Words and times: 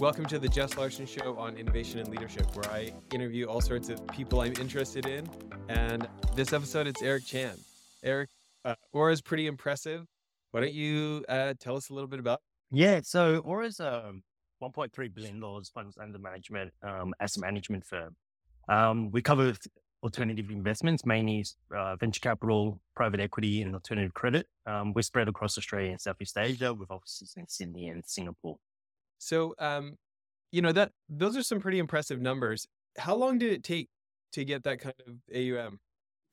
Welcome 0.00 0.24
to 0.28 0.38
the 0.38 0.48
Jess 0.48 0.78
Larson 0.78 1.04
Show 1.04 1.36
on 1.36 1.58
innovation 1.58 1.98
and 1.98 2.08
leadership, 2.08 2.56
where 2.56 2.66
I 2.72 2.90
interview 3.12 3.44
all 3.44 3.60
sorts 3.60 3.90
of 3.90 4.06
people 4.06 4.40
I'm 4.40 4.54
interested 4.58 5.04
in. 5.04 5.28
And 5.68 6.08
this 6.34 6.54
episode, 6.54 6.86
it's 6.86 7.02
Eric 7.02 7.26
Chan. 7.26 7.58
Eric, 8.02 8.30
uh, 8.64 8.76
Aura 8.94 9.12
is 9.12 9.20
pretty 9.20 9.46
impressive. 9.46 10.06
Why 10.52 10.60
don't 10.60 10.72
you 10.72 11.22
uh, 11.28 11.52
tell 11.60 11.76
us 11.76 11.90
a 11.90 11.92
little 11.92 12.08
bit 12.08 12.18
about? 12.18 12.40
Yeah, 12.70 13.02
so 13.04 13.40
Aura's 13.40 13.78
a 13.78 14.14
1.3 14.62 15.14
billion 15.14 15.38
dollars 15.38 15.68
funds 15.68 15.98
under 16.00 16.18
management 16.18 16.72
um, 16.82 17.12
asset 17.20 17.42
management 17.42 17.84
firm. 17.84 18.16
Um, 18.70 19.10
we 19.10 19.20
cover 19.20 19.52
alternative 20.02 20.48
investments, 20.48 21.04
mainly 21.04 21.44
uh, 21.76 21.96
venture 21.96 22.20
capital, 22.20 22.80
private 22.96 23.20
equity, 23.20 23.60
and 23.60 23.74
alternative 23.74 24.14
credit. 24.14 24.46
Um, 24.64 24.94
we're 24.94 25.02
spread 25.02 25.28
across 25.28 25.58
Australia 25.58 25.90
and 25.90 26.00
Southeast 26.00 26.38
Asia 26.38 26.72
with 26.72 26.90
offices 26.90 27.34
in 27.36 27.46
Sydney 27.48 27.88
and 27.88 28.02
Singapore. 28.06 28.56
So, 29.20 29.54
um, 29.58 29.96
you 30.50 30.62
know 30.62 30.72
that 30.72 30.90
those 31.08 31.36
are 31.36 31.42
some 31.42 31.60
pretty 31.60 31.78
impressive 31.78 32.20
numbers. 32.20 32.66
How 32.98 33.14
long 33.14 33.38
did 33.38 33.52
it 33.52 33.62
take 33.62 33.88
to 34.32 34.44
get 34.44 34.64
that 34.64 34.80
kind 34.80 34.94
of 35.06 35.14
AUM? 35.34 35.78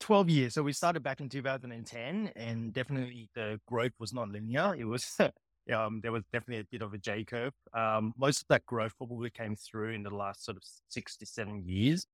12 0.00 0.28
years. 0.30 0.54
So 0.54 0.62
we 0.62 0.72
started 0.72 1.02
back 1.02 1.20
in 1.20 1.28
2010 1.28 2.32
and 2.36 2.72
definitely 2.72 3.28
the 3.34 3.60
growth 3.66 3.92
was 3.98 4.12
not 4.12 4.28
linear. 4.28 4.74
It 4.76 4.84
was, 4.84 5.18
um, 5.74 6.00
there 6.02 6.12
was 6.12 6.22
definitely 6.32 6.60
a 6.60 6.66
bit 6.70 6.82
of 6.82 6.94
a 6.94 6.98
J 6.98 7.24
curve. 7.24 7.52
Um, 7.74 8.12
most 8.16 8.42
of 8.42 8.48
that 8.48 8.64
growth 8.66 8.96
probably 8.96 9.30
came 9.30 9.56
through 9.56 9.94
in 9.94 10.02
the 10.02 10.14
last 10.14 10.44
sort 10.44 10.56
of 10.56 10.62
six 10.88 11.16
to 11.18 11.26
seven 11.26 11.62
years. 11.66 12.06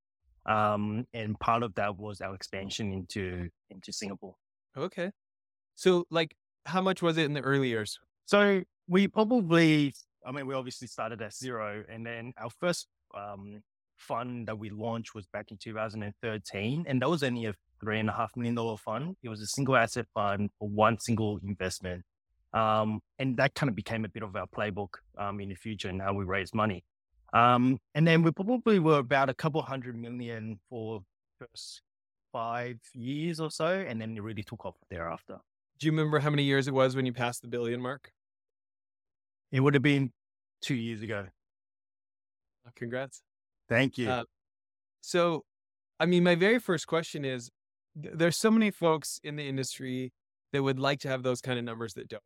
Um, 0.46 1.06
and 1.14 1.38
part 1.40 1.62
of 1.62 1.74
that 1.74 1.96
was 1.96 2.20
our 2.20 2.34
expansion 2.34 2.92
into, 2.92 3.48
into 3.70 3.92
Singapore. 3.92 4.34
Okay. 4.76 5.10
So 5.74 6.06
like 6.10 6.34
how 6.66 6.80
much 6.80 7.02
was 7.02 7.18
it 7.18 7.24
in 7.24 7.34
the 7.34 7.40
early 7.40 7.68
years? 7.68 7.98
So 8.26 8.62
we 8.88 9.08
probably, 9.08 9.94
I 10.26 10.32
mean, 10.32 10.46
we 10.46 10.54
obviously 10.54 10.88
started 10.88 11.20
at 11.22 11.34
zero 11.34 11.84
and 11.88 12.04
then 12.06 12.32
our 12.38 12.50
first, 12.50 12.86
um, 13.16 13.62
fund 13.96 14.48
that 14.48 14.58
we 14.58 14.70
launched 14.70 15.14
was 15.14 15.26
back 15.26 15.50
in 15.50 15.56
2013 15.56 16.84
and 16.88 17.00
that 17.00 17.08
was 17.08 17.22
only 17.22 17.46
a 17.46 17.54
three 17.80 18.00
and 18.00 18.08
a 18.08 18.12
half 18.12 18.32
million 18.36 18.54
dollar 18.54 18.76
fund. 18.76 19.16
It 19.22 19.28
was 19.28 19.40
a 19.40 19.46
single 19.46 19.76
asset 19.76 20.06
fund 20.14 20.50
for 20.58 20.68
one 20.68 20.98
single 20.98 21.38
investment. 21.46 22.02
Um, 22.52 23.00
and 23.18 23.36
that 23.36 23.54
kind 23.54 23.68
of 23.68 23.76
became 23.76 24.04
a 24.04 24.08
bit 24.08 24.22
of 24.22 24.36
our 24.36 24.46
playbook 24.46 24.94
um, 25.18 25.40
in 25.40 25.48
the 25.48 25.54
future 25.54 25.88
and 25.88 26.00
how 26.00 26.14
we 26.14 26.24
raise 26.24 26.54
money. 26.54 26.84
Um, 27.32 27.78
and 27.94 28.06
then 28.06 28.22
we 28.22 28.30
probably 28.30 28.78
were 28.78 28.98
about 28.98 29.28
a 29.28 29.34
couple 29.34 29.60
hundred 29.62 29.96
million 29.96 30.60
for 30.70 31.00
first 31.40 31.82
five 32.32 32.78
years 32.94 33.40
or 33.40 33.50
so, 33.50 33.66
and 33.66 34.00
then 34.00 34.16
it 34.16 34.22
really 34.22 34.44
took 34.44 34.64
off 34.64 34.76
thereafter. 34.88 35.38
Do 35.80 35.86
you 35.86 35.92
remember 35.92 36.20
how 36.20 36.30
many 36.30 36.44
years 36.44 36.68
it 36.68 36.74
was 36.74 36.94
when 36.94 37.06
you 37.06 37.12
passed 37.12 37.42
the 37.42 37.48
billion 37.48 37.80
mark? 37.80 38.12
It 39.50 39.60
would 39.60 39.74
have 39.74 39.82
been 39.82 40.12
two 40.64 40.74
years 40.74 41.02
ago. 41.02 41.26
Congrats. 42.74 43.22
Thank 43.68 43.98
you. 43.98 44.08
Uh, 44.08 44.24
so, 45.00 45.44
I 46.00 46.06
mean, 46.06 46.24
my 46.24 46.34
very 46.34 46.58
first 46.58 46.86
question 46.86 47.24
is 47.24 47.50
there's 47.94 48.36
so 48.36 48.50
many 48.50 48.70
folks 48.70 49.20
in 49.22 49.36
the 49.36 49.46
industry 49.46 50.12
that 50.52 50.62
would 50.62 50.78
like 50.78 51.00
to 51.00 51.08
have 51.08 51.22
those 51.22 51.40
kind 51.40 51.58
of 51.58 51.64
numbers 51.64 51.94
that 51.94 52.08
don't. 52.08 52.22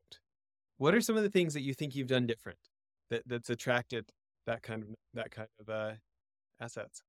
What 0.78 0.94
are 0.94 1.00
some 1.00 1.16
of 1.16 1.22
the 1.22 1.30
things 1.30 1.54
that 1.54 1.62
you 1.62 1.74
think 1.74 1.94
you've 1.94 2.06
done 2.06 2.26
different 2.26 2.58
that 3.10 3.22
that's 3.26 3.50
attracted 3.50 4.04
that 4.46 4.62
kind 4.62 4.82
of 4.82 4.88
that 5.14 5.30
kind 5.30 5.48
of 5.60 5.68
uh, 5.68 5.92
assets? 6.60 7.02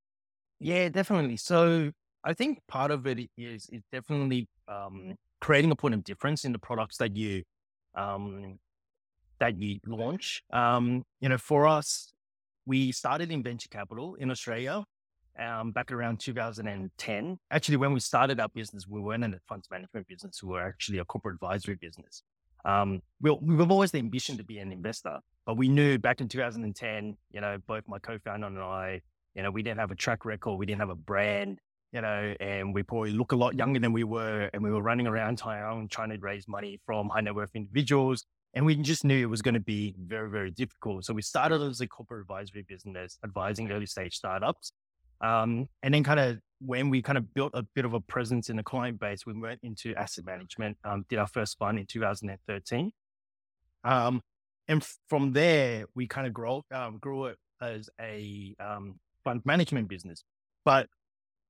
Yeah, 0.59 0.89
definitely. 0.89 1.37
So 1.37 1.91
I 2.23 2.33
think 2.33 2.59
part 2.67 2.91
of 2.91 3.05
it 3.05 3.29
is 3.37 3.69
is 3.71 3.83
definitely 3.91 4.47
um, 4.67 5.15
creating 5.39 5.71
a 5.71 5.75
point 5.75 5.93
of 5.93 6.03
difference 6.03 6.45
in 6.45 6.51
the 6.51 6.59
products 6.59 6.97
that 6.97 7.15
you 7.15 7.43
um, 7.95 8.57
that 9.39 9.59
you 9.61 9.79
launch. 9.85 10.43
Um, 10.51 11.03
you 11.19 11.29
know, 11.29 11.37
for 11.37 11.67
us, 11.67 12.13
we 12.65 12.91
started 12.91 13.31
in 13.31 13.43
venture 13.43 13.69
capital 13.69 14.15
in 14.15 14.29
Australia 14.31 14.85
um, 15.39 15.71
back 15.71 15.91
around 15.91 16.19
2010. 16.19 17.39
Actually, 17.51 17.77
when 17.77 17.93
we 17.93 17.99
started 17.99 18.39
our 18.39 18.49
business, 18.49 18.87
we 18.87 18.99
weren't 18.99 19.23
in 19.23 19.33
a 19.33 19.39
funds 19.47 19.67
management 19.71 20.07
business. 20.07 20.43
We 20.43 20.49
were 20.49 20.61
actually 20.61 20.99
a 20.99 21.05
corporate 21.05 21.35
advisory 21.35 21.75
business. 21.75 22.23
Um, 22.65 23.01
we, 23.21 23.31
we've 23.41 23.71
always 23.71 23.91
the 23.91 23.99
ambition 23.99 24.37
to 24.37 24.43
be 24.43 24.59
an 24.59 24.71
investor, 24.71 25.19
but 25.45 25.57
we 25.57 25.69
knew 25.69 25.97
back 25.97 26.19
in 26.19 26.27
2010, 26.27 27.17
you 27.31 27.41
know, 27.41 27.57
both 27.67 27.83
my 27.87 27.99
co-founder 27.99 28.47
and 28.47 28.59
I, 28.59 29.01
you 29.33 29.43
know, 29.43 29.51
we 29.51 29.63
didn't 29.63 29.79
have 29.79 29.91
a 29.91 29.95
track 29.95 30.25
record, 30.25 30.57
we 30.59 30.65
didn't 30.65 30.81
have 30.81 30.89
a 30.89 30.95
brand, 30.95 31.59
you 31.93 32.01
know, 32.01 32.35
and 32.39 32.73
we 32.73 32.83
probably 32.83 33.11
look 33.11 33.31
a 33.31 33.35
lot 33.35 33.55
younger 33.55 33.79
than 33.79 33.93
we 33.93 34.03
were, 34.03 34.49
and 34.53 34.61
we 34.61 34.71
were 34.71 34.81
running 34.81 35.07
around 35.07 35.37
town 35.37 35.87
trying 35.89 36.09
to 36.09 36.17
raise 36.17 36.47
money 36.47 36.79
from 36.85 37.09
high 37.09 37.21
net 37.21 37.33
worth 37.33 37.51
individuals, 37.55 38.25
and 38.53 38.65
we 38.65 38.75
just 38.75 39.05
knew 39.05 39.17
it 39.17 39.29
was 39.29 39.41
going 39.41 39.53
to 39.53 39.59
be 39.59 39.93
very, 39.97 40.29
very 40.29 40.51
difficult. 40.51 41.05
So 41.05 41.13
we 41.13 41.21
started 41.21 41.61
as 41.61 41.81
a 41.81 41.87
corporate 41.87 42.21
advisory 42.21 42.63
business, 42.63 43.17
advising 43.23 43.71
early 43.71 43.85
stage 43.85 44.15
startups. 44.15 44.71
Um, 45.21 45.67
and 45.83 45.93
then 45.93 46.03
kind 46.03 46.19
of 46.19 46.39
when 46.59 46.89
we 46.89 47.01
kind 47.01 47.17
of 47.17 47.33
built 47.33 47.51
a 47.53 47.63
bit 47.75 47.85
of 47.85 47.93
a 47.93 47.99
presence 47.99 48.49
in 48.49 48.57
the 48.57 48.63
client 48.63 48.99
base, 48.99 49.25
we 49.25 49.33
went 49.33 49.59
into 49.63 49.93
asset 49.95 50.25
management, 50.25 50.77
um, 50.83 51.05
did 51.09 51.19
our 51.19 51.27
first 51.27 51.57
fund 51.57 51.77
in 51.77 51.85
2013. 51.85 52.91
Um, 53.83 54.21
and 54.67 54.85
from 55.07 55.33
there, 55.33 55.85
we 55.95 56.07
kind 56.07 56.25
of 56.25 56.33
grow, 56.33 56.63
um, 56.71 56.97
grew 56.99 57.25
it 57.25 57.37
as 57.61 57.89
a 57.99 58.55
um, 58.59 58.99
fund 59.23 59.41
management 59.45 59.87
business. 59.87 60.23
But, 60.65 60.87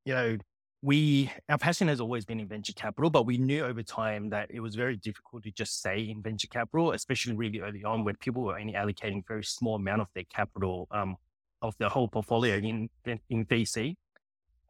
you 0.05 0.13
know, 0.13 0.37
we, 0.81 1.31
our 1.49 1.57
passion 1.57 1.89
has 1.89 1.99
always 1.99 2.25
been 2.25 2.39
in 2.39 2.47
venture 2.47 2.73
capital, 2.73 3.09
but 3.09 3.25
we 3.25 3.37
knew 3.37 3.65
over 3.65 3.83
time 3.83 4.29
that 4.29 4.49
it 4.49 4.61
was 4.61 4.75
very 4.75 4.95
difficult 4.95 5.43
to 5.43 5.51
just 5.51 5.81
say 5.81 5.99
in 5.99 6.21
venture 6.21 6.47
capital, 6.47 6.93
especially 6.93 7.35
really 7.35 7.59
early 7.59 7.83
on 7.83 8.05
when 8.05 8.15
people 8.15 8.43
were 8.43 8.57
only 8.57 8.73
allocating 8.73 9.21
very 9.27 9.43
small 9.43 9.75
amount 9.75 10.01
of 10.01 10.07
their 10.15 10.23
capital 10.33 10.87
um, 10.91 11.17
of 11.61 11.77
their 11.79 11.89
whole 11.89 12.07
portfolio 12.07 12.55
in 12.55 12.89
in 13.05 13.45
VC. 13.45 13.95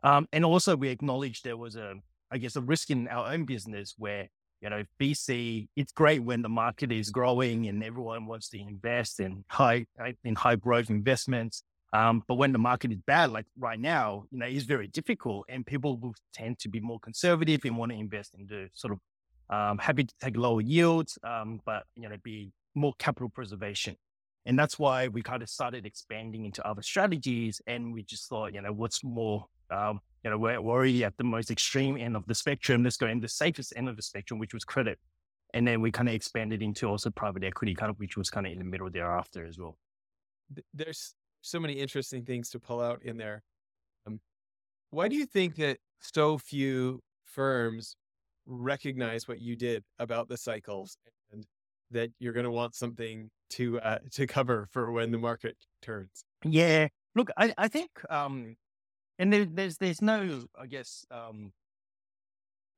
Um, 0.01 0.27
and 0.33 0.43
also, 0.45 0.75
we 0.75 0.89
acknowledged 0.89 1.43
there 1.43 1.57
was 1.57 1.75
a, 1.75 1.95
I 2.31 2.37
guess, 2.39 2.55
a 2.55 2.61
risk 2.61 2.89
in 2.89 3.07
our 3.07 3.31
own 3.31 3.45
business 3.45 3.93
where 3.97 4.29
you 4.61 4.69
know 4.69 4.83
VC. 4.99 5.67
It's 5.75 5.91
great 5.91 6.23
when 6.23 6.41
the 6.41 6.49
market 6.49 6.91
is 6.91 7.11
growing 7.11 7.67
and 7.67 7.83
everyone 7.83 8.25
wants 8.25 8.49
to 8.49 8.59
invest 8.59 9.19
in 9.19 9.43
high 9.47 9.85
in 10.23 10.35
high 10.35 10.55
growth 10.55 10.89
investments. 10.89 11.63
Um, 11.91 12.23
but 12.27 12.35
when 12.35 12.51
the 12.51 12.59
market 12.59 12.91
is 12.91 12.99
bad, 13.05 13.31
like 13.31 13.45
right 13.57 13.79
now, 13.79 14.25
you 14.31 14.39
know, 14.39 14.45
it's 14.45 14.65
very 14.65 14.87
difficult, 14.87 15.45
and 15.49 15.65
people 15.65 15.97
will 15.97 16.13
tend 16.33 16.59
to 16.59 16.69
be 16.69 16.79
more 16.79 16.99
conservative 16.99 17.61
and 17.65 17.77
want 17.77 17.91
to 17.91 17.97
invest 17.97 18.35
in 18.37 18.45
the 18.45 18.69
sort 18.73 18.93
of 18.93 18.99
um, 19.49 19.77
happy 19.79 20.03
to 20.03 20.13
take 20.21 20.37
lower 20.37 20.61
yields, 20.61 21.17
um, 21.23 21.59
but 21.65 21.83
you 21.95 22.07
know, 22.07 22.15
be 22.23 22.51
more 22.75 22.93
capital 22.99 23.29
preservation. 23.29 23.95
And 24.45 24.57
that's 24.57 24.79
why 24.79 25.07
we 25.07 25.21
kind 25.21 25.43
of 25.43 25.49
started 25.49 25.85
expanding 25.85 26.45
into 26.45 26.65
other 26.67 26.81
strategies. 26.81 27.61
And 27.67 27.93
we 27.93 28.03
just 28.03 28.29
thought, 28.29 28.53
you 28.53 28.61
know, 28.61 28.71
what's 28.71 29.03
more, 29.03 29.45
um, 29.69 29.99
you 30.23 30.29
know, 30.29 30.37
we're, 30.37 30.57
already 30.57 31.03
at 31.03 31.17
the 31.17 31.23
most 31.23 31.51
extreme 31.51 31.97
end 31.97 32.15
of 32.15 32.25
the 32.25 32.35
spectrum. 32.35 32.83
Let's 32.83 32.97
go 32.97 33.07
in 33.07 33.19
the 33.19 33.27
safest 33.27 33.73
end 33.75 33.89
of 33.89 33.95
the 33.95 34.01
spectrum, 34.01 34.39
which 34.39 34.53
was 34.53 34.63
credit. 34.63 34.97
And 35.53 35.67
then 35.67 35.81
we 35.81 35.91
kind 35.91 36.07
of 36.07 36.15
expanded 36.15 36.61
into 36.61 36.87
also 36.87 37.09
private 37.09 37.43
equity, 37.43 37.75
kind 37.75 37.89
of, 37.89 37.99
which 37.99 38.17
was 38.17 38.29
kind 38.29 38.45
of 38.45 38.53
in 38.53 38.59
the 38.59 38.65
middle 38.65 38.89
thereafter 38.89 39.45
as 39.45 39.57
well. 39.57 39.77
There's 40.73 41.13
so 41.41 41.59
many 41.59 41.73
interesting 41.73 42.25
things 42.25 42.49
to 42.51 42.59
pull 42.59 42.81
out 42.81 43.03
in 43.03 43.17
there. 43.17 43.43
Um, 44.05 44.19
why 44.91 45.07
do 45.07 45.15
you 45.15 45.25
think 45.25 45.55
that 45.57 45.77
so 45.99 46.37
few 46.37 47.01
firms 47.25 47.95
recognize 48.45 49.27
what 49.27 49.41
you 49.41 49.55
did 49.55 49.83
about 49.99 50.27
the 50.29 50.37
cycles 50.37 50.97
and 51.31 51.45
that 51.91 52.09
you're 52.19 52.33
going 52.33 52.45
to 52.45 52.51
want 52.51 52.75
something 52.75 53.29
to 53.51 53.79
uh, 53.81 53.99
to 54.11 54.27
cover 54.27 54.67
for 54.71 54.91
when 54.91 55.11
the 55.11 55.17
market 55.17 55.57
turns? 55.81 56.23
Yeah, 56.43 56.87
look, 57.15 57.29
I 57.37 57.53
I 57.57 57.67
think 57.67 57.89
um, 58.09 58.55
and 59.19 59.31
there, 59.31 59.45
there's 59.45 59.77
there's 59.77 60.01
no 60.01 60.45
I 60.59 60.67
guess 60.67 61.05
um 61.11 61.51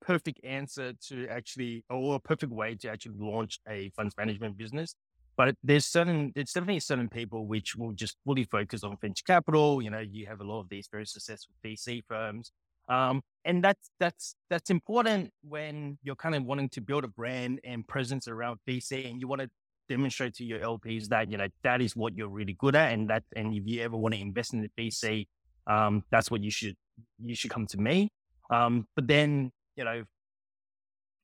perfect 0.02 0.44
answer 0.44 0.94
to 0.94 1.28
actually 1.28 1.86
or 1.90 2.16
a 2.16 2.20
perfect 2.20 2.52
way 2.52 2.76
to 2.76 2.90
actually 2.90 3.16
launch 3.18 3.60
a 3.68 3.90
funds 3.92 4.16
management 4.18 4.58
business. 4.58 4.96
But 5.38 5.56
there's 5.64 5.86
certain 5.86 6.32
there's 6.36 6.52
definitely 6.52 6.82
certain 6.82 7.10
people 7.10 7.48
which 7.48 7.76
will 7.76 7.94
just 7.94 8.18
fully 8.26 8.44
focus 8.44 8.84
on 8.84 8.98
venture 9.02 9.24
capital. 9.26 9.82
You 9.82 9.90
know, 9.90 10.00
you 10.00 10.28
have 10.28 10.42
a 10.42 10.44
lot 10.44 10.60
of 10.60 10.70
these 10.70 10.88
very 10.92 11.06
successful 11.06 11.54
VC 11.66 12.04
firms. 12.08 12.52
Um, 12.90 13.22
and 13.46 13.64
that's 13.64 13.90
that's 14.00 14.36
that's 14.50 14.70
important 14.70 15.32
when 15.42 15.98
you're 16.04 16.16
kind 16.16 16.36
of 16.36 16.44
wanting 16.44 16.70
to 16.70 16.82
build 16.82 17.04
a 17.06 17.08
brand 17.08 17.60
and 17.64 17.88
presence 17.88 18.28
around 18.28 18.60
VC 18.68 19.10
and 19.10 19.22
you 19.22 19.28
want 19.28 19.42
to 19.42 19.50
demonstrate 19.92 20.34
to 20.36 20.46
your 20.46 20.60
LPs 20.60 21.08
that, 21.10 21.30
you 21.30 21.38
know, 21.38 21.48
that 21.64 21.82
is 21.82 21.96
what 21.96 22.16
you're 22.16 22.30
really 22.30 22.56
good 22.58 22.76
at. 22.76 22.94
And 22.94 23.10
that, 23.10 23.24
and 23.36 23.54
if 23.54 23.64
you 23.66 23.82
ever 23.82 23.98
want 23.98 24.16
to 24.16 24.22
invest 24.22 24.54
in 24.54 24.62
the 24.62 24.70
VC, 24.78 25.28
um, 25.68 26.04
that's 26.12 26.32
what 26.32 26.42
you 26.42 26.50
should, 26.50 26.76
you 27.22 27.36
should 27.36 27.52
come 27.52 27.68
to 27.68 27.78
me. 27.78 28.10
Um, 28.50 28.88
but 28.96 29.08
then, 29.08 29.52
you 29.76 29.84
know, 29.84 30.04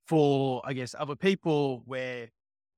for, 0.07 0.62
I 0.65 0.74
guess, 0.74 0.95
other 1.00 1.15
people 1.15 1.83
where 1.86 2.27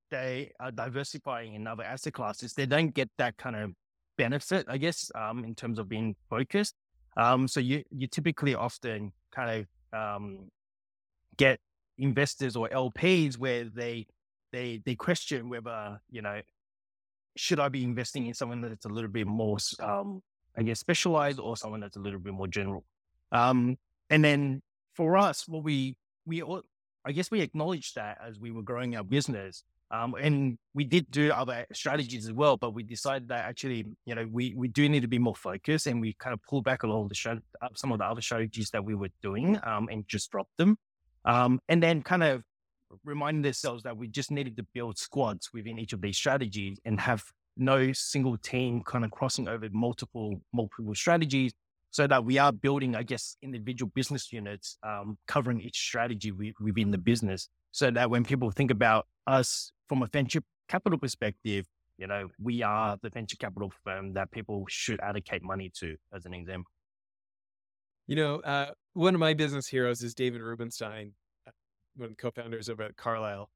they 0.09 0.51
are 0.59 0.71
diversifying 0.71 1.55
in 1.55 1.67
other 1.67 1.83
asset 1.83 2.13
classes, 2.13 2.53
they 2.53 2.65
don't 2.65 2.93
get 2.93 3.09
that 3.17 3.37
kind 3.37 3.55
of 3.55 3.71
benefit, 4.17 4.65
I 4.67 4.77
guess, 4.77 5.11
um, 5.15 5.43
in 5.43 5.55
terms 5.55 5.79
of 5.79 5.87
being 5.87 6.15
focused. 6.29 6.75
Um, 7.17 7.47
so 7.47 7.59
you, 7.59 7.83
you 7.91 8.07
typically 8.07 8.55
often 8.55 9.11
kind 9.31 9.65
of, 9.93 9.99
um, 9.99 10.49
get 11.37 11.59
investors 11.97 12.55
or 12.55 12.69
LPs 12.69 13.37
where 13.37 13.65
they 13.65 14.05
they 14.51 14.81
they 14.85 14.95
question 14.95 15.49
whether 15.49 15.99
you 16.09 16.21
know 16.21 16.41
should 17.39 17.59
I 17.59 17.69
be 17.69 17.83
investing 17.83 18.27
in 18.27 18.33
someone 18.33 18.61
that's 18.61 18.85
a 18.85 18.89
little 18.89 19.09
bit 19.09 19.25
more, 19.25 19.57
um, 19.79 20.21
I 20.57 20.63
guess, 20.63 20.79
specialized 20.79 21.39
or 21.39 21.55
someone 21.55 21.79
that's 21.79 21.95
a 21.95 21.99
little 21.99 22.19
bit 22.19 22.33
more 22.33 22.47
general? 22.47 22.83
Um, 23.31 23.77
and 24.09 24.23
then 24.23 24.61
for 24.93 25.17
us, 25.17 25.47
what 25.47 25.63
we, 25.63 25.95
we, 26.25 26.43
I 27.05 27.11
guess 27.13 27.31
we 27.31 27.39
acknowledged 27.39 27.95
that 27.95 28.17
as 28.25 28.37
we 28.39 28.51
were 28.51 28.61
growing 28.61 28.95
our 28.97 29.03
business. 29.03 29.63
Um, 29.91 30.13
and 30.15 30.57
we 30.75 30.83
did 30.83 31.09
do 31.09 31.31
other 31.31 31.65
strategies 31.73 32.27
as 32.27 32.33
well, 32.33 32.57
but 32.57 32.75
we 32.75 32.83
decided 32.83 33.27
that 33.29 33.45
actually, 33.45 33.85
you 34.05 34.13
know, 34.13 34.27
we, 34.31 34.53
we 34.55 34.67
do 34.67 34.87
need 34.87 35.01
to 35.01 35.07
be 35.07 35.17
more 35.17 35.35
focused 35.35 35.87
and 35.87 35.99
we 35.99 36.13
kind 36.19 36.33
of 36.33 36.41
pulled 36.43 36.63
back 36.63 36.83
a 36.83 36.87
lot 36.87 37.03
of 37.03 37.09
the 37.09 37.41
uh, 37.61 37.67
some 37.75 37.91
of 37.91 37.97
the 37.97 38.05
other 38.05 38.21
strategies 38.21 38.69
that 38.69 38.85
we 38.85 38.93
were 38.93 39.09
doing 39.23 39.59
um, 39.63 39.87
and 39.91 40.07
just 40.07 40.29
dropped 40.29 40.55
them. 40.57 40.77
Um, 41.25 41.59
and 41.67 41.81
then 41.81 42.03
kind 42.03 42.23
of 42.23 42.43
reminding 43.03 43.45
ourselves 43.45 43.83
that 43.83 43.97
we 43.97 44.07
just 44.07 44.31
needed 44.31 44.57
to 44.57 44.63
build 44.73 44.97
squads 44.97 45.49
within 45.53 45.79
each 45.79 45.93
of 45.93 46.01
these 46.01 46.17
strategies 46.17 46.77
and 46.85 46.99
have 46.99 47.23
no 47.57 47.91
single 47.91 48.37
team 48.37 48.81
kind 48.83 49.03
of 49.03 49.11
crossing 49.11 49.47
over 49.47 49.67
multiple 49.71 50.41
multiple 50.53 50.95
strategies 50.95 51.51
so 51.91 52.07
that 52.07 52.23
we 52.23 52.37
are 52.37 52.51
building 52.51 52.95
i 52.95 53.03
guess 53.03 53.35
individual 53.41 53.91
business 53.93 54.31
units 54.31 54.77
um, 54.87 55.17
covering 55.27 55.59
each 55.59 55.77
strategy 55.77 56.31
within 56.59 56.91
the 56.91 56.97
business 56.97 57.49
so 57.71 57.91
that 57.91 58.09
when 58.09 58.23
people 58.23 58.49
think 58.49 58.71
about 58.71 59.07
us 59.27 59.71
from 59.89 60.03
a 60.03 60.07
venture 60.07 60.41
capital 60.69 60.97
perspective 60.97 61.65
you 61.97 62.07
know 62.07 62.29
we 62.39 62.63
are 62.63 62.97
the 63.01 63.09
venture 63.09 63.35
capital 63.37 63.71
firm 63.83 64.13
that 64.13 64.31
people 64.31 64.65
should 64.69 64.99
allocate 65.01 65.43
money 65.43 65.69
to 65.79 65.97
as 66.13 66.25
an 66.25 66.33
example. 66.33 66.71
You 68.07 68.15
know 68.15 68.35
uh, 68.39 68.71
one 68.93 69.13
of 69.13 69.19
my 69.19 69.33
business 69.33 69.67
heroes 69.67 70.01
is 70.01 70.13
david 70.13 70.41
rubenstein 70.41 71.13
one 71.99 72.05
of 72.05 72.11
the 72.11 72.21
co-founders 72.21 72.69
over 72.69 72.83
at 72.83 72.95
Carlyle, 72.95 73.49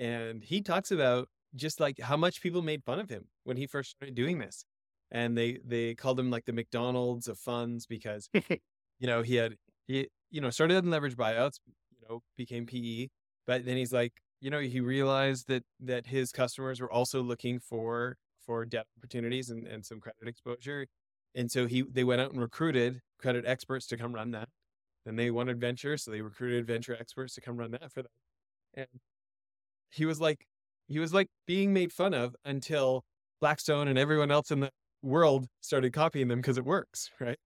and 0.00 0.42
he 0.42 0.60
talks 0.60 0.90
about 0.90 1.28
just 1.54 1.80
like 1.80 2.00
how 2.00 2.16
much 2.16 2.42
people 2.42 2.62
made 2.62 2.82
fun 2.84 2.98
of 2.98 3.08
him 3.08 3.26
when 3.44 3.56
he 3.56 3.66
first 3.66 3.90
started 3.90 4.14
doing 4.14 4.38
this, 4.38 4.64
and 5.10 5.38
they 5.38 5.58
they 5.64 5.94
called 5.94 6.18
him 6.18 6.30
like 6.30 6.44
the 6.44 6.52
McDonald's 6.52 7.28
of 7.28 7.38
funds 7.38 7.86
because 7.86 8.28
you 8.48 9.06
know 9.06 9.22
he 9.22 9.36
had 9.36 9.54
he 9.86 10.08
you 10.30 10.40
know 10.40 10.50
started 10.50 10.84
in 10.84 10.90
leverage 10.90 11.16
buyouts, 11.16 11.60
you 11.66 12.06
know 12.08 12.22
became 12.36 12.66
PE, 12.66 13.08
but 13.46 13.64
then 13.64 13.76
he's 13.76 13.92
like 13.92 14.12
you 14.44 14.50
know 14.50 14.60
he 14.60 14.80
realized 14.80 15.48
that 15.48 15.64
that 15.80 16.06
his 16.06 16.30
customers 16.32 16.80
were 16.80 16.92
also 16.92 17.22
looking 17.22 17.58
for 17.58 18.16
for 18.44 18.64
debt 18.64 18.86
opportunities 18.98 19.50
and, 19.50 19.66
and 19.66 19.84
some 19.84 20.00
credit 20.00 20.28
exposure 20.28 20.86
and 21.34 21.50
so 21.50 21.66
he 21.66 21.82
they 21.82 22.04
went 22.04 22.20
out 22.20 22.32
and 22.32 22.40
recruited 22.40 23.00
credit 23.18 23.44
experts 23.46 23.86
to 23.86 23.96
come 23.96 24.14
run 24.14 24.30
that 24.32 24.48
then 25.04 25.16
they 25.16 25.30
wanted 25.30 25.60
venture, 25.60 25.96
so 25.96 26.10
they 26.10 26.22
recruited 26.22 26.66
venture 26.66 26.96
experts 26.98 27.34
to 27.34 27.40
come 27.40 27.56
run 27.56 27.72
that 27.72 27.92
for 27.92 28.02
them. 28.02 28.10
And 28.74 28.86
he 29.90 30.06
was 30.06 30.20
like, 30.20 30.46
he 30.86 30.98
was 30.98 31.12
like 31.12 31.28
being 31.46 31.72
made 31.72 31.92
fun 31.92 32.14
of 32.14 32.34
until 32.44 33.04
Blackstone 33.40 33.88
and 33.88 33.98
everyone 33.98 34.30
else 34.30 34.50
in 34.50 34.60
the 34.60 34.70
world 35.02 35.46
started 35.60 35.92
copying 35.92 36.28
them 36.28 36.40
because 36.40 36.58
it 36.58 36.64
works, 36.64 37.10
right? 37.20 37.38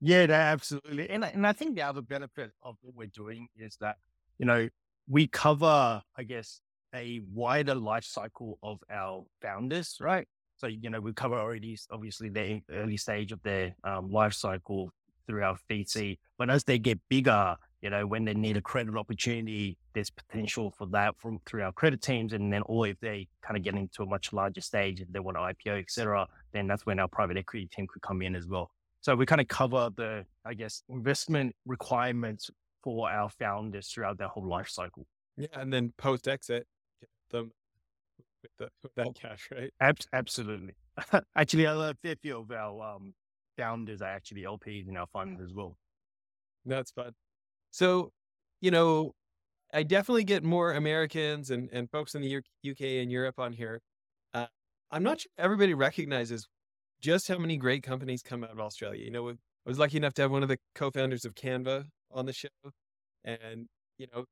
Yeah, 0.00 0.26
absolutely. 0.28 1.08
And 1.08 1.24
and 1.24 1.46
I 1.46 1.52
think 1.52 1.76
the 1.76 1.82
other 1.82 2.02
benefit 2.02 2.50
of 2.62 2.76
what 2.82 2.94
we're 2.94 3.06
doing 3.06 3.46
is 3.56 3.76
that 3.80 3.96
you 4.38 4.46
know 4.46 4.68
we 5.08 5.26
cover, 5.26 6.02
I 6.16 6.22
guess, 6.22 6.60
a 6.94 7.20
wider 7.32 7.74
life 7.74 8.04
cycle 8.04 8.58
of 8.62 8.78
our 8.90 9.24
founders, 9.40 9.96
right? 10.00 10.26
So 10.56 10.66
you 10.68 10.90
know 10.90 11.00
we 11.00 11.12
cover 11.12 11.36
already 11.36 11.76
obviously 11.90 12.28
the 12.28 12.62
early 12.70 12.96
stage 12.96 13.32
of 13.32 13.42
their 13.42 13.74
um, 13.84 14.12
life 14.12 14.34
cycle 14.34 14.90
through 15.26 15.42
our 15.42 15.56
VC. 15.68 16.18
But 16.38 16.50
as 16.50 16.64
they 16.64 16.78
get 16.78 17.00
bigger, 17.08 17.56
you 17.80 17.90
know, 17.90 18.06
when 18.06 18.24
they 18.24 18.34
need 18.34 18.56
a 18.56 18.60
credit 18.60 18.96
opportunity, 18.96 19.76
there's 19.92 20.10
potential 20.10 20.72
for 20.76 20.86
that 20.88 21.16
from 21.18 21.40
through 21.46 21.62
our 21.62 21.72
credit 21.72 22.00
teams. 22.00 22.32
And 22.32 22.52
then, 22.52 22.62
or 22.66 22.86
if 22.86 22.98
they 23.00 23.28
kind 23.42 23.56
of 23.56 23.64
get 23.64 23.74
into 23.74 24.02
a 24.02 24.06
much 24.06 24.32
larger 24.32 24.60
stage, 24.60 25.00
if 25.00 25.08
they 25.10 25.18
want 25.18 25.36
to 25.36 25.40
IPO, 25.40 25.80
et 25.80 25.90
cetera, 25.90 26.26
then 26.52 26.66
that's 26.68 26.86
when 26.86 27.00
our 27.00 27.08
private 27.08 27.36
equity 27.36 27.68
team 27.74 27.86
could 27.92 28.02
come 28.02 28.22
in 28.22 28.36
as 28.36 28.46
well. 28.46 28.70
So 29.00 29.16
we 29.16 29.26
kind 29.26 29.40
of 29.40 29.48
cover 29.48 29.90
the, 29.96 30.24
I 30.44 30.54
guess, 30.54 30.84
investment 30.88 31.56
requirements 31.66 32.50
for 32.82 33.10
our 33.10 33.30
founders 33.30 33.88
throughout 33.88 34.18
their 34.18 34.28
whole 34.28 34.46
life 34.46 34.68
cycle. 34.68 35.06
Yeah. 35.36 35.48
And 35.54 35.72
then 35.72 35.92
post 35.96 36.28
exit, 36.28 36.66
them 37.30 37.50
with, 38.42 38.50
the, 38.58 38.68
with 38.82 38.94
that 38.96 39.14
cash, 39.14 39.48
right? 39.50 39.70
Ab- 39.80 39.98
absolutely. 40.12 40.74
Actually, 41.36 41.64
a 41.64 41.94
fair 42.02 42.16
few 42.20 42.38
of 42.38 42.50
our 42.50 42.96
um, 42.96 43.14
founders 43.56 44.02
are 44.02 44.10
actually 44.10 44.42
LPs 44.42 44.88
in 44.88 44.96
our 44.96 45.06
fund 45.12 45.40
as 45.42 45.52
well. 45.52 45.76
That's 46.64 46.90
fun. 46.90 47.12
So, 47.70 48.12
you 48.60 48.70
know, 48.70 49.14
I 49.72 49.82
definitely 49.82 50.24
get 50.24 50.44
more 50.44 50.72
Americans 50.72 51.50
and, 51.50 51.70
and 51.72 51.90
folks 51.90 52.14
in 52.14 52.22
the 52.22 52.36
UK 52.36 52.80
and 52.80 53.10
Europe 53.10 53.38
on 53.38 53.52
here. 53.52 53.80
Uh, 54.34 54.46
I'm 54.90 55.02
not 55.02 55.20
sure 55.20 55.30
everybody 55.38 55.74
recognizes 55.74 56.46
just 57.00 57.26
how 57.26 57.38
many 57.38 57.56
great 57.56 57.82
companies 57.82 58.22
come 58.22 58.44
out 58.44 58.50
of 58.50 58.60
Australia. 58.60 59.02
You 59.02 59.10
know, 59.10 59.30
I 59.30 59.34
was 59.64 59.78
lucky 59.78 59.96
enough 59.96 60.14
to 60.14 60.22
have 60.22 60.30
one 60.30 60.42
of 60.42 60.48
the 60.48 60.58
co-founders 60.74 61.24
of 61.24 61.34
Canva 61.34 61.84
on 62.12 62.26
the 62.26 62.32
show, 62.32 62.48
and 63.24 63.68
you 63.98 64.06
know, 64.14 64.24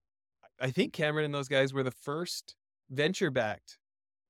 I 0.61 0.71
think 0.71 0.93
Cameron 0.93 1.25
and 1.25 1.35
those 1.35 1.49
guys 1.49 1.73
were 1.73 1.82
the 1.82 1.91
first 1.91 2.55
venture-backed 2.91 3.79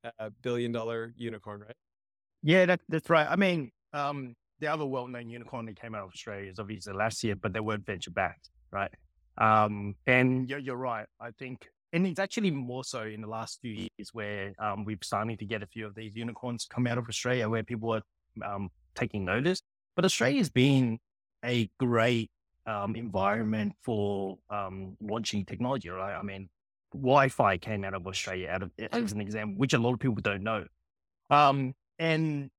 uh, 0.05 0.31
billion-dollar 0.43 1.15
unicorn, 1.17 1.61
right? 1.61 1.77
Yeah, 2.43 2.67
that, 2.67 2.81
that's 2.89 3.11
right. 3.11 3.27
I 3.29 3.37
mean, 3.37 3.71
um, 3.93 4.35
the 4.61 4.69
other 4.69 4.87
well-known 4.87 5.29
unicorn 5.29 5.67
that 5.67 5.81
came 5.81 5.95
out 5.95 6.03
of 6.05 6.11
Australia 6.11 6.51
is 6.51 6.59
obviously 6.59 6.93
last 6.93 7.23
year, 7.25 7.37
but 7.37 7.53
they 7.53 7.61
weren't 7.61 7.85
venture 7.85 8.11
backed, 8.11 8.51
right? 8.71 8.91
Um, 9.39 9.95
and 10.07 10.49
you're, 10.49 10.59
you're, 10.59 10.77
right. 10.77 11.07
I 11.21 11.31
think, 11.33 11.69
and 11.93 12.07
it's 12.07 12.21
actually 12.21 12.51
more 12.51 12.85
so 12.85 13.03
in 13.03 13.21
the 13.21 13.27
last 13.29 13.61
few 13.61 13.73
years 13.73 14.11
where 14.13 14.53
um, 14.59 14.85
we're 14.85 14.99
starting 15.03 15.37
to 15.37 15.45
get 15.45 15.63
a 15.63 15.67
few 15.67 15.87
of 15.87 15.95
these 15.95 16.15
unicorns 16.15 16.67
come 16.69 16.87
out 16.87 16.99
of 16.99 17.09
Australia 17.09 17.49
where 17.49 17.63
people 17.63 17.95
are 17.95 18.03
um, 18.45 18.71
taking 18.95 19.25
notice. 19.25 19.63
But 19.97 20.05
Australia's 20.05 20.51
been 20.51 20.99
a 21.45 21.71
great 21.79 22.31
um, 22.67 22.97
environment 22.97 23.75
for 23.83 24.39
um, 24.51 24.97
launching 25.01 25.45
technology, 25.45 25.89
right? 25.89 26.15
I 26.15 26.23
mean, 26.23 26.49
Wi-Fi 26.93 27.59
came 27.59 27.85
out 27.85 27.95
of 27.95 28.07
Australia, 28.07 28.49
out 28.49 28.63
of 28.63 28.71
as 28.93 29.13
an 29.13 29.21
example, 29.21 29.59
which 29.59 29.75
a 29.75 29.79
lot 29.79 29.93
of 29.93 30.01
people 30.01 30.21
don't 30.23 30.43
know. 30.43 30.65
Um, 31.31 31.75
and 31.99 32.51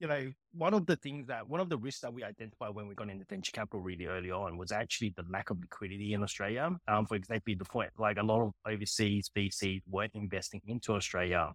you 0.00 0.06
know, 0.06 0.30
one 0.52 0.74
of 0.74 0.86
the 0.86 0.96
things 0.96 1.26
that 1.26 1.48
one 1.48 1.60
of 1.60 1.68
the 1.68 1.76
risks 1.76 2.02
that 2.02 2.12
we 2.12 2.22
identified 2.22 2.74
when 2.74 2.86
we 2.86 2.94
got 2.94 3.08
into 3.08 3.24
venture 3.28 3.52
capital 3.52 3.80
really 3.80 4.06
early 4.06 4.30
on 4.30 4.56
was 4.56 4.70
actually 4.70 5.12
the 5.16 5.24
lack 5.28 5.50
of 5.50 5.60
liquidity 5.60 6.12
in 6.12 6.22
Australia. 6.22 6.70
Um, 6.86 7.06
for 7.06 7.16
exactly 7.16 7.54
the 7.54 7.64
point, 7.64 7.90
like 7.98 8.18
a 8.18 8.22
lot 8.22 8.42
of 8.42 8.52
overseas 8.66 9.30
VCs 9.36 9.82
weren't 9.88 10.12
investing 10.14 10.60
into 10.66 10.94
Australia. 10.94 11.52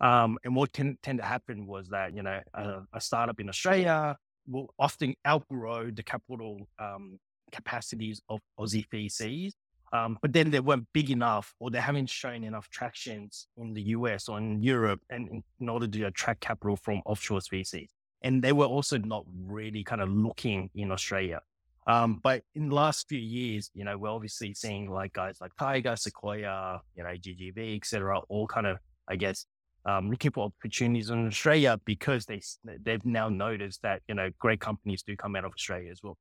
Um, 0.00 0.38
and 0.44 0.54
what 0.54 0.72
can 0.72 0.98
tend 1.02 1.18
to 1.18 1.24
happen 1.24 1.66
was 1.66 1.88
that 1.88 2.14
you 2.14 2.22
know 2.22 2.40
a, 2.54 2.80
a 2.92 3.00
startup 3.00 3.40
in 3.40 3.48
Australia 3.48 4.16
will 4.48 4.72
often 4.78 5.14
outgrow 5.26 5.90
the 5.90 6.02
capital 6.02 6.68
um, 6.78 7.18
capacities 7.52 8.20
of 8.28 8.40
Aussie 8.58 8.86
VCs. 8.92 9.52
Um, 9.90 10.18
but 10.20 10.34
then 10.34 10.50
they 10.50 10.60
weren't 10.60 10.86
big 10.92 11.10
enough 11.10 11.54
or 11.60 11.70
they 11.70 11.80
haven't 11.80 12.10
shown 12.10 12.44
enough 12.44 12.68
tractions 12.68 13.46
in 13.56 13.72
the 13.72 13.80
US 13.82 14.28
or 14.28 14.36
in 14.36 14.62
Europe 14.62 15.00
and 15.08 15.42
in 15.60 15.68
order 15.68 15.86
to 15.86 16.02
attract 16.02 16.40
capital 16.40 16.76
from 16.76 17.00
offshore 17.06 17.40
VCs 17.40 17.88
and 18.22 18.42
they 18.42 18.52
were 18.52 18.66
also 18.66 18.98
not 18.98 19.24
really 19.46 19.84
kind 19.84 20.00
of 20.00 20.10
looking 20.10 20.70
in 20.74 20.90
Australia. 20.90 21.40
Um, 21.86 22.20
but 22.22 22.42
in 22.54 22.68
the 22.68 22.74
last 22.74 23.08
few 23.08 23.18
years, 23.18 23.70
you 23.74 23.84
know, 23.84 23.96
we're 23.96 24.10
obviously 24.10 24.52
seeing 24.52 24.90
like 24.90 25.14
guys 25.14 25.38
like 25.40 25.52
Tiger, 25.58 25.96
Sequoia, 25.96 26.80
you 26.94 27.02
know, 27.02 27.10
GGV, 27.10 27.76
et 27.76 27.86
cetera, 27.86 28.20
all 28.28 28.46
kind 28.46 28.66
of, 28.66 28.78
I 29.08 29.16
guess, 29.16 29.46
um, 29.84 30.10
looking 30.10 30.30
for 30.30 30.44
opportunities 30.44 31.10
in 31.10 31.26
Australia 31.26 31.80
because 31.84 32.26
they 32.26 32.40
they've 32.82 33.04
now 33.04 33.28
noticed 33.28 33.82
that 33.82 34.02
you 34.08 34.14
know 34.14 34.30
great 34.38 34.60
companies 34.60 35.02
do 35.02 35.16
come 35.16 35.36
out 35.36 35.44
of 35.44 35.52
Australia 35.52 35.90
as 35.90 36.00
well. 36.02 36.16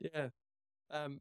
Yeah, 0.00 0.28
um, 0.90 1.20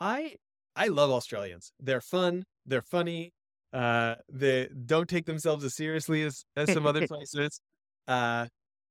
I 0.00 0.36
I 0.74 0.88
love 0.88 1.10
Australians. 1.10 1.72
They're 1.80 2.00
fun. 2.00 2.44
They're 2.66 2.82
funny. 2.82 3.32
Uh, 3.72 4.16
they 4.32 4.68
don't 4.86 5.08
take 5.08 5.26
themselves 5.26 5.64
as 5.64 5.74
seriously 5.74 6.22
as 6.22 6.44
as 6.56 6.72
some 6.72 6.86
other 6.86 7.06
places. 7.08 7.60
Uh, 8.08 8.46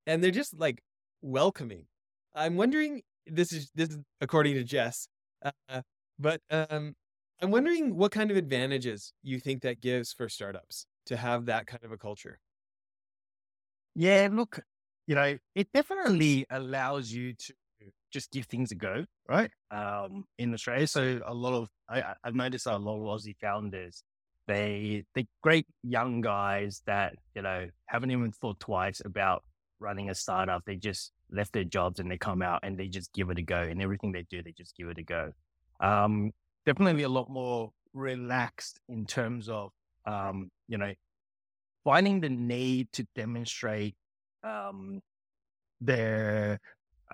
and 0.07 0.23
they're 0.23 0.31
just 0.31 0.57
like 0.59 0.81
welcoming. 1.21 1.85
I'm 2.33 2.57
wondering, 2.57 3.01
this 3.25 3.53
is, 3.53 3.71
this 3.75 3.89
is 3.89 3.97
according 4.21 4.55
to 4.55 4.63
Jess, 4.63 5.07
uh, 5.41 5.81
but 6.19 6.41
um, 6.49 6.93
I'm 7.41 7.51
wondering 7.51 7.95
what 7.95 8.11
kind 8.11 8.31
of 8.31 8.37
advantages 8.37 9.13
you 9.23 9.39
think 9.39 9.61
that 9.63 9.81
gives 9.81 10.13
for 10.13 10.29
startups 10.29 10.85
to 11.07 11.17
have 11.17 11.45
that 11.45 11.67
kind 11.67 11.83
of 11.83 11.91
a 11.91 11.97
culture. 11.97 12.39
Yeah, 13.93 14.29
look, 14.31 14.59
you 15.07 15.15
know, 15.15 15.37
it 15.53 15.71
definitely 15.73 16.45
allows 16.49 17.11
you 17.11 17.33
to 17.33 17.53
just 18.11 18.31
give 18.31 18.45
things 18.45 18.71
a 18.71 18.75
go, 18.75 19.05
right? 19.27 19.51
Um, 19.71 20.25
in 20.37 20.53
Australia, 20.53 20.87
so 20.87 21.19
a 21.25 21.33
lot 21.33 21.53
of 21.53 21.69
I, 21.89 22.15
have 22.23 22.35
noticed 22.35 22.65
a 22.67 22.77
lot 22.77 22.97
of 22.97 23.21
Aussie 23.21 23.35
founders 23.39 24.03
they 24.47 25.03
they 25.15 25.27
great 25.41 25.65
young 25.83 26.21
guys 26.21 26.81
that 26.85 27.15
you 27.33 27.41
know 27.41 27.67
haven't 27.87 28.11
even 28.11 28.31
thought 28.31 28.59
twice 28.59 29.01
about 29.03 29.43
running 29.79 30.09
a 30.09 30.15
startup. 30.15 30.63
They 30.65 30.75
just 30.75 31.11
left 31.31 31.53
their 31.53 31.63
jobs 31.63 31.99
and 31.99 32.09
they 32.09 32.17
come 32.17 32.41
out 32.41 32.61
and 32.63 32.77
they 32.77 32.87
just 32.87 33.11
give 33.13 33.29
it 33.29 33.39
a 33.39 33.41
go. 33.41 33.57
And 33.57 33.81
everything 33.81 34.11
they 34.11 34.25
do, 34.29 34.41
they 34.41 34.53
just 34.53 34.75
give 34.77 34.87
it 34.87 34.97
a 34.97 35.03
go. 35.03 35.31
Um, 35.79 36.31
definitely 36.65 37.03
a 37.03 37.10
lot 37.10 37.29
more 37.29 37.72
relaxed 37.93 38.79
in 38.89 39.05
terms 39.05 39.50
of 39.50 39.72
um, 40.05 40.50
you 40.67 40.77
know 40.77 40.93
finding 41.84 42.19
the 42.19 42.29
need 42.29 42.91
to 42.91 43.05
demonstrate 43.15 43.95
um, 44.43 45.01
their 45.81 46.60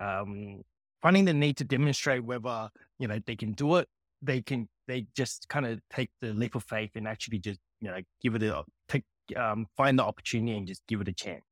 um, 0.00 0.62
finding 1.02 1.24
the 1.24 1.34
need 1.34 1.56
to 1.58 1.64
demonstrate 1.64 2.24
whether 2.24 2.68
you 2.98 3.08
know 3.08 3.18
they 3.26 3.36
can 3.36 3.52
do 3.52 3.76
it. 3.76 3.88
They 4.22 4.40
can. 4.40 4.68
They 4.88 5.06
just 5.14 5.48
kind 5.48 5.64
of 5.66 5.80
take 5.94 6.10
the 6.20 6.32
leap 6.32 6.54
of 6.54 6.64
faith 6.64 6.90
and 6.96 7.06
actually 7.06 7.38
just 7.38 7.60
you 7.80 7.88
know 7.88 8.00
give 8.22 8.34
it 8.34 8.42
a 8.42 8.64
take 8.88 9.04
um, 9.36 9.66
find 9.76 9.98
the 9.98 10.04
opportunity 10.04 10.56
and 10.56 10.66
just 10.66 10.82
give 10.86 11.00
it 11.00 11.08
a 11.08 11.12
chance. 11.12 11.44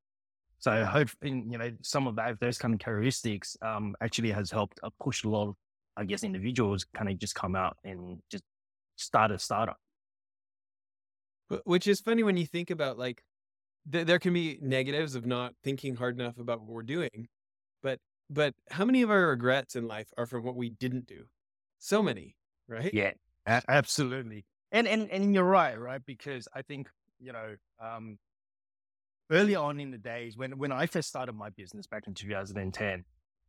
So 0.58 0.84
hope 0.84 1.08
you 1.22 1.58
know 1.58 1.70
some 1.82 2.06
of 2.06 2.16
that 2.16 2.40
those 2.40 2.58
kind 2.58 2.74
of 2.74 2.80
characteristics 2.80 3.56
um, 3.62 3.94
actually 4.00 4.30
has 4.30 4.50
helped 4.50 4.80
uh, 4.82 4.90
push 5.00 5.24
a 5.24 5.28
lot 5.28 5.48
of 5.48 5.54
I 6.00 6.04
guess 6.04 6.24
individuals 6.24 6.86
kind 6.94 7.10
of 7.10 7.18
just 7.18 7.34
come 7.34 7.54
out 7.54 7.76
and 7.84 8.22
just 8.30 8.42
start 8.96 9.30
a 9.30 9.38
startup. 9.38 9.78
Which 11.64 11.86
is 11.86 12.00
funny 12.00 12.22
when 12.22 12.36
you 12.36 12.46
think 12.46 12.70
about 12.70 12.96
like 12.96 13.22
th- 13.90 14.06
there 14.06 14.18
can 14.18 14.32
be 14.32 14.58
negatives 14.62 15.14
of 15.14 15.26
not 15.26 15.54
thinking 15.62 15.96
hard 15.96 16.18
enough 16.18 16.38
about 16.38 16.60
what 16.60 16.70
we're 16.70 16.82
doing, 16.82 17.28
but 17.82 18.00
but 18.30 18.54
how 18.70 18.84
many 18.84 19.02
of 19.02 19.10
our 19.10 19.28
regrets 19.28 19.76
in 19.76 19.88
life 19.88 20.12
are 20.16 20.26
from 20.26 20.44
what 20.44 20.56
we 20.56 20.70
didn't 20.70 21.06
do? 21.06 21.26
So 21.78 22.02
many, 22.02 22.36
right? 22.68 22.92
Yeah, 22.94 23.12
a- 23.46 23.62
absolutely. 23.68 24.46
And 24.72 24.88
and 24.88 25.10
and 25.10 25.34
you're 25.34 25.44
right, 25.44 25.78
right? 25.78 26.04
Because 26.04 26.48
I 26.54 26.62
think 26.62 26.88
you 27.18 27.32
know, 27.32 27.56
um, 27.80 28.18
early 29.30 29.54
on 29.54 29.80
in 29.80 29.90
the 29.90 29.98
days 29.98 30.36
when 30.36 30.58
when 30.58 30.72
I 30.72 30.86
first 30.86 31.08
started 31.08 31.32
my 31.34 31.50
business 31.50 31.86
back 31.86 32.06
in 32.06 32.14
2010, 32.14 33.04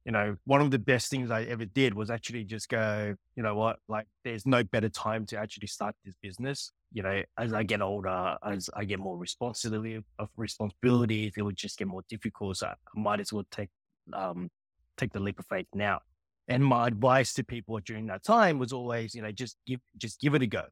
you 0.05 0.11
know, 0.11 0.35
one 0.45 0.61
of 0.61 0.71
the 0.71 0.79
best 0.79 1.09
things 1.09 1.29
I 1.29 1.43
ever 1.43 1.65
did 1.65 1.93
was 1.93 2.09
actually 2.09 2.43
just 2.43 2.69
go, 2.69 3.15
you 3.35 3.43
know 3.43 3.55
what, 3.55 3.77
like 3.87 4.07
there's 4.23 4.45
no 4.45 4.63
better 4.63 4.89
time 4.89 5.25
to 5.27 5.37
actually 5.37 5.67
start 5.67 5.95
this 6.03 6.15
business. 6.21 6.71
You 6.91 7.03
know, 7.03 7.21
as 7.37 7.53
I 7.53 7.63
get 7.63 7.81
older, 7.81 8.35
as 8.43 8.69
I 8.75 8.83
get 8.83 8.99
more 8.99 9.17
responsibility 9.17 10.01
of 10.19 10.29
responsibilities, 10.37 11.33
it 11.37 11.43
would 11.43 11.55
just 11.55 11.77
get 11.77 11.87
more 11.87 12.01
difficult. 12.09 12.57
So 12.57 12.67
I 12.67 12.75
might 12.95 13.19
as 13.19 13.31
well 13.31 13.45
take 13.51 13.69
um 14.13 14.49
take 14.97 15.13
the 15.13 15.19
leap 15.19 15.39
of 15.39 15.45
faith 15.47 15.67
now. 15.73 15.99
And 16.47 16.65
my 16.65 16.87
advice 16.87 17.33
to 17.35 17.43
people 17.43 17.79
during 17.85 18.07
that 18.07 18.23
time 18.23 18.57
was 18.59 18.73
always, 18.73 19.13
you 19.13 19.21
know, 19.21 19.31
just 19.31 19.55
give 19.67 19.79
just 19.97 20.19
give 20.19 20.33
it 20.33 20.41
a 20.41 20.47
go. 20.47 20.63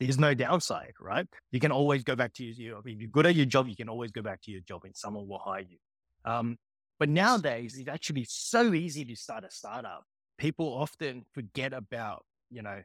There's 0.00 0.18
no 0.18 0.32
downside, 0.34 0.94
right? 0.98 1.26
You 1.52 1.60
can 1.60 1.70
always 1.70 2.02
go 2.02 2.16
back 2.16 2.32
to 2.34 2.44
your, 2.44 2.76
job. 2.76 2.86
if 2.86 2.98
you're 2.98 3.10
good 3.10 3.26
at 3.26 3.36
your 3.36 3.46
job, 3.46 3.68
you 3.68 3.76
can 3.76 3.90
always 3.90 4.10
go 4.10 4.22
back 4.22 4.40
to 4.42 4.50
your 4.50 4.62
job 4.62 4.80
and 4.84 4.96
someone 4.96 5.28
will 5.28 5.38
hire 5.38 5.60
you. 5.60 5.76
Um, 6.24 6.56
but 6.98 7.08
nowadays, 7.08 7.76
it's 7.78 7.88
actually 7.88 8.26
so 8.28 8.72
easy 8.74 9.04
to 9.04 9.16
start 9.16 9.44
a 9.44 9.50
startup. 9.50 10.04
People 10.38 10.66
often 10.66 11.24
forget 11.32 11.72
about, 11.72 12.24
you 12.50 12.62
know, 12.62 12.82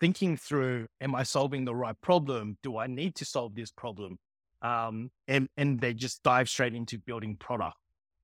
thinking 0.00 0.36
through, 0.36 0.86
am 1.00 1.14
I 1.14 1.22
solving 1.22 1.64
the 1.64 1.74
right 1.74 1.98
problem? 2.00 2.56
Do 2.62 2.78
I 2.78 2.86
need 2.86 3.14
to 3.16 3.24
solve 3.24 3.54
this 3.54 3.70
problem? 3.70 4.18
Um, 4.62 5.10
and, 5.26 5.48
and 5.56 5.80
they 5.80 5.94
just 5.94 6.22
dive 6.22 6.48
straight 6.48 6.74
into 6.74 6.98
building 6.98 7.36
product, 7.36 7.76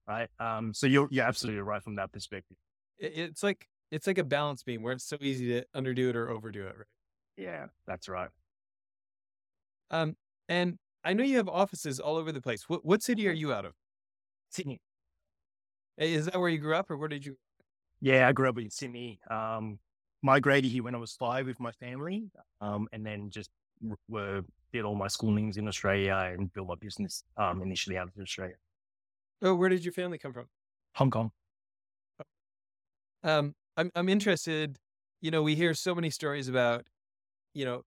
right? 0.07 0.29
Um, 0.41 0.75
so 0.75 0.87
you're, 0.87 1.09
you're 1.11 1.25
absolutely 1.25 1.63
right 1.63 1.83
from 1.83 1.97
that 1.97 2.13
perspective. 2.13 2.57
It's 2.99 3.43
like, 3.43 3.67
it's 3.91 4.07
like 4.07 4.19
a 4.19 4.25
balance 4.25 4.63
beam 4.63 4.83
where 4.83 4.93
it's 4.93 5.05
so 5.05 5.17
easy 5.21 5.49
to 5.49 5.67
underdo 5.77 6.11
it 6.11 6.17
or 6.17 6.31
overdo 6.31 6.67
it, 6.67 6.77
right? 6.77 6.87
Yeah, 7.37 7.67
that's 7.87 8.09
right. 8.09 8.31
Um, 9.91 10.17
and 10.49 10.79
I 11.05 11.13
know 11.13 11.25
you 11.25 11.37
have 11.37 11.49
offices 11.49 12.01
all 12.01 12.17
over 12.17 12.33
the 12.33 12.41
place. 12.41 12.69
What, 12.69 12.85
what 12.85 13.03
city 13.03 13.29
are 13.29 13.33
you 13.33 13.53
out 13.53 13.65
of? 13.65 13.73
Sydney. 14.51 14.81
Is 15.97 16.27
that 16.27 16.39
where 16.39 16.49
you 16.49 16.59
grew 16.59 16.75
up 16.75 16.91
or 16.91 16.97
where 16.97 17.09
did 17.09 17.25
you? 17.25 17.37
Yeah, 18.01 18.29
I 18.29 18.33
grew 18.33 18.49
up 18.49 18.59
in 18.59 18.71
Sydney. 18.71 19.21
Um, 19.31 19.79
migrated 20.23 20.71
here 20.71 20.83
when 20.83 20.95
I 20.95 20.99
was 20.99 21.15
five 21.15 21.47
with 21.47 21.61
my 21.61 21.73
family. 21.73 22.31
Um, 22.61 22.89
and 22.93 23.05
then 23.05 23.31
just 23.31 23.51
were, 24.09 24.43
did 24.73 24.85
all 24.85 24.95
my 24.95 25.07
schoolings 25.07 25.57
in 25.57 25.69
Australia 25.69 26.15
and 26.15 26.53
built 26.53 26.69
my 26.69 26.75
business, 26.77 27.25
um, 27.37 27.63
initially 27.63 27.97
out 27.97 28.09
of 28.09 28.21
Australia. 28.21 28.57
Oh, 29.43 29.55
where 29.55 29.69
did 29.69 29.85
your 29.85 29.93
family 29.93 30.19
come 30.19 30.33
from? 30.33 30.49
Hong 30.95 31.11
Kong. 31.11 31.33
Um, 33.23 33.55
I'm, 33.77 33.91
I'm 33.95 34.09
interested, 34.09 34.77
you 35.21 35.31
know, 35.31 35.43
we 35.43 35.55
hear 35.55 35.75
so 35.75 35.95
many 35.95 36.11
stories 36.11 36.49
about, 36.49 36.87
you 37.55 37.65
know, 37.65 37.83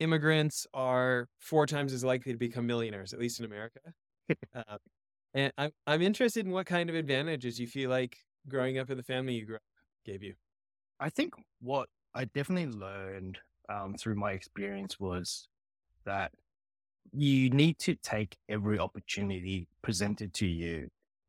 immigrants 0.00 0.66
are 0.74 1.28
four 1.38 1.66
times 1.66 1.92
as 1.92 2.04
likely 2.04 2.32
to 2.32 2.38
become 2.38 2.66
millionaires, 2.66 3.12
at 3.12 3.20
least 3.20 3.38
in 3.40 3.46
America. 3.46 3.80
uh, 4.54 4.78
and 5.34 5.52
I'm 5.58 5.72
I'm 5.86 6.02
interested 6.02 6.46
in 6.46 6.52
what 6.52 6.66
kind 6.66 6.88
of 6.88 6.96
advantages 6.96 7.58
you 7.58 7.66
feel 7.66 7.90
like 7.90 8.18
growing 8.48 8.78
up 8.78 8.90
in 8.90 8.96
the 8.96 9.02
family 9.02 9.34
you 9.34 9.46
grew 9.46 9.56
up 9.56 9.62
gave 10.04 10.22
you. 10.22 10.34
I 11.00 11.10
think 11.10 11.34
what 11.60 11.88
I 12.14 12.26
definitely 12.26 12.72
learned 12.72 13.38
um, 13.68 13.94
through 13.94 14.16
my 14.16 14.32
experience 14.32 15.00
was 15.00 15.48
that 16.04 16.32
you 17.12 17.50
need 17.50 17.78
to 17.80 17.94
take 17.96 18.36
every 18.48 18.78
opportunity 18.78 19.68
presented 19.82 20.34
to 20.34 20.46
you 20.46 20.88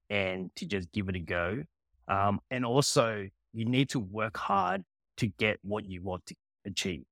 and 0.10 0.52
to 0.56 0.66
just 0.66 0.92
give 0.92 1.10
it 1.10 1.16
a 1.16 1.20
go. 1.20 1.64
Um, 2.08 2.40
and 2.52 2.66
also, 2.66 3.28
you 3.54 3.66
need 3.66 3.90
to 3.90 4.00
work 4.00 4.38
hard 4.38 4.84
to 5.18 5.28
get 5.28 5.60
what 5.64 5.86
you 5.86 6.02
want 6.02 6.26
to 6.28 6.36
achieve. 6.66 7.06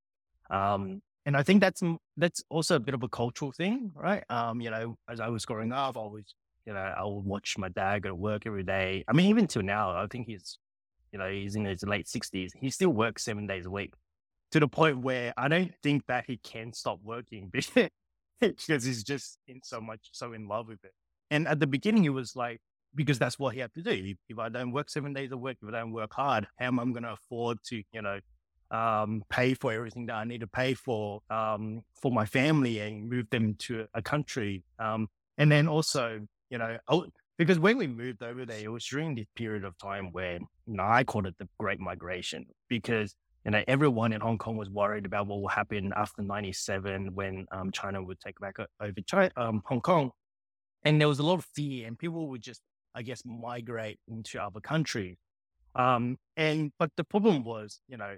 Um, 0.50 1.02
and 1.26 1.38
I 1.38 1.44
think 1.44 1.62
that's 1.62 1.82
that's 2.18 2.44
also 2.50 2.76
a 2.76 2.80
bit 2.80 2.94
of 2.94 3.04
a 3.04 3.10
cultural 3.10 3.52
thing, 3.52 3.92
right? 3.96 4.24
Um, 4.30 4.62
you 4.62 4.70
know, 4.70 4.98
as 5.10 5.20
I 5.20 5.30
was 5.30 5.46
growing 5.46 5.72
up, 5.72 5.98
I 5.98 6.02
was 6.02 6.36
you 6.66 6.74
know, 6.74 6.80
I 6.80 7.04
would 7.04 7.26
watch 7.26 7.58
my 7.58 7.70
dad 7.70 8.04
go 8.04 8.10
to 8.10 8.16
work 8.16 8.46
every 8.46 8.64
day. 8.64 9.04
I 9.08 9.14
mean, 9.14 9.28
even 9.28 9.48
till 9.48 9.64
now, 9.64 9.92
I 9.92 10.08
think 10.08 10.28
he's, 10.28 10.58
you 11.12 11.20
know, 11.20 11.30
he's 11.30 11.56
in 11.56 11.66
his 11.66 11.84
late 11.84 12.08
sixties. 12.08 12.54
He 12.60 12.70
still 12.70 12.90
works 12.90 13.24
seven 13.24 13.48
days 13.48 13.66
a 13.66 13.70
week 13.72 13.94
to 14.52 14.60
the 14.60 14.68
point 14.68 15.00
where 15.00 15.34
I 15.36 15.48
don't 15.48 15.74
think 15.82 16.06
that 16.08 16.26
he 16.28 16.38
can 16.38 16.74
stop 16.74 17.00
working 17.04 17.50
because 18.40 18.84
he's 18.84 19.04
just 19.04 19.40
in 19.48 19.62
so 19.64 19.82
much, 19.82 20.10
so 20.12 20.34
in 20.34 20.48
love 20.48 20.68
with 20.68 20.84
it. 20.84 20.94
And 21.32 21.48
at 21.48 21.60
the 21.60 21.68
beginning, 21.68 22.06
it 22.06 22.10
was 22.10 22.36
like, 22.36 22.62
because 22.96 23.18
that's 23.18 23.40
what 23.40 23.56
he 23.56 23.60
had 23.60 23.74
to 23.74 23.82
do. 23.82 23.90
If, 23.90 24.18
if 24.30 24.38
I 24.38 24.50
don't 24.50 24.72
work 24.72 24.90
seven 24.90 25.14
days 25.14 25.32
a 25.32 25.38
week, 25.38 25.58
if 25.62 25.70
I 25.70 25.72
don't 25.72 25.92
work 25.92 26.14
hard, 26.14 26.48
how 26.60 26.68
am 26.68 26.80
I 26.80 26.84
going 26.84 27.04
to 27.04 27.14
afford 27.14 27.58
to, 27.70 27.82
you 27.92 28.02
know, 28.02 28.20
um, 28.70 29.24
pay 29.30 29.54
for 29.54 29.72
everything 29.72 30.08
that 30.08 30.16
I 30.16 30.24
need 30.24 30.42
to 30.42 30.48
pay 30.48 30.74
for 30.74 31.22
um, 31.30 31.84
for 32.02 32.12
my 32.12 32.26
family 32.26 32.80
and 32.80 33.10
move 33.10 33.30
them 33.30 33.56
to 33.60 33.86
a 33.94 34.02
country. 34.02 34.64
Um, 34.80 35.08
and 35.38 35.52
then 35.52 35.68
also, 35.68 36.22
you 36.54 36.60
know, 36.60 36.78
because 37.40 37.58
when 37.58 37.80
we 37.80 37.88
moved 37.88 38.22
over 38.22 38.46
there, 38.46 38.60
it 38.60 38.72
was 38.72 38.86
during 38.86 39.16
this 39.16 39.26
period 39.36 39.64
of 39.64 39.76
time 39.80 40.12
where, 40.12 40.34
you 40.34 40.76
know, 40.76 40.84
I 40.86 41.04
called 41.04 41.26
it 41.26 41.36
the 41.40 41.50
Great 41.60 41.80
Migration 41.80 42.46
because, 42.70 43.16
you 43.44 43.50
know, 43.50 43.64
everyone 43.68 44.14
in 44.14 44.22
Hong 44.22 44.38
Kong 44.38 44.56
was 44.56 44.70
worried 44.70 45.08
about 45.08 45.26
what 45.26 45.42
will 45.42 45.48
happen 45.48 45.92
after 45.96 46.22
97 46.22 47.16
when 47.16 47.48
um, 47.52 47.72
China 47.72 48.04
would 48.04 48.20
take 48.20 48.40
back 48.40 48.58
over 48.80 49.02
China, 49.08 49.32
um, 49.36 49.64
Hong 49.66 49.82
Kong. 49.82 50.12
And 50.84 51.02
there 51.02 51.08
was 51.08 51.18
a 51.18 51.24
lot 51.24 51.40
of 51.40 51.46
fear 51.56 51.88
and 51.88 51.98
people 51.98 52.28
would 52.28 52.44
just, 52.44 52.62
I 52.94 53.02
guess, 53.02 53.24
migrate 53.26 54.00
into 54.08 54.40
other 54.40 54.60
countries. 54.60 55.18
Um, 55.74 56.18
and, 56.38 56.72
but 56.78 56.92
the 56.98 57.04
problem 57.04 57.44
was, 57.44 57.80
you 57.88 57.98
know, 57.98 58.16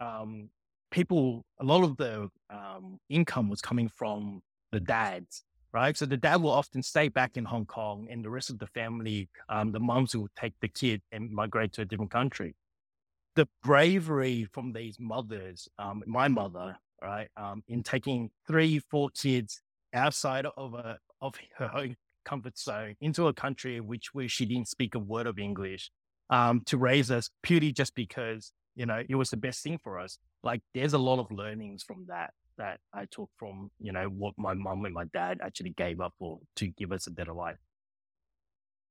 um, 0.00 0.48
people, 0.90 1.44
a 1.60 1.64
lot 1.64 1.84
of 1.84 1.98
the 1.98 2.30
um, 2.48 2.98
income 3.10 3.50
was 3.50 3.60
coming 3.60 3.90
from 3.90 4.40
the 4.72 4.80
dads 4.80 5.44
right? 5.74 5.96
So 5.96 6.06
the 6.06 6.16
dad 6.16 6.40
will 6.40 6.52
often 6.52 6.82
stay 6.84 7.08
back 7.08 7.36
in 7.36 7.44
Hong 7.44 7.66
Kong, 7.66 8.06
and 8.08 8.24
the 8.24 8.30
rest 8.30 8.48
of 8.48 8.60
the 8.60 8.68
family, 8.68 9.28
um, 9.48 9.72
the 9.72 9.80
moms 9.80 10.14
will 10.14 10.28
take 10.38 10.54
the 10.60 10.68
kid 10.68 11.02
and 11.10 11.30
migrate 11.30 11.72
to 11.72 11.82
a 11.82 11.84
different 11.84 12.12
country. 12.12 12.54
The 13.34 13.48
bravery 13.64 14.46
from 14.52 14.72
these 14.72 14.96
mothers, 15.00 15.68
um, 15.80 16.04
my 16.06 16.28
mother, 16.28 16.76
right, 17.02 17.28
um, 17.36 17.64
in 17.66 17.82
taking 17.82 18.30
three, 18.46 18.78
four 18.78 19.10
kids 19.10 19.60
outside 19.92 20.46
of 20.56 20.74
a 20.74 20.98
of 21.20 21.34
her 21.58 21.88
comfort 22.24 22.56
zone 22.56 22.94
into 23.00 23.26
a 23.26 23.34
country 23.34 23.80
which 23.80 24.14
where 24.14 24.28
she 24.28 24.46
didn't 24.46 24.68
speak 24.68 24.94
a 24.94 25.00
word 25.00 25.26
of 25.26 25.40
English, 25.40 25.90
um, 26.30 26.62
to 26.66 26.78
raise 26.78 27.10
us 27.10 27.28
purely 27.42 27.72
just 27.72 27.96
because 27.96 28.52
you 28.76 28.86
know 28.86 29.02
it 29.08 29.16
was 29.16 29.30
the 29.30 29.36
best 29.36 29.64
thing 29.64 29.80
for 29.82 29.98
us. 29.98 30.18
Like 30.44 30.62
there's 30.72 30.92
a 30.92 30.98
lot 30.98 31.18
of 31.18 31.32
learnings 31.32 31.82
from 31.82 32.06
that 32.06 32.32
that 32.58 32.80
I 32.92 33.06
took 33.10 33.30
from, 33.36 33.70
you 33.80 33.92
know, 33.92 34.06
what 34.06 34.34
my 34.36 34.54
mom 34.54 34.84
and 34.84 34.94
my 34.94 35.04
dad 35.12 35.40
actually 35.42 35.70
gave 35.70 36.00
up 36.00 36.14
for 36.18 36.40
to 36.56 36.68
give 36.68 36.92
us 36.92 37.06
a 37.06 37.10
better 37.10 37.32
life. 37.32 37.58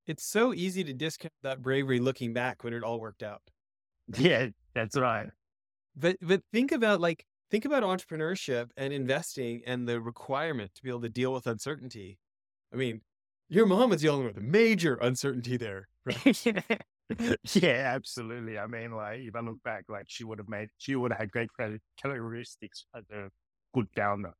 It's 0.05 0.25
so 0.25 0.53
easy 0.53 0.83
to 0.83 0.93
discount 0.93 1.33
that 1.43 1.61
bravery 1.61 1.99
looking 1.99 2.33
back 2.33 2.63
when 2.63 2.73
it 2.73 2.83
all 2.83 2.99
worked 2.99 3.23
out. 3.23 3.41
Yeah, 4.17 4.47
that's 4.75 4.97
right. 4.97 5.29
But 5.95 6.17
but 6.21 6.41
think 6.51 6.73
about 6.73 6.99
like 6.99 7.25
think 7.49 7.63
about 7.63 7.83
entrepreneurship 7.83 8.69
and 8.75 8.91
investing 8.91 9.61
and 9.65 9.87
the 9.87 10.01
requirement 10.01 10.75
to 10.75 10.83
be 10.83 10.89
able 10.89 11.01
to 11.01 11.09
deal 11.09 11.31
with 11.31 11.47
uncertainty. 11.47 12.19
I 12.73 12.75
mean, 12.75 13.01
your 13.47 13.65
mom 13.65 13.91
was 13.91 14.01
dealing 14.01 14.25
with 14.25 14.37
major 14.37 14.95
uncertainty 14.95 15.55
there, 15.55 15.87
right? 16.05 16.45
yeah, 17.53 17.91
absolutely. 17.95 18.57
I 18.57 18.67
mean, 18.67 18.91
like 18.91 19.19
if 19.21 19.35
I 19.35 19.41
look 19.41 19.61
back, 19.63 19.85
like 19.87 20.05
she 20.07 20.23
would 20.23 20.39
have 20.39 20.49
made, 20.49 20.69
she 20.77 20.95
would 20.95 21.11
have 21.11 21.19
had 21.19 21.31
great 21.31 21.49
characteristics 22.01 22.85
as 22.95 23.03
a 23.11 23.25
uh, 23.25 23.29
good 23.73 23.87
founder. 23.95 24.33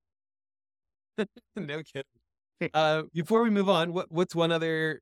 no 1.55 1.81
kidding. 1.83 2.71
Uh, 2.73 3.03
before 3.13 3.43
we 3.43 3.49
move 3.49 3.69
on, 3.69 3.93
what 3.93 4.11
what's 4.11 4.35
one 4.35 4.51
other 4.51 5.01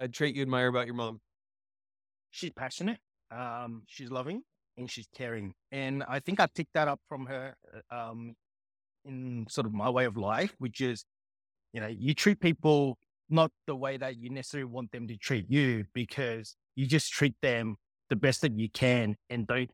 uh, 0.00 0.08
trait 0.12 0.34
you 0.34 0.42
admire 0.42 0.68
about 0.68 0.86
your 0.86 0.94
mom? 0.94 1.20
She's 2.30 2.50
passionate. 2.50 2.98
Um, 3.30 3.82
she's 3.86 4.10
loving 4.10 4.42
and 4.76 4.90
she's 4.90 5.08
caring, 5.14 5.54
and 5.70 6.04
I 6.06 6.20
think 6.20 6.40
I 6.40 6.46
picked 6.46 6.74
that 6.74 6.88
up 6.88 7.00
from 7.08 7.26
her. 7.26 7.54
Uh, 7.90 7.94
um, 7.94 8.34
in 9.04 9.46
sort 9.48 9.66
of 9.66 9.72
my 9.72 9.90
way 9.90 10.04
of 10.04 10.16
life, 10.16 10.54
which 10.58 10.80
is 10.80 11.04
you 11.72 11.80
know, 11.80 11.88
you 11.88 12.14
treat 12.14 12.40
people 12.40 12.98
not 13.30 13.50
the 13.66 13.74
way 13.74 13.96
that 13.96 14.16
you 14.16 14.30
necessarily 14.30 14.70
want 14.70 14.92
them 14.92 15.08
to 15.08 15.16
treat 15.16 15.46
you 15.48 15.84
because 15.94 16.54
you 16.74 16.86
just 16.86 17.10
treat 17.10 17.34
them 17.40 17.76
the 18.10 18.16
best 18.16 18.42
that 18.42 18.58
you 18.58 18.68
can 18.68 19.16
and 19.30 19.46
don't 19.46 19.70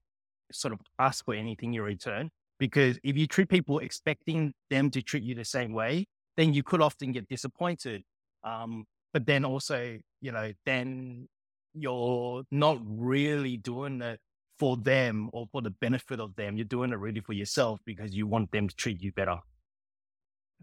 sort 0.52 0.72
of 0.72 0.80
ask 0.98 1.24
for 1.24 1.34
anything 1.34 1.74
in 1.74 1.82
return. 1.82 2.30
Because 2.58 2.98
if 3.02 3.16
you 3.16 3.26
treat 3.26 3.48
people 3.48 3.78
expecting 3.78 4.52
them 4.70 4.90
to 4.90 5.02
treat 5.02 5.22
you 5.22 5.34
the 5.34 5.44
same 5.44 5.72
way, 5.72 6.06
then 6.36 6.52
you 6.54 6.62
could 6.62 6.80
often 6.80 7.12
get 7.12 7.28
disappointed. 7.28 8.02
Um, 8.44 8.84
but 9.12 9.26
then 9.26 9.44
also, 9.44 9.98
you 10.20 10.32
know, 10.32 10.52
then 10.66 11.28
you're 11.74 12.42
not 12.50 12.78
really 12.84 13.56
doing 13.56 14.02
it 14.02 14.20
for 14.58 14.76
them 14.76 15.30
or 15.32 15.46
for 15.52 15.62
the 15.62 15.70
benefit 15.70 16.20
of 16.20 16.34
them. 16.36 16.56
You're 16.56 16.64
doing 16.64 16.92
it 16.92 16.98
really 16.98 17.20
for 17.20 17.32
yourself 17.32 17.80
because 17.84 18.14
you 18.14 18.26
want 18.26 18.50
them 18.50 18.68
to 18.68 18.74
treat 18.74 19.00
you 19.00 19.12
better. 19.12 19.38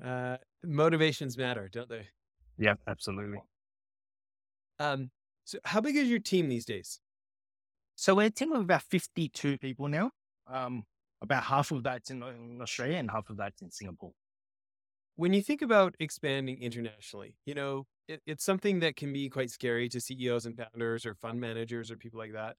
Uh, 0.03 0.37
motivations 0.63 1.37
matter, 1.37 1.69
don't 1.71 1.89
they? 1.89 2.07
Yeah, 2.57 2.75
absolutely. 2.87 3.39
Um, 4.79 5.11
so 5.45 5.59
how 5.63 5.81
big 5.81 5.95
is 5.95 6.09
your 6.09 6.19
team 6.19 6.49
these 6.49 6.65
days? 6.65 6.99
So 7.95 8.15
we're 8.15 8.27
a 8.27 8.29
team 8.29 8.51
of 8.51 8.61
about 8.61 8.83
52 8.83 9.57
people 9.57 9.87
now. 9.87 10.11
Um, 10.47 10.83
about 11.21 11.43
half 11.43 11.71
of 11.71 11.83
that's 11.83 12.11
in, 12.11 12.23
in 12.23 12.59
Australia 12.61 12.97
and 12.97 13.09
half 13.09 13.29
of 13.29 13.37
that's 13.37 13.61
in 13.61 13.71
Singapore. 13.71 14.13
When 15.15 15.33
you 15.33 15.41
think 15.41 15.61
about 15.61 15.95
expanding 15.99 16.61
internationally, 16.61 17.37
you 17.45 17.55
know, 17.55 17.85
it, 18.07 18.21
it's 18.25 18.43
something 18.43 18.79
that 18.81 18.95
can 18.95 19.13
be 19.13 19.29
quite 19.29 19.49
scary 19.49 19.87
to 19.89 20.01
CEOs 20.01 20.45
and 20.45 20.57
founders 20.57 21.05
or 21.05 21.15
fund 21.15 21.39
managers 21.39 21.89
or 21.89 21.95
people 21.95 22.19
like 22.19 22.33
that. 22.33 22.55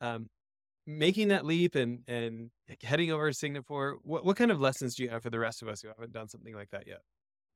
Um, 0.00 0.28
making 0.86 1.28
that 1.28 1.46
leap 1.46 1.74
and 1.74 2.00
and 2.06 2.50
heading 2.82 3.10
over 3.10 3.30
to 3.30 3.34
Singapore, 3.34 3.98
what, 4.02 4.24
what 4.24 4.36
kind 4.36 4.50
of 4.50 4.60
lessons 4.60 4.94
do 4.94 5.02
you 5.02 5.08
have 5.08 5.22
for 5.22 5.30
the 5.30 5.38
rest 5.38 5.62
of 5.62 5.68
us 5.68 5.82
who 5.82 5.88
haven't 5.88 6.12
done 6.12 6.28
something 6.28 6.54
like 6.54 6.70
that 6.70 6.86
yet? 6.86 7.00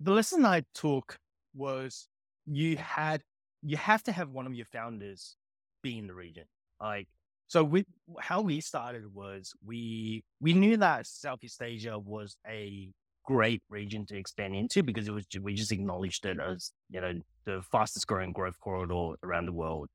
The 0.01 0.13
lesson 0.13 0.45
I 0.45 0.63
took 0.75 1.19
was 1.55 2.09
you 2.47 2.77
had 2.77 3.23
you 3.63 3.77
have 3.77 4.03
to 4.05 4.13
have 4.13 4.31
one 4.31 4.47
of 4.47 4.55
your 4.55 4.67
founders 4.67 5.37
be 5.83 5.99
in 5.99 6.07
the 6.07 6.15
region. 6.15 6.45
Like 6.81 7.09
so 7.49 7.65
we 7.65 7.85
how 8.21 8.41
we 8.43 8.61
started 8.61 9.13
was 9.13 9.53
we 9.65 10.23
we 10.41 10.53
knew 10.53 10.77
that 10.77 11.07
Southeast 11.07 11.61
Asia 11.63 11.99
was 11.99 12.37
a 12.47 12.91
great 13.25 13.63
region 13.69 14.07
to 14.07 14.17
expand 14.17 14.55
into 14.55 14.83
because 14.83 15.09
it 15.09 15.13
was 15.13 15.27
we 15.43 15.55
just 15.55 15.73
acknowledged 15.73 16.25
it 16.25 16.39
as 16.41 16.73
you 16.91 17.01
know 17.01 17.13
the 17.45 17.63
fastest 17.73 18.07
growing 18.07 18.33
growth 18.33 18.59
corridor 18.61 19.17
around 19.23 19.47
the 19.47 19.53
world. 19.53 19.89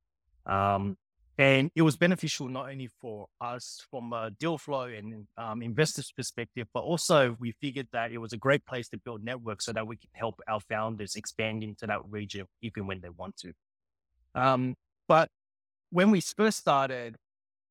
Um, 0.45 0.97
and 1.37 1.71
it 1.75 1.81
was 1.81 1.95
beneficial 1.95 2.47
not 2.47 2.69
only 2.69 2.89
for 3.01 3.27
us 3.41 3.83
from 3.89 4.13
a 4.13 4.29
deal 4.39 4.57
flow 4.57 4.83
and 4.83 5.25
um, 5.37 5.63
investors 5.63 6.11
perspective, 6.15 6.67
but 6.73 6.81
also 6.81 7.35
we 7.39 7.53
figured 7.59 7.87
that 7.91 8.11
it 8.11 8.19
was 8.19 8.33
a 8.33 8.37
great 8.37 8.63
place 8.65 8.87
to 8.89 8.97
build 8.97 9.23
networks 9.23 9.65
so 9.65 9.73
that 9.73 9.87
we 9.87 9.97
can 9.97 10.09
help 10.13 10.39
our 10.47 10.59
founders 10.59 11.15
expand 11.15 11.63
into 11.63 11.87
that 11.87 12.01
region 12.09 12.45
even 12.61 12.85
when 12.85 13.01
they 13.01 13.09
want 13.09 13.35
to. 13.37 13.53
Um, 14.35 14.75
but 15.07 15.29
when 15.89 16.11
we 16.11 16.21
first 16.21 16.59
started, 16.59 17.15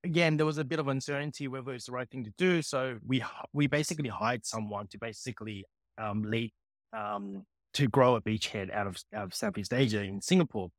again, 0.05 0.37
there 0.37 0.47
was 0.47 0.59
a 0.59 0.65
bit 0.65 0.79
of 0.79 0.89
uncertainty 0.89 1.49
whether 1.49 1.73
it's 1.73 1.87
the 1.87 1.93
right 1.93 2.09
thing 2.09 2.25
to 2.25 2.33
do. 2.39 2.63
So 2.63 2.99
we 3.07 3.25
we 3.53 3.67
basically 3.67 4.09
hired 4.09 4.45
someone 4.45 4.89
to 4.89 4.99
basically 4.99 5.65
um, 5.99 6.23
lead 6.23 6.53
um, 6.93 7.45
to 7.75 7.89
grow 7.89 8.17
a 8.17 8.21
beachhead 8.21 8.73
out 8.73 8.87
of, 8.87 8.97
out 9.15 9.25
of 9.25 9.35
Southeast 9.35 9.73
Asia 9.73 10.03
in 10.03 10.21
Singapore. 10.21 10.71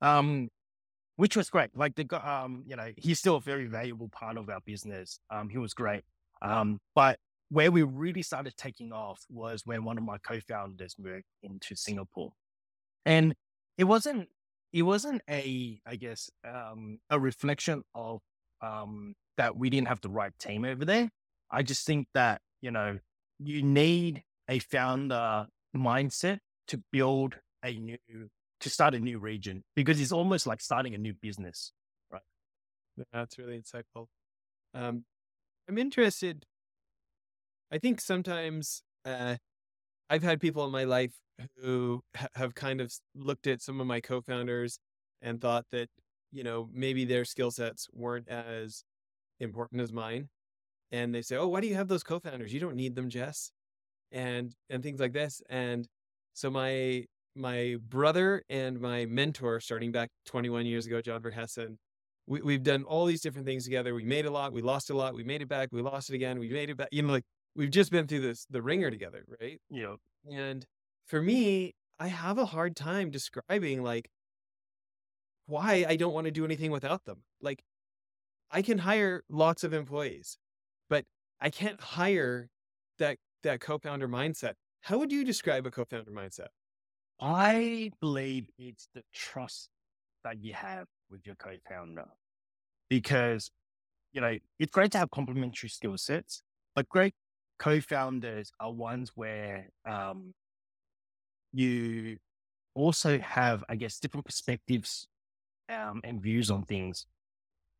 Um, 0.00 0.48
which 1.16 1.36
was 1.36 1.50
great. 1.50 1.70
Like 1.76 1.94
the 1.94 2.28
um, 2.28 2.64
you 2.66 2.74
know, 2.74 2.90
he's 2.96 3.18
still 3.18 3.36
a 3.36 3.40
very 3.40 3.66
valuable 3.66 4.08
part 4.08 4.36
of 4.36 4.48
our 4.48 4.60
business. 4.64 5.18
Um, 5.30 5.48
he 5.48 5.58
was 5.58 5.74
great. 5.74 6.02
Um, 6.40 6.80
but 6.94 7.18
where 7.50 7.70
we 7.70 7.82
really 7.82 8.22
started 8.22 8.56
taking 8.56 8.92
off 8.92 9.20
was 9.28 9.62
when 9.64 9.84
one 9.84 9.98
of 9.98 10.04
my 10.04 10.16
co-founders 10.18 10.96
moved 10.98 11.26
into 11.42 11.76
Singapore, 11.76 12.32
and 13.04 13.34
it 13.78 13.84
wasn't 13.84 14.28
it 14.72 14.82
wasn't 14.82 15.22
a 15.28 15.80
I 15.86 15.96
guess 15.96 16.30
um 16.48 16.98
a 17.10 17.20
reflection 17.20 17.82
of 17.94 18.20
um 18.62 19.14
that 19.36 19.56
we 19.56 19.70
didn't 19.70 19.88
have 19.88 20.00
the 20.00 20.10
right 20.10 20.32
team 20.38 20.64
over 20.64 20.84
there. 20.84 21.10
I 21.50 21.62
just 21.62 21.86
think 21.86 22.08
that 22.14 22.40
you 22.60 22.70
know 22.70 22.98
you 23.38 23.62
need 23.62 24.22
a 24.48 24.58
founder 24.58 25.46
mindset 25.76 26.38
to 26.68 26.82
build 26.92 27.36
a 27.64 27.74
new 27.74 27.98
to 28.60 28.70
start 28.70 28.94
a 28.94 29.00
new 29.00 29.18
region 29.18 29.64
because 29.74 30.00
it's 30.00 30.12
almost 30.12 30.46
like 30.46 30.60
starting 30.60 30.94
a 30.94 30.98
new 30.98 31.14
business, 31.14 31.72
right? 32.10 32.22
That's 33.12 33.38
really 33.38 33.58
insightful. 33.60 34.06
Um, 34.74 35.04
I'm 35.68 35.78
interested. 35.78 36.46
I 37.70 37.78
think 37.78 38.00
sometimes 38.00 38.82
uh, 39.04 39.36
I've 40.10 40.22
had 40.22 40.40
people 40.40 40.64
in 40.64 40.72
my 40.72 40.84
life 40.84 41.14
who 41.58 42.02
ha- 42.16 42.28
have 42.34 42.54
kind 42.54 42.80
of 42.80 42.92
looked 43.14 43.46
at 43.46 43.62
some 43.62 43.80
of 43.80 43.86
my 43.86 44.00
co-founders 44.00 44.78
and 45.22 45.40
thought 45.40 45.66
that 45.72 45.88
you 46.32 46.44
know 46.44 46.68
maybe 46.72 47.04
their 47.04 47.24
skill 47.24 47.50
sets 47.50 47.88
weren't 47.92 48.28
as 48.28 48.84
important 49.40 49.80
as 49.80 49.92
mine, 49.92 50.28
and 50.90 51.14
they 51.14 51.22
say, 51.22 51.36
"Oh, 51.36 51.48
why 51.48 51.60
do 51.60 51.66
you 51.66 51.74
have 51.74 51.88
those 51.88 52.02
co-founders? 52.02 52.52
You 52.52 52.60
don't 52.60 52.76
need 52.76 52.94
them, 52.94 53.08
Jess," 53.10 53.52
and 54.12 54.54
and 54.70 54.82
things 54.82 55.00
like 55.00 55.12
this. 55.12 55.42
And 55.48 55.88
so 56.34 56.50
my 56.50 57.06
my 57.34 57.76
brother 57.88 58.42
and 58.48 58.80
my 58.80 59.06
mentor, 59.06 59.60
starting 59.60 59.92
back 59.92 60.10
21 60.26 60.66
years 60.66 60.86
ago, 60.86 61.00
John 61.00 61.22
Verhessen, 61.22 61.78
we, 62.26 62.42
we've 62.42 62.62
done 62.62 62.84
all 62.84 63.06
these 63.06 63.22
different 63.22 63.46
things 63.46 63.64
together. 63.64 63.94
We 63.94 64.04
made 64.04 64.26
a 64.26 64.30
lot, 64.30 64.52
we 64.52 64.62
lost 64.62 64.90
a 64.90 64.96
lot, 64.96 65.14
we 65.14 65.24
made 65.24 65.42
it 65.42 65.48
back, 65.48 65.68
we 65.72 65.82
lost 65.82 66.10
it 66.10 66.14
again, 66.14 66.38
we 66.38 66.48
made 66.50 66.70
it 66.70 66.76
back. 66.76 66.88
You 66.92 67.02
know, 67.02 67.12
like 67.12 67.24
we've 67.56 67.70
just 67.70 67.90
been 67.90 68.06
through 68.06 68.20
this 68.20 68.46
the 68.50 68.62
ringer 68.62 68.90
together, 68.90 69.24
right? 69.40 69.60
Yeah. 69.70 69.96
And 70.30 70.64
for 71.06 71.20
me, 71.22 71.74
I 71.98 72.08
have 72.08 72.38
a 72.38 72.46
hard 72.46 72.76
time 72.76 73.10
describing 73.10 73.82
like 73.82 74.08
why 75.46 75.84
I 75.88 75.96
don't 75.96 76.12
want 76.14 76.26
to 76.26 76.30
do 76.30 76.44
anything 76.44 76.70
without 76.70 77.04
them. 77.04 77.22
Like 77.40 77.62
I 78.50 78.62
can 78.62 78.78
hire 78.78 79.24
lots 79.28 79.64
of 79.64 79.72
employees, 79.72 80.38
but 80.88 81.04
I 81.40 81.50
can't 81.50 81.80
hire 81.80 82.50
that 82.98 83.18
that 83.42 83.60
co-founder 83.60 84.08
mindset. 84.08 84.54
How 84.82 84.98
would 84.98 85.12
you 85.12 85.24
describe 85.24 85.66
a 85.66 85.70
co-founder 85.70 86.10
mindset? 86.10 86.48
I 87.20 87.92
believe 88.00 88.48
it's 88.58 88.88
the 88.94 89.02
trust 89.12 89.70
that 90.24 90.42
you 90.42 90.54
have 90.54 90.86
with 91.10 91.26
your 91.26 91.36
co-founder 91.36 92.06
because, 92.88 93.50
you 94.12 94.20
know, 94.20 94.38
it's 94.58 94.72
great 94.72 94.92
to 94.92 94.98
have 94.98 95.10
complementary 95.10 95.68
skill 95.68 95.96
sets, 95.98 96.42
but 96.74 96.88
great 96.88 97.14
co-founders 97.58 98.52
are 98.60 98.72
ones 98.72 99.12
where 99.14 99.68
um, 99.84 100.34
you 101.52 102.18
also 102.74 103.18
have, 103.18 103.64
I 103.68 103.76
guess, 103.76 103.98
different 103.98 104.26
perspectives 104.26 105.08
um, 105.72 106.00
and 106.04 106.20
views 106.20 106.50
on 106.50 106.64
things. 106.64 107.06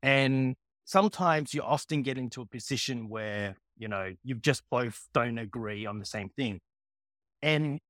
And 0.02 0.56
sometimes 0.84 1.54
you 1.54 1.62
often 1.62 2.02
get 2.02 2.18
into 2.18 2.40
a 2.40 2.46
position 2.46 3.08
where, 3.08 3.56
you 3.76 3.88
know, 3.88 4.12
you 4.24 4.34
just 4.36 4.62
both 4.70 5.08
don't 5.12 5.38
agree 5.38 5.86
on 5.86 5.98
the 5.98 6.04
same 6.04 6.28
thing. 6.30 6.60
And 7.42 7.80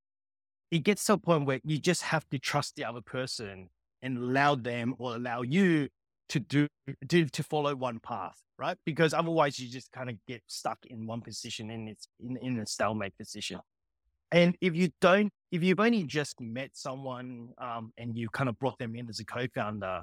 it 0.71 0.81
gets 0.81 1.05
to 1.07 1.15
a 1.15 1.19
point 1.19 1.47
where 1.47 1.61
you 1.65 1.79
just 1.79 2.03
have 2.03 2.29
to 2.31 2.39
trust 2.39 2.77
the 2.77 2.85
other 2.85 3.03
person 3.03 3.69
and 4.01 4.19
allow 4.19 4.55
them 4.55 4.95
or 4.99 5.15
allow 5.15 5.43
you 5.43 5.89
to 6.31 6.41
do 6.41 6.67
to, 7.09 7.27
to 7.27 7.43
follow 7.43 7.75
one 7.75 8.01
path, 8.01 8.41
right? 8.59 8.79
Because 8.87 9.13
otherwise 9.13 9.59
you 9.59 9.69
just 9.69 9.93
kind 9.93 10.09
of 10.09 10.17
get 10.27 10.43
stuck 10.47 10.79
in 10.87 11.07
one 11.07 11.21
position 11.21 11.71
and 11.71 11.89
it's 11.89 12.09
in, 12.19 12.37
in 12.39 12.59
a 12.59 12.67
stalemate 12.67 13.17
position. 13.19 13.61
And 14.31 14.57
if 14.63 14.75
you 14.75 14.91
don't, 15.01 15.31
if 15.53 15.63
you've 15.63 15.81
only 15.81 16.03
just 16.05 16.41
met 16.41 16.71
someone 16.73 17.51
um, 17.59 17.93
and 17.99 18.17
you 18.17 18.29
kind 18.31 18.49
of 18.49 18.59
brought 18.59 18.79
them 18.79 18.97
in 18.97 19.09
as 19.09 19.21
a 19.21 19.25
co-founder, 19.25 20.03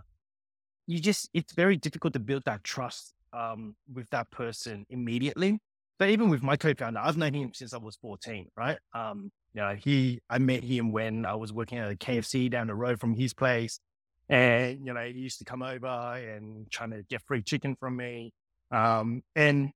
you 0.86 1.00
just 1.00 1.30
it's 1.34 1.54
very 1.54 1.76
difficult 1.76 2.14
to 2.14 2.20
build 2.20 2.44
that 2.46 2.64
trust 2.64 3.14
um, 3.34 3.76
with 3.92 4.08
that 4.12 4.30
person 4.32 4.86
immediately. 4.90 5.60
But 5.98 6.10
even 6.12 6.30
with 6.30 6.44
my 6.44 6.56
co-founder, 6.56 7.00
I've 7.00 7.18
known 7.18 7.34
him 7.34 7.52
since 7.54 7.74
I 7.74 7.78
was 7.78 7.98
14, 7.98 8.48
right? 8.56 8.78
Um, 8.94 9.32
you 9.54 9.62
know, 9.62 9.76
he, 9.76 10.22
I 10.30 10.38
met 10.38 10.64
him 10.64 10.92
when 10.92 11.26
I 11.26 11.36
was 11.36 11.52
working 11.52 11.80
at 11.80 11.92
a 11.92 11.96
KFC 11.96 12.50
down 12.50 12.68
the 12.68 12.76
road 12.76 13.00
from 13.00 13.16
his 13.16 13.34
place. 13.34 13.80
And, 14.30 14.86
you 14.86 14.94
know, 14.94 15.04
he 15.04 15.20
used 15.20 15.40
to 15.40 15.46
come 15.46 15.64
over 15.64 15.88
and 15.88 16.70
trying 16.72 16.92
to 16.92 17.04
get 17.10 17.24
free 17.24 17.42
chicken 17.42 17.76
from 17.76 17.98
me. 17.98 18.32
Um, 18.72 19.24
and 19.36 19.72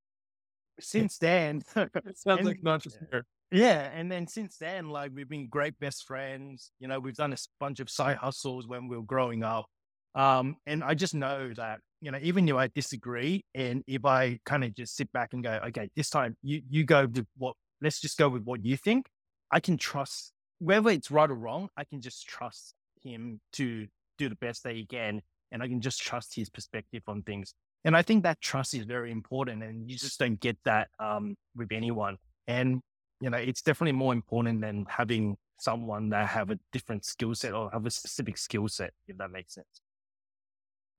since 0.79 1.17
then, 1.17 1.63
sounds 1.73 2.25
and, 2.25 2.45
like 2.45 2.63
not 2.63 2.83
just 2.83 2.99
here. 3.11 3.25
Yeah. 3.53 3.87
And 3.93 4.11
then 4.11 4.25
since 4.25 4.57
then, 4.57 4.89
like 4.89 5.11
we've 5.13 5.29
been 5.29 5.47
great 5.47 5.79
best 5.79 6.07
friends. 6.07 6.71
You 6.79 6.87
know, 6.87 6.99
we've 6.99 7.15
done 7.15 7.33
a 7.33 7.37
bunch 7.59 7.79
of 7.79 7.89
side 7.89 8.17
hustles 8.17 8.67
when 8.67 8.87
we 8.87 8.97
were 8.97 9.03
growing 9.03 9.43
up. 9.43 9.67
Um, 10.15 10.55
and 10.65 10.83
I 10.83 10.95
just 10.95 11.13
know 11.13 11.53
that, 11.55 11.79
you 12.01 12.09
know, 12.09 12.17
even 12.21 12.49
if 12.49 12.55
I 12.55 12.67
disagree 12.73 13.45
and 13.53 13.83
if 13.87 14.05
I 14.05 14.39
kind 14.43 14.63
of 14.63 14.75
just 14.75 14.95
sit 14.95 15.11
back 15.11 15.33
and 15.33 15.43
go, 15.43 15.59
okay, 15.67 15.87
this 15.95 16.09
time 16.09 16.35
you, 16.41 16.61
you 16.67 16.83
go 16.83 17.05
with 17.05 17.27
what, 17.37 17.55
let's 17.79 18.01
just 18.01 18.17
go 18.17 18.27
with 18.27 18.43
what 18.43 18.65
you 18.65 18.75
think. 18.75 19.05
I 19.51 19.59
can 19.59 19.77
trust 19.77 20.33
whether 20.57 20.89
it's 20.89 21.11
right 21.11 21.29
or 21.29 21.35
wrong. 21.35 21.69
I 21.77 21.83
can 21.83 22.01
just 22.01 22.27
trust 22.27 22.73
him 23.03 23.39
to 23.53 23.85
do 24.17 24.29
the 24.29 24.35
best 24.35 24.63
that 24.63 24.73
he 24.75 24.87
can. 24.87 25.21
And 25.51 25.61
I 25.61 25.67
can 25.67 25.79
just 25.79 26.01
trust 26.01 26.35
his 26.35 26.49
perspective 26.49 27.03
on 27.07 27.21
things. 27.21 27.53
And 27.85 27.95
I 27.95 28.01
think 28.01 28.23
that 28.23 28.41
trust 28.41 28.73
is 28.73 28.85
very 28.85 29.11
important. 29.11 29.61
And 29.61 29.89
you 29.89 29.95
just 29.95 30.19
don't 30.19 30.39
get 30.39 30.57
that 30.65 30.87
um, 30.99 31.35
with 31.55 31.71
anyone. 31.71 32.17
And, 32.47 32.81
you 33.23 33.29
know, 33.29 33.37
it's 33.37 33.61
definitely 33.61 33.93
more 33.93 34.13
important 34.13 34.61
than 34.61 34.85
having 34.89 35.37
someone 35.59 36.09
that 36.09 36.27
have 36.29 36.51
a 36.51 36.59
different 36.71 37.05
skill 37.05 37.35
set 37.35 37.53
or 37.53 37.71
have 37.71 37.85
a 37.85 37.91
specific 37.91 38.37
skill 38.37 38.67
set, 38.67 38.93
if 39.07 39.17
that 39.17 39.31
makes 39.31 39.53
sense. 39.55 39.81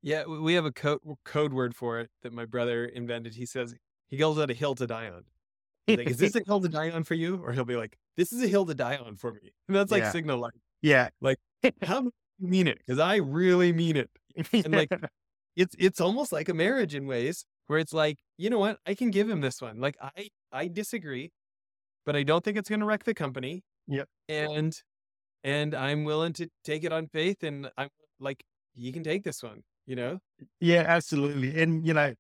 Yeah, 0.02 0.24
we 0.26 0.54
have 0.54 0.64
a 0.66 0.72
code 0.72 1.00
code 1.24 1.52
word 1.52 1.74
for 1.74 1.98
it 2.00 2.10
that 2.22 2.32
my 2.32 2.44
brother 2.44 2.84
invented. 2.84 3.34
He 3.34 3.46
says 3.46 3.74
he 4.08 4.16
goes 4.16 4.36
it 4.38 4.50
a 4.50 4.54
hill 4.54 4.74
to 4.76 4.86
die 4.86 5.08
on. 5.08 5.24
like, 5.94 6.08
is 6.08 6.18
this 6.18 6.34
a 6.36 6.42
hill 6.46 6.60
to 6.62 6.68
die 6.68 6.90
on 6.90 7.04
for 7.04 7.14
you? 7.14 7.38
Or 7.44 7.52
he'll 7.52 7.64
be 7.66 7.76
like, 7.76 7.98
this 8.16 8.32
is 8.32 8.42
a 8.42 8.48
hill 8.48 8.66
to 8.66 8.74
die 8.74 8.96
on 8.98 9.16
for 9.16 9.32
me. 9.34 9.52
And 9.68 9.76
that's 9.76 9.92
like 9.92 10.04
Yeah. 10.04 10.06
signal 10.06 10.38
like, 10.40 10.54
Yeah. 10.82 11.10
like, 11.20 11.38
how 11.82 12.02
do 12.02 12.12
you 12.38 12.48
mean 12.48 12.68
it? 12.68 12.78
Because 12.78 12.98
I 13.00 13.16
really 13.18 13.72
mean 13.72 13.96
it. 13.96 14.10
And 14.64 14.74
like, 14.74 14.90
it's 15.56 15.74
it's 15.78 16.00
almost 16.00 16.32
like 16.32 16.48
a 16.50 16.54
marriage 16.54 16.94
in 16.94 17.06
ways 17.06 17.46
where 17.68 17.78
it's 17.80 17.92
like, 17.94 18.18
you 18.38 18.50
know 18.50 18.58
what? 18.60 18.78
I 18.86 18.94
can 18.94 19.10
give 19.10 19.28
him 19.30 19.40
this 19.42 19.60
one. 19.62 19.80
Like 19.80 19.96
I 20.02 20.30
I 20.52 20.68
disagree, 20.68 21.32
but 22.06 22.16
I 22.16 22.22
don't 22.22 22.44
think 22.44 22.56
it's 22.56 22.68
gonna 22.68 22.86
wreck 22.86 23.04
the 23.04 23.14
company. 23.14 23.62
Yep. 23.88 24.08
And 24.28 24.76
and 25.44 25.74
I'm 25.74 26.04
willing 26.04 26.32
to 26.34 26.48
take 26.64 26.84
it 26.84 26.92
on 26.92 27.08
faith 27.08 27.42
and 27.42 27.70
I'm 27.76 27.90
like, 28.18 28.42
he 28.74 28.90
can 28.92 29.04
take 29.04 29.22
this 29.24 29.42
one, 29.42 29.62
you 29.86 29.94
know? 29.94 30.18
Yeah, 30.60 30.84
absolutely. 30.86 31.60
And, 31.60 31.86
you 31.86 31.94
know, 31.94 32.14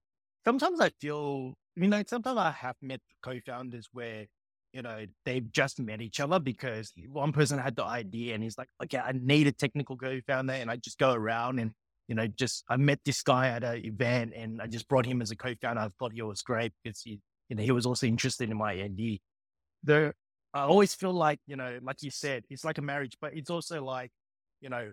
sometimes 0.44 0.80
I 0.80 0.90
feel, 1.00 1.54
you 1.74 1.88
know, 1.88 2.02
sometimes 2.06 2.38
I 2.38 2.50
have 2.50 2.76
met 2.82 3.00
co 3.22 3.40
founders 3.46 3.88
where, 3.92 4.26
you 4.72 4.82
know, 4.82 5.06
they've 5.24 5.50
just 5.52 5.80
met 5.80 6.02
each 6.02 6.20
other 6.20 6.38
because 6.38 6.92
one 7.08 7.32
person 7.32 7.58
had 7.58 7.76
the 7.76 7.84
idea 7.84 8.34
and 8.34 8.42
he's 8.42 8.58
like, 8.58 8.68
okay, 8.82 8.98
I 8.98 9.12
need 9.12 9.46
a 9.46 9.52
technical 9.52 9.96
co 9.96 10.20
founder. 10.26 10.52
And 10.52 10.70
I 10.70 10.76
just 10.76 10.98
go 10.98 11.12
around 11.12 11.58
and, 11.58 11.72
you 12.08 12.14
know, 12.14 12.26
just 12.26 12.64
I 12.68 12.76
met 12.76 13.00
this 13.04 13.22
guy 13.22 13.48
at 13.48 13.64
an 13.64 13.84
event 13.84 14.34
and 14.36 14.60
I 14.60 14.66
just 14.66 14.86
brought 14.86 15.06
him 15.06 15.22
as 15.22 15.30
a 15.30 15.36
co 15.36 15.54
founder. 15.62 15.80
I 15.80 15.88
thought 15.98 16.12
he 16.12 16.22
was 16.22 16.42
great 16.42 16.72
because 16.82 17.00
he, 17.02 17.20
you 17.48 17.56
know, 17.56 17.62
he 17.62 17.72
was 17.72 17.86
also 17.86 18.06
interested 18.06 18.50
in 18.50 18.58
my 18.58 18.74
ND. 18.74 19.18
The, 19.84 20.14
I 20.52 20.62
always 20.62 20.94
feel 20.94 21.12
like, 21.12 21.40
you 21.46 21.56
know, 21.56 21.78
like 21.82 22.02
you 22.02 22.10
said, 22.10 22.44
it's 22.50 22.64
like 22.64 22.78
a 22.78 22.82
marriage, 22.82 23.16
but 23.20 23.34
it's 23.34 23.50
also 23.50 23.84
like, 23.84 24.10
you 24.60 24.68
know, 24.68 24.92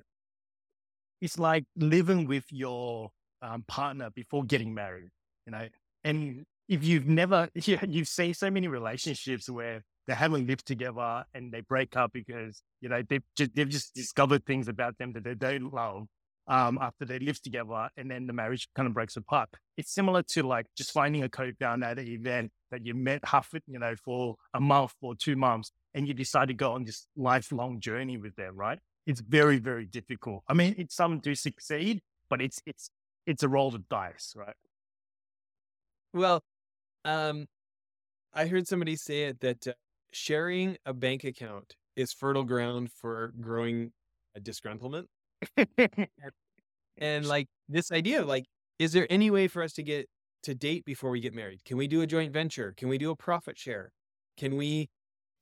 it's 1.21 1.39
like 1.39 1.65
living 1.75 2.27
with 2.27 2.45
your 2.49 3.11
um, 3.41 3.63
partner 3.67 4.09
before 4.09 4.43
getting 4.43 4.73
married, 4.73 5.09
you 5.45 5.51
know. 5.51 5.67
And 6.03 6.45
if 6.67 6.83
you've 6.83 7.07
never, 7.07 7.49
you, 7.55 7.79
you've 7.87 8.07
seen 8.07 8.33
so 8.33 8.49
many 8.49 8.67
relationships 8.67 9.49
where 9.49 9.83
they 10.07 10.13
haven't 10.15 10.47
lived 10.47 10.65
together 10.65 11.23
and 11.33 11.51
they 11.51 11.61
break 11.61 11.95
up 11.95 12.11
because 12.11 12.61
you 12.81 12.89
know 12.89 13.03
they've 13.07 13.23
just, 13.37 13.55
they've 13.55 13.69
just 13.69 13.93
discovered 13.93 14.45
things 14.45 14.67
about 14.67 14.97
them 14.97 15.13
that 15.13 15.23
they 15.23 15.35
don't 15.35 15.73
love 15.73 16.07
um, 16.47 16.77
after 16.81 17.05
they 17.05 17.19
live 17.19 17.41
together, 17.41 17.89
and 17.97 18.09
then 18.09 18.27
the 18.27 18.33
marriage 18.33 18.67
kind 18.75 18.87
of 18.87 18.93
breaks 18.93 19.15
apart. 19.15 19.49
It's 19.77 19.93
similar 19.93 20.23
to 20.23 20.43
like 20.43 20.67
just 20.77 20.91
finding 20.91 21.23
a 21.23 21.29
co-founder 21.29 21.85
at 21.85 21.99
an 21.99 22.07
event 22.07 22.51
that 22.71 22.85
you 22.85 22.93
met 22.93 23.23
half, 23.25 23.49
you 23.67 23.79
know, 23.79 23.95
for 23.95 24.35
a 24.53 24.59
month 24.59 24.93
or 25.01 25.15
two 25.15 25.35
months, 25.35 25.71
and 25.93 26.07
you 26.07 26.13
decide 26.13 26.47
to 26.47 26.53
go 26.53 26.73
on 26.73 26.83
this 26.83 27.07
lifelong 27.15 27.79
journey 27.79 28.17
with 28.17 28.35
them, 28.35 28.55
right? 28.55 28.79
It's 29.05 29.21
very, 29.21 29.59
very 29.59 29.85
difficult. 29.85 30.43
I 30.47 30.53
mean, 30.53 30.75
it's 30.77 30.95
some 30.95 31.19
do 31.19 31.35
succeed, 31.35 32.01
but 32.29 32.41
it's 32.41 32.61
it's 32.65 32.89
it's 33.25 33.43
a 33.43 33.49
roll 33.49 33.73
of 33.73 33.87
dice, 33.89 34.33
right? 34.35 34.55
Well, 36.13 36.43
um, 37.05 37.47
I 38.33 38.47
heard 38.47 38.67
somebody 38.67 38.95
say 38.95 39.23
it 39.23 39.39
that 39.41 39.67
uh, 39.67 39.73
sharing 40.11 40.77
a 40.85 40.93
bank 40.93 41.23
account 41.23 41.75
is 41.95 42.13
fertile 42.13 42.43
ground 42.43 42.91
for 42.91 43.33
growing 43.39 43.91
a 44.35 44.39
disgruntlement. 44.39 45.05
And 46.97 47.25
like 47.25 47.47
this 47.67 47.91
idea 47.91 48.21
of 48.21 48.27
like, 48.27 48.45
is 48.79 48.93
there 48.93 49.07
any 49.09 49.31
way 49.31 49.47
for 49.47 49.63
us 49.63 49.73
to 49.73 49.83
get 49.83 50.07
to 50.43 50.53
date 50.55 50.85
before 50.85 51.09
we 51.09 51.19
get 51.19 51.33
married? 51.33 51.63
Can 51.65 51.77
we 51.77 51.87
do 51.87 52.01
a 52.01 52.07
joint 52.07 52.33
venture? 52.33 52.73
Can 52.77 52.89
we 52.89 52.97
do 52.97 53.11
a 53.11 53.15
profit 53.15 53.57
share? 53.57 53.91
Can 54.37 54.55
we, 54.57 54.89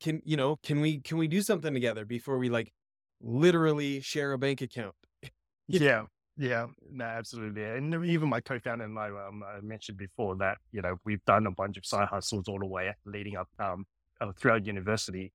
can, 0.00 0.20
you 0.24 0.36
know, 0.36 0.56
can 0.62 0.80
we, 0.80 1.00
can 1.00 1.18
we 1.18 1.28
do 1.28 1.42
something 1.42 1.74
together 1.74 2.04
before 2.04 2.38
we 2.38 2.48
like 2.48 2.72
literally 3.20 4.00
share 4.00 4.32
a 4.32 4.38
bank 4.38 4.60
account? 4.60 4.94
Yeah, 5.72 6.06
yeah, 6.36 6.66
no, 6.90 7.04
absolutely. 7.04 7.62
And 7.62 8.04
even 8.04 8.28
my 8.28 8.40
co-founder 8.40 8.84
and 8.84 8.98
I, 8.98 9.08
um, 9.08 9.44
I 9.44 9.60
mentioned 9.60 9.98
before 9.98 10.34
that 10.38 10.58
you 10.72 10.82
know 10.82 10.96
we've 11.04 11.24
done 11.24 11.46
a 11.46 11.52
bunch 11.52 11.76
of 11.76 11.86
side 11.86 12.08
hustles 12.08 12.48
all 12.48 12.58
the 12.58 12.66
way 12.66 12.92
leading 13.04 13.36
up 13.36 13.48
um, 13.60 13.84
uh, 14.20 14.32
throughout 14.36 14.66
university, 14.66 15.32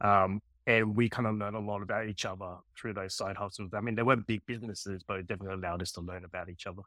um, 0.00 0.40
and 0.68 0.94
we 0.94 1.08
kind 1.08 1.26
of 1.26 1.34
learned 1.36 1.56
a 1.56 1.60
lot 1.60 1.80
about 1.80 2.08
each 2.08 2.26
other 2.26 2.58
through 2.78 2.92
those 2.92 3.16
side 3.16 3.36
hustles. 3.36 3.70
I 3.72 3.80
mean, 3.80 3.94
they 3.94 4.02
weren't 4.02 4.26
big 4.26 4.42
businesses, 4.46 5.02
but 5.02 5.18
it 5.18 5.26
definitely 5.26 5.54
allowed 5.54 5.80
us 5.80 5.92
to 5.92 6.02
learn 6.02 6.26
about 6.26 6.50
each 6.50 6.66
other. 6.66 6.82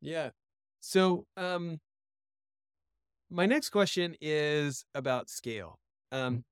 Yeah. 0.00 0.30
So, 0.80 1.24
um, 1.36 1.78
my 3.30 3.46
next 3.46 3.70
question 3.70 4.16
is 4.20 4.84
about 4.94 5.30
scale. 5.30 5.78
Um, 6.10 6.42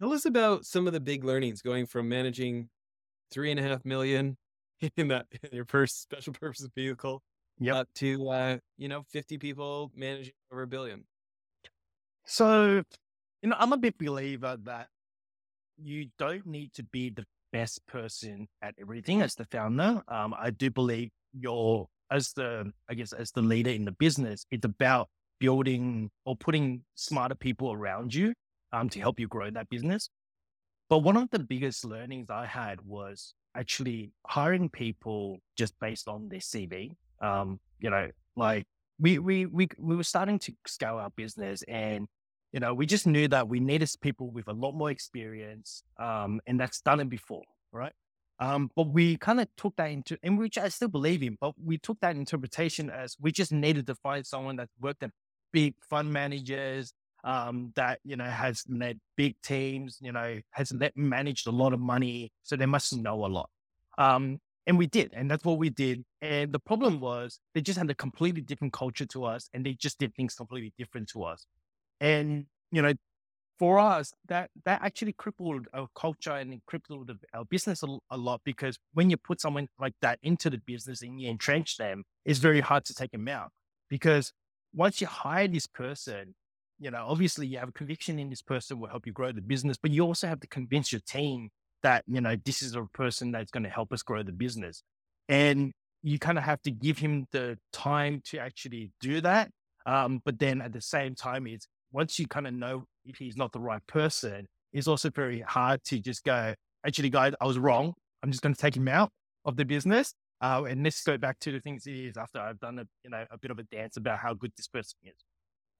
tell 0.00 0.12
us 0.12 0.26
about 0.26 0.64
some 0.64 0.86
of 0.86 0.92
the 0.92 1.00
big 1.00 1.24
learnings 1.24 1.60
going 1.60 1.86
from 1.86 2.08
managing 2.08 2.68
three 3.32 3.50
and 3.50 3.58
a 3.58 3.62
half 3.64 3.84
million 3.84 4.36
in 4.96 5.08
that 5.08 5.26
in 5.42 5.50
your 5.52 5.64
first 5.64 6.02
special 6.02 6.32
purpose 6.32 6.68
vehicle 6.74 7.22
Yep. 7.58 7.74
up 7.74 7.88
to 7.94 8.28
uh, 8.28 8.58
you 8.76 8.86
know 8.86 9.02
50 9.10 9.38
people 9.38 9.90
managing 9.96 10.34
over 10.52 10.62
a 10.62 10.66
billion. 10.66 11.04
So, 12.26 12.82
you 13.42 13.48
know, 13.48 13.56
I'm 13.58 13.72
a 13.72 13.78
big 13.78 13.96
believer 13.98 14.58
that 14.64 14.88
you 15.82 16.08
don't 16.18 16.46
need 16.46 16.72
to 16.74 16.82
be 16.84 17.10
the 17.10 17.24
best 17.52 17.86
person 17.86 18.48
at 18.62 18.74
everything 18.80 19.22
as 19.22 19.34
the 19.34 19.44
founder. 19.46 20.02
Um, 20.08 20.34
I 20.38 20.50
do 20.50 20.70
believe 20.70 21.10
you're 21.32 21.86
as 22.10 22.32
the, 22.32 22.70
I 22.88 22.94
guess, 22.94 23.12
as 23.12 23.30
the 23.32 23.42
leader 23.42 23.70
in 23.70 23.84
the 23.84 23.92
business, 23.92 24.46
it's 24.50 24.64
about 24.64 25.08
building 25.38 26.10
or 26.24 26.36
putting 26.36 26.82
smarter 26.94 27.34
people 27.34 27.72
around 27.72 28.14
you 28.14 28.32
um, 28.72 28.88
to 28.90 29.00
help 29.00 29.20
you 29.20 29.28
grow 29.28 29.50
that 29.50 29.68
business. 29.68 30.08
But 30.88 30.98
one 30.98 31.16
of 31.16 31.30
the 31.30 31.40
biggest 31.40 31.84
learnings 31.84 32.30
I 32.30 32.46
had 32.46 32.80
was 32.82 33.34
actually 33.56 34.12
hiring 34.26 34.68
people 34.68 35.38
just 35.56 35.74
based 35.80 36.08
on 36.08 36.28
their 36.28 36.40
CV. 36.40 36.92
Um, 37.20 37.58
you 37.80 37.90
know, 37.90 38.08
like 38.36 38.64
we 38.98 39.18
we 39.18 39.46
we 39.46 39.68
we 39.78 39.96
were 39.96 40.04
starting 40.04 40.38
to 40.40 40.52
scale 40.66 40.96
our 40.96 41.10
business, 41.16 41.62
and 41.66 42.06
you 42.52 42.60
know, 42.60 42.74
we 42.74 42.86
just 42.86 43.06
knew 43.06 43.28
that 43.28 43.48
we 43.48 43.60
needed 43.60 43.90
people 44.00 44.30
with 44.30 44.48
a 44.48 44.52
lot 44.52 44.72
more 44.72 44.90
experience, 44.90 45.82
um, 45.98 46.40
and 46.46 46.58
that's 46.58 46.80
done 46.80 47.00
it 47.00 47.08
before, 47.08 47.42
right? 47.72 47.92
Um, 48.38 48.70
but 48.76 48.88
we 48.88 49.16
kind 49.16 49.40
of 49.40 49.48
took 49.56 49.74
that 49.76 49.90
into, 49.90 50.18
and 50.22 50.38
which 50.38 50.58
I 50.58 50.68
still 50.68 50.88
believe 50.88 51.22
in, 51.22 51.36
but 51.40 51.54
we 51.62 51.78
took 51.78 51.98
that 52.00 52.16
interpretation 52.16 52.90
as 52.90 53.16
we 53.20 53.32
just 53.32 53.52
needed 53.52 53.86
to 53.86 53.94
find 53.94 54.26
someone 54.26 54.56
that 54.56 54.68
worked 54.80 55.02
at 55.02 55.10
big 55.52 55.74
fund 55.88 56.12
managers, 56.12 56.92
um, 57.24 57.72
that 57.74 57.98
you 58.04 58.16
know 58.16 58.24
has 58.24 58.62
led 58.68 59.00
big 59.16 59.34
teams, 59.42 59.98
you 60.00 60.12
know, 60.12 60.40
has 60.50 60.72
led, 60.72 60.92
managed 60.96 61.46
a 61.46 61.50
lot 61.50 61.72
of 61.72 61.80
money, 61.80 62.30
so 62.42 62.56
they 62.56 62.66
must 62.66 62.96
know 62.96 63.24
a 63.24 63.26
lot. 63.26 63.50
Um, 63.98 64.38
and 64.66 64.76
we 64.78 64.86
did, 64.86 65.12
and 65.14 65.30
that's 65.30 65.44
what 65.44 65.58
we 65.58 65.70
did. 65.70 66.04
And 66.20 66.52
the 66.52 66.58
problem 66.58 67.00
was 67.00 67.38
they 67.54 67.60
just 67.60 67.78
had 67.78 67.90
a 67.90 67.94
completely 67.94 68.42
different 68.42 68.72
culture 68.72 69.06
to 69.06 69.24
us, 69.24 69.48
and 69.54 69.64
they 69.64 69.74
just 69.74 69.98
did 69.98 70.14
things 70.14 70.34
completely 70.34 70.72
different 70.76 71.08
to 71.10 71.24
us. 71.24 71.46
And 72.00 72.46
you 72.70 72.82
know, 72.82 72.94
for 73.58 73.78
us, 73.78 74.12
that 74.28 74.50
that 74.64 74.82
actually 74.82 75.12
crippled 75.12 75.66
our 75.72 75.88
culture 75.94 76.32
and 76.32 76.60
crippled 76.66 77.10
our 77.32 77.44
business 77.44 77.82
a, 77.82 77.98
a 78.10 78.16
lot 78.16 78.40
because 78.44 78.78
when 78.92 79.10
you 79.10 79.16
put 79.16 79.40
someone 79.40 79.68
like 79.80 79.94
that 80.02 80.18
into 80.22 80.50
the 80.50 80.58
business 80.58 81.02
and 81.02 81.20
you 81.20 81.30
entrench 81.30 81.76
them, 81.76 82.04
it's 82.24 82.38
very 82.38 82.60
hard 82.60 82.84
to 82.86 82.94
take 82.94 83.12
them 83.12 83.28
out 83.28 83.50
because 83.88 84.32
once 84.74 85.00
you 85.00 85.06
hire 85.06 85.48
this 85.48 85.66
person, 85.66 86.34
you 86.78 86.90
know, 86.90 87.04
obviously 87.08 87.46
you 87.46 87.58
have 87.58 87.70
a 87.70 87.72
conviction 87.72 88.18
in 88.18 88.28
this 88.28 88.42
person 88.42 88.78
will 88.78 88.88
help 88.88 89.06
you 89.06 89.12
grow 89.12 89.32
the 89.32 89.40
business, 89.40 89.78
but 89.80 89.90
you 89.90 90.02
also 90.02 90.26
have 90.26 90.40
to 90.40 90.46
convince 90.46 90.92
your 90.92 91.00
team 91.06 91.48
that, 91.82 92.04
you 92.06 92.20
know, 92.20 92.36
this 92.44 92.62
is 92.62 92.74
a 92.74 92.84
person 92.92 93.32
that's 93.32 93.50
going 93.50 93.62
to 93.62 93.70
help 93.70 93.92
us 93.92 94.02
grow 94.02 94.22
the 94.22 94.32
business. 94.32 94.82
And 95.28 95.72
you 96.02 96.18
kind 96.18 96.38
of 96.38 96.44
have 96.44 96.60
to 96.62 96.70
give 96.70 96.98
him 96.98 97.26
the 97.32 97.58
time 97.72 98.22
to 98.26 98.38
actually 98.38 98.92
do 99.00 99.20
that. 99.22 99.50
Um, 99.86 100.20
but 100.24 100.38
then 100.38 100.60
at 100.60 100.72
the 100.72 100.80
same 100.80 101.14
time, 101.14 101.46
it's 101.46 101.68
once 101.96 102.18
you 102.18 102.26
kind 102.28 102.46
of 102.46 102.52
know 102.52 102.84
if 103.06 103.16
he's 103.16 103.38
not 103.38 103.52
the 103.52 103.58
right 103.58 103.84
person, 103.86 104.46
it's 104.74 104.86
also 104.86 105.08
very 105.08 105.40
hard 105.40 105.82
to 105.82 105.98
just 105.98 106.22
go, 106.24 106.54
actually, 106.86 107.08
guys, 107.08 107.32
I 107.40 107.46
was 107.46 107.58
wrong. 107.58 107.94
I'm 108.22 108.30
just 108.30 108.42
going 108.42 108.54
to 108.54 108.60
take 108.60 108.76
him 108.76 108.86
out 108.86 109.08
of 109.46 109.56
the 109.56 109.64
business. 109.64 110.12
Uh, 110.42 110.64
and 110.68 110.84
let's 110.84 111.02
go 111.02 111.16
back 111.16 111.38
to 111.40 111.50
the 111.50 111.58
things 111.58 111.86
it 111.86 111.96
is 111.96 112.18
after 112.18 112.38
I've 112.38 112.60
done 112.60 112.78
a, 112.80 112.84
you 113.02 113.08
know, 113.08 113.24
a 113.30 113.38
bit 113.38 113.50
of 113.50 113.58
a 113.58 113.62
dance 113.62 113.96
about 113.96 114.18
how 114.18 114.34
good 114.34 114.52
this 114.58 114.68
person 114.68 114.98
is. 115.04 115.14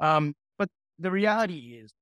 Um, 0.01 0.33
but 0.59 0.71
the 0.99 1.11
reality 1.11 1.79
is 1.83 1.93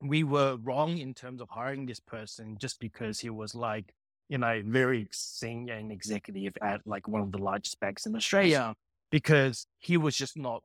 we 0.00 0.24
were 0.24 0.56
wrong 0.62 0.96
in 0.96 1.12
terms 1.12 1.42
of 1.42 1.50
hiring 1.50 1.84
this 1.84 2.00
person 2.00 2.56
just 2.58 2.80
because 2.80 3.20
he 3.20 3.28
was 3.28 3.54
like, 3.54 3.92
you 4.30 4.38
know, 4.38 4.62
very 4.64 5.08
senior 5.12 5.74
and 5.74 5.92
executive 5.92 6.54
at 6.62 6.80
like 6.86 7.06
one 7.06 7.20
of 7.20 7.30
the 7.30 7.38
largest 7.38 7.78
banks 7.80 8.06
in 8.06 8.16
Australia 8.16 8.72
because 9.10 9.66
he 9.78 9.98
was 9.98 10.16
just 10.16 10.38
not, 10.38 10.62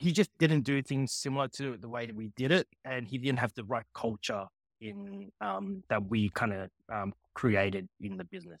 he 0.00 0.12
just 0.12 0.30
didn't 0.38 0.62
do 0.62 0.82
things 0.82 1.12
similar 1.12 1.46
to 1.46 1.76
the 1.76 1.88
way 1.88 2.06
that 2.06 2.16
we 2.16 2.28
did 2.34 2.50
it. 2.50 2.66
And 2.86 3.06
he 3.06 3.18
didn't 3.18 3.38
have 3.38 3.52
the 3.54 3.64
right 3.64 3.84
culture 3.94 4.46
in, 4.80 5.30
um, 5.42 5.84
that 5.90 6.08
we 6.08 6.30
kind 6.30 6.54
of, 6.54 6.70
um, 6.90 7.12
created 7.34 7.86
in 8.00 8.16
the 8.16 8.24
business. 8.24 8.58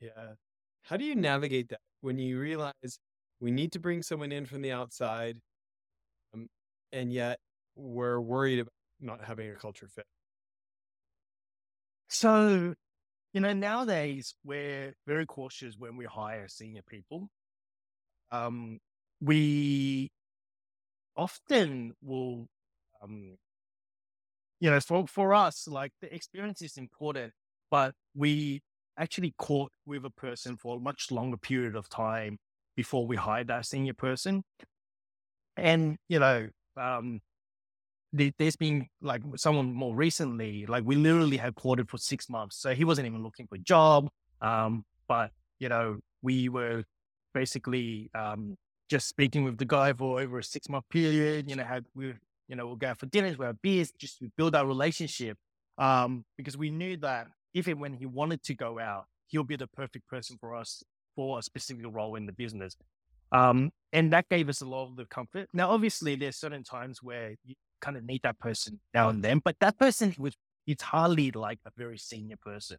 Yeah. 0.00 0.34
How 0.84 0.96
do 0.96 1.04
you 1.04 1.16
navigate 1.16 1.70
that 1.70 1.80
when 2.02 2.18
you 2.18 2.38
realize 2.38 2.98
we 3.40 3.50
need 3.50 3.72
to 3.72 3.80
bring 3.80 4.00
someone 4.02 4.30
in 4.30 4.46
from 4.46 4.62
the 4.62 4.70
outside, 4.70 5.38
um, 6.32 6.46
and 6.92 7.12
yet 7.12 7.40
we're 7.74 8.20
worried 8.20 8.60
about 8.60 8.72
not 9.00 9.24
having 9.24 9.50
a 9.50 9.56
culture 9.56 9.88
fit? 9.88 10.06
So, 12.08 12.74
you 13.32 13.40
know, 13.40 13.52
nowadays 13.52 14.34
we're 14.44 14.94
very 15.06 15.26
cautious 15.26 15.76
when 15.76 15.96
we 15.96 16.04
hire 16.04 16.46
senior 16.46 16.82
people. 16.86 17.28
Um, 18.32 18.80
we 19.20 20.10
often 21.16 21.92
will, 22.02 22.48
um, 23.02 23.36
you 24.58 24.70
know, 24.70 24.80
for, 24.80 25.06
for 25.06 25.34
us, 25.34 25.68
like 25.68 25.92
the 26.00 26.12
experience 26.14 26.62
is 26.62 26.76
important, 26.78 27.32
but 27.70 27.94
we 28.14 28.62
actually 28.98 29.34
caught 29.38 29.72
with 29.86 30.04
a 30.04 30.10
person 30.10 30.56
for 30.56 30.76
a 30.76 30.80
much 30.80 31.10
longer 31.10 31.36
period 31.36 31.76
of 31.76 31.88
time 31.88 32.38
before 32.76 33.06
we 33.06 33.16
hired 33.16 33.48
that 33.48 33.66
senior 33.66 33.94
person. 33.94 34.42
And, 35.56 35.98
you 36.08 36.18
know, 36.18 36.48
um, 36.76 37.20
there's 38.12 38.56
been 38.56 38.88
like 39.00 39.22
someone 39.36 39.72
more 39.72 39.94
recently, 39.94 40.66
like 40.66 40.84
we 40.84 40.96
literally 40.96 41.38
had 41.38 41.54
courted 41.54 41.88
for 41.90 41.98
six 41.98 42.28
months. 42.28 42.56
So 42.58 42.74
he 42.74 42.84
wasn't 42.84 43.06
even 43.06 43.22
looking 43.22 43.46
for 43.46 43.56
a 43.56 43.58
job. 43.58 44.08
Um, 44.40 44.84
but, 45.08 45.30
you 45.58 45.68
know, 45.68 45.98
we 46.22 46.48
were 46.48 46.84
basically 47.32 48.10
um, 48.14 48.56
just 48.88 49.08
speaking 49.08 49.44
with 49.44 49.58
the 49.58 49.64
guy 49.64 49.92
for 49.92 50.20
over 50.20 50.38
a 50.38 50.44
six 50.44 50.68
month 50.68 50.84
period, 50.90 51.48
you 51.48 51.56
know, 51.56 51.64
had 51.64 51.84
we, 51.94 52.14
you 52.48 52.56
know, 52.56 52.66
we'll 52.66 52.76
go 52.76 52.88
out 52.88 52.98
for 52.98 53.06
dinners, 53.06 53.38
we 53.38 53.46
have 53.46 53.60
beers, 53.62 53.92
just 53.98 54.18
to 54.18 54.30
build 54.36 54.54
our 54.54 54.66
relationship. 54.66 55.36
Um, 55.78 56.24
because 56.36 56.56
we 56.56 56.70
knew 56.70 56.96
that 56.98 57.28
if 57.54 57.66
and 57.66 57.80
when 57.80 57.94
he 57.94 58.06
wanted 58.06 58.42
to 58.44 58.54
go 58.54 58.78
out, 58.78 59.06
he'll 59.28 59.44
be 59.44 59.56
the 59.56 59.66
perfect 59.66 60.06
person 60.08 60.36
for 60.38 60.54
us 60.54 60.82
for 61.16 61.38
a 61.38 61.42
specific 61.42 61.84
role 61.88 62.14
in 62.16 62.26
the 62.26 62.32
business. 62.32 62.76
Um, 63.32 63.70
and 63.92 64.12
that 64.12 64.28
gave 64.28 64.48
us 64.48 64.60
a 64.60 64.66
lot 64.66 64.88
of 64.88 64.96
the 64.96 65.06
comfort. 65.06 65.48
Now, 65.52 65.70
obviously, 65.70 66.16
there's 66.16 66.36
certain 66.36 66.62
times 66.62 67.02
where 67.02 67.34
you 67.44 67.54
kind 67.80 67.96
of 67.96 68.04
need 68.04 68.20
that 68.22 68.38
person 68.38 68.80
now 68.94 69.08
and 69.08 69.22
then, 69.22 69.40
but 69.42 69.56
that 69.60 69.78
person 69.78 70.14
was, 70.18 70.36
it's 70.66 70.82
hardly 70.82 71.30
like 71.30 71.58
a 71.66 71.70
very 71.76 71.98
senior 71.98 72.36
person, 72.36 72.76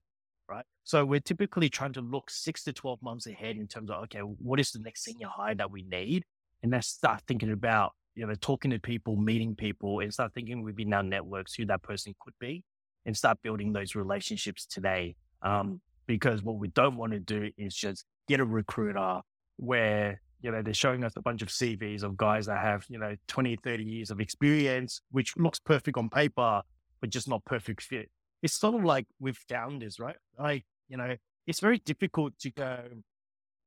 right? 0.53 0.65
So 0.83 1.05
we're 1.05 1.19
typically 1.19 1.69
trying 1.69 1.93
to 1.93 2.01
look 2.01 2.29
six 2.29 2.63
to 2.65 2.73
12 2.73 3.01
months 3.01 3.27
ahead 3.27 3.57
in 3.57 3.67
terms 3.67 3.89
of, 3.89 4.03
okay, 4.03 4.19
what 4.19 4.59
is 4.59 4.71
the 4.71 4.79
next 4.79 5.03
senior 5.03 5.27
hire 5.27 5.55
that 5.55 5.71
we 5.71 5.83
need? 5.83 6.25
And 6.61 6.71
then 6.71 6.81
start 6.81 7.23
thinking 7.27 7.51
about, 7.51 7.93
you 8.15 8.25
know, 8.25 8.35
talking 8.35 8.71
to 8.71 8.79
people, 8.79 9.15
meeting 9.15 9.55
people, 9.55 9.99
and 9.99 10.13
start 10.13 10.33
thinking 10.33 10.63
within 10.63 10.93
our 10.93 11.03
networks 11.03 11.55
who 11.55 11.65
that 11.65 11.81
person 11.81 12.13
could 12.19 12.33
be 12.39 12.63
and 13.05 13.15
start 13.15 13.41
building 13.41 13.73
those 13.73 13.95
relationships 13.95 14.65
today. 14.65 15.15
Um, 15.41 15.81
because 16.05 16.43
what 16.43 16.57
we 16.57 16.67
don't 16.69 16.97
want 16.97 17.13
to 17.13 17.19
do 17.19 17.49
is 17.57 17.73
just 17.75 18.05
get 18.27 18.39
a 18.39 18.45
recruiter 18.45 19.21
where 19.57 20.21
you 20.41 20.51
know, 20.51 20.61
they're 20.61 20.73
showing 20.73 21.05
us 21.05 21.13
a 21.15 21.21
bunch 21.21 21.41
of 21.41 21.47
CVs 21.47 22.03
of 22.03 22.17
guys 22.17 22.47
that 22.47 22.59
have, 22.59 22.85
you 22.89 22.99
know, 22.99 23.15
20, 23.27 23.55
30 23.63 23.83
years 23.83 24.11
of 24.11 24.19
experience, 24.19 24.99
which 25.11 25.35
looks 25.37 25.57
perfect 25.57 25.97
on 25.97 26.09
paper, 26.09 26.61
but 26.99 27.09
just 27.09 27.29
not 27.29 27.43
perfect 27.45 27.81
fit. 27.81 28.09
It's 28.43 28.53
sort 28.53 28.75
of 28.75 28.83
like 28.83 29.07
with 29.19 29.37
founders, 29.49 29.99
right? 29.99 30.17
Like, 30.37 30.65
you 30.87 30.97
know, 30.97 31.15
it's 31.47 31.59
very 31.59 31.79
difficult 31.79 32.37
to 32.39 32.51
go. 32.51 32.79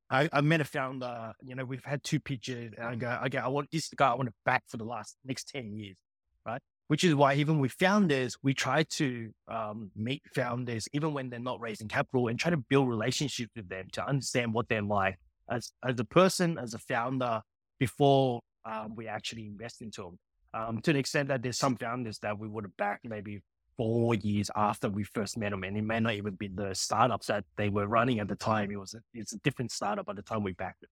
I, 0.09 0.29
I 0.31 0.39
met 0.39 0.61
a 0.61 0.65
founder, 0.65 1.33
you 1.43 1.55
know, 1.55 1.65
we've 1.65 1.83
had 1.83 2.01
two 2.03 2.21
pitches 2.21 2.71
and 2.77 2.87
I 2.87 2.95
go, 2.95 3.19
okay, 3.25 3.39
I 3.39 3.47
want 3.47 3.69
this 3.71 3.89
guy, 3.89 4.09
I 4.09 4.13
want 4.13 4.29
to 4.29 4.33
back 4.45 4.63
for 4.67 4.77
the 4.77 4.85
last 4.85 5.17
next 5.25 5.49
10 5.49 5.73
years, 5.73 5.97
right? 6.45 6.61
Which 6.87 7.03
is 7.03 7.13
why 7.13 7.33
even 7.33 7.59
with 7.59 7.73
founders, 7.73 8.37
we 8.41 8.53
try 8.53 8.83
to 8.83 9.31
um, 9.49 9.91
meet 9.97 10.21
founders, 10.33 10.87
even 10.93 11.13
when 11.13 11.29
they're 11.29 11.41
not 11.41 11.59
raising 11.59 11.89
capital 11.89 12.29
and 12.29 12.39
try 12.39 12.51
to 12.51 12.57
build 12.57 12.87
relationships 12.87 13.51
with 13.53 13.67
them 13.67 13.87
to 13.93 14.07
understand 14.07 14.53
what 14.53 14.69
they're 14.69 14.81
like 14.81 15.17
as 15.49 15.71
as 15.85 15.99
a 15.99 16.05
person, 16.05 16.57
as 16.57 16.73
a 16.73 16.79
founder, 16.79 17.41
before 17.79 18.41
um, 18.65 18.95
we 18.95 19.07
actually 19.07 19.45
invest 19.45 19.81
into 19.81 20.03
them. 20.03 20.19
Um, 20.53 20.81
to 20.81 20.93
the 20.93 20.99
extent 20.99 21.27
that 21.27 21.43
there's 21.43 21.57
some 21.57 21.75
founders 21.75 22.19
that 22.19 22.39
we 22.39 22.47
would 22.47 22.63
have 22.63 22.77
backed 22.77 23.05
maybe 23.05 23.41
four 23.77 24.15
years 24.15 24.49
after 24.55 24.89
we 24.89 25.03
first 25.03 25.37
met 25.37 25.51
them, 25.51 25.63
and 25.63 25.77
it 25.77 25.83
may 25.83 25.99
not 25.99 26.13
even 26.13 26.35
be 26.35 26.47
the 26.49 26.73
startups 26.75 27.27
that 27.27 27.45
they 27.57 27.69
were 27.69 27.87
running 27.87 28.19
at 28.19 28.27
the 28.27 28.35
time. 28.35 28.71
It 28.71 28.77
was 28.79 28.93
a, 28.95 29.01
it's 29.13 29.33
a 29.33 29.39
different 29.39 29.71
startup 29.71 30.05
by 30.07 30.13
the 30.13 30.23
time 30.23 30.43
we 30.43 30.53
backed 30.53 30.83
it. 30.83 30.89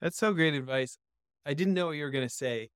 That's 0.00 0.16
so 0.16 0.32
great 0.32 0.54
advice. 0.54 0.98
I 1.44 1.54
didn't 1.54 1.74
know 1.74 1.86
what 1.86 1.92
you 1.92 2.04
were 2.04 2.10
going 2.10 2.26
to 2.28 2.34
say, 2.34 2.68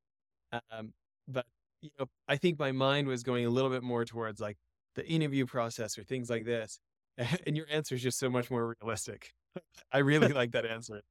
um, 0.70 0.94
but 1.28 1.46
you 1.82 1.90
know, 1.98 2.06
I 2.28 2.36
think 2.36 2.58
my 2.58 2.72
mind 2.72 3.08
was 3.08 3.22
going 3.22 3.46
a 3.46 3.50
little 3.50 3.70
bit 3.70 3.82
more 3.82 4.04
towards 4.04 4.40
like 4.40 4.58
the 4.96 5.06
interview 5.08 5.46
process 5.46 5.98
or 5.98 6.04
things 6.04 6.30
like 6.30 6.44
this, 6.44 6.80
and 7.18 7.56
your 7.56 7.66
answer 7.70 7.94
is 7.96 8.02
just 8.02 8.18
so 8.18 8.30
much 8.30 8.50
more 8.50 8.76
realistic. 8.80 9.32
I 9.92 9.98
really 9.98 10.32
like 10.32 10.52
that 10.52 10.66
answer. 10.66 11.02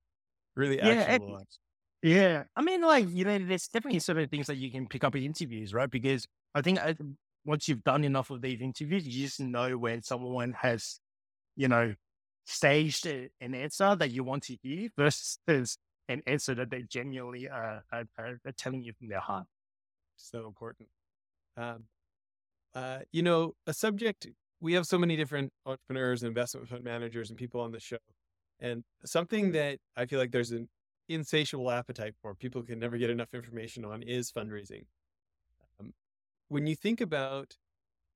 Really 0.56 0.82
Yeah, 0.82 1.18
actionable. 1.20 1.40
yeah. 2.04 2.46
I 2.56 2.62
mean, 2.62 2.82
like 2.82 3.08
you 3.10 3.26
know, 3.26 3.38
there's 3.40 3.68
definitely 3.68 4.00
certain 4.00 4.30
things 4.30 4.48
that 4.48 4.56
you 4.58 4.72
can 4.72 4.88
pick 4.88 5.04
up 5.04 5.16
in 5.16 5.24
interviews, 5.24 5.74
right? 5.74 5.90
Because 5.90 6.28
I 6.56 6.62
think 6.62 6.80
I, 6.80 6.96
once 7.46 7.68
you've 7.68 7.84
done 7.84 8.04
enough 8.04 8.30
of 8.30 8.42
these 8.42 8.62
interviews, 8.62 9.06
you 9.06 9.26
just 9.26 9.40
know 9.40 9.78
when 9.78 10.04
someone 10.04 10.54
has, 10.62 11.00
you 11.56 11.68
know, 11.68 11.96
staged 12.46 13.06
an 13.06 13.30
answer 13.56 13.96
that 13.96 14.12
you 14.12 14.24
want 14.24 14.44
to 14.44 14.58
hear 14.62 14.90
versus 14.98 15.78
an 16.10 16.22
answer 16.28 16.54
that 16.56 16.70
they 16.70 16.84
genuinely 16.84 17.50
uh, 17.50 17.80
are, 17.92 18.06
are, 18.18 18.40
are 18.46 18.52
telling 18.58 18.84
you 18.84 18.94
from 18.94 19.08
their 19.08 19.20
heart. 19.20 19.46
So 20.18 20.46
important. 20.48 20.90
Um, 21.58 21.86
uh, 22.74 23.00
you 23.12 23.24
know, 23.24 23.56
a 23.68 23.74
subject, 23.74 24.28
we 24.60 24.74
have 24.74 24.86
so 24.86 24.98
many 24.98 25.16
different 25.16 25.52
entrepreneurs 25.66 26.22
and 26.24 26.30
investment 26.30 26.68
fund 26.70 26.84
managers 26.84 27.30
and 27.30 27.38
people 27.38 27.62
on 27.62 27.72
the 27.72 27.80
show. 27.80 27.98
And 28.60 28.84
something 29.06 29.52
that 29.54 29.80
I 29.98 30.06
feel 30.06 30.20
like 30.20 30.32
there's 30.32 30.52
an 30.52 30.70
insatiable 31.10 31.72
appetite 31.72 32.14
for, 32.22 32.36
people 32.36 32.62
can 32.62 32.80
never 32.80 32.98
get 32.98 33.10
enough 33.10 33.34
information 33.34 33.84
on, 33.84 34.04
is 34.04 34.32
fundraising. 34.32 34.86
When 36.52 36.68
you 36.68 36.76
think 36.76 37.00
about 37.00 37.56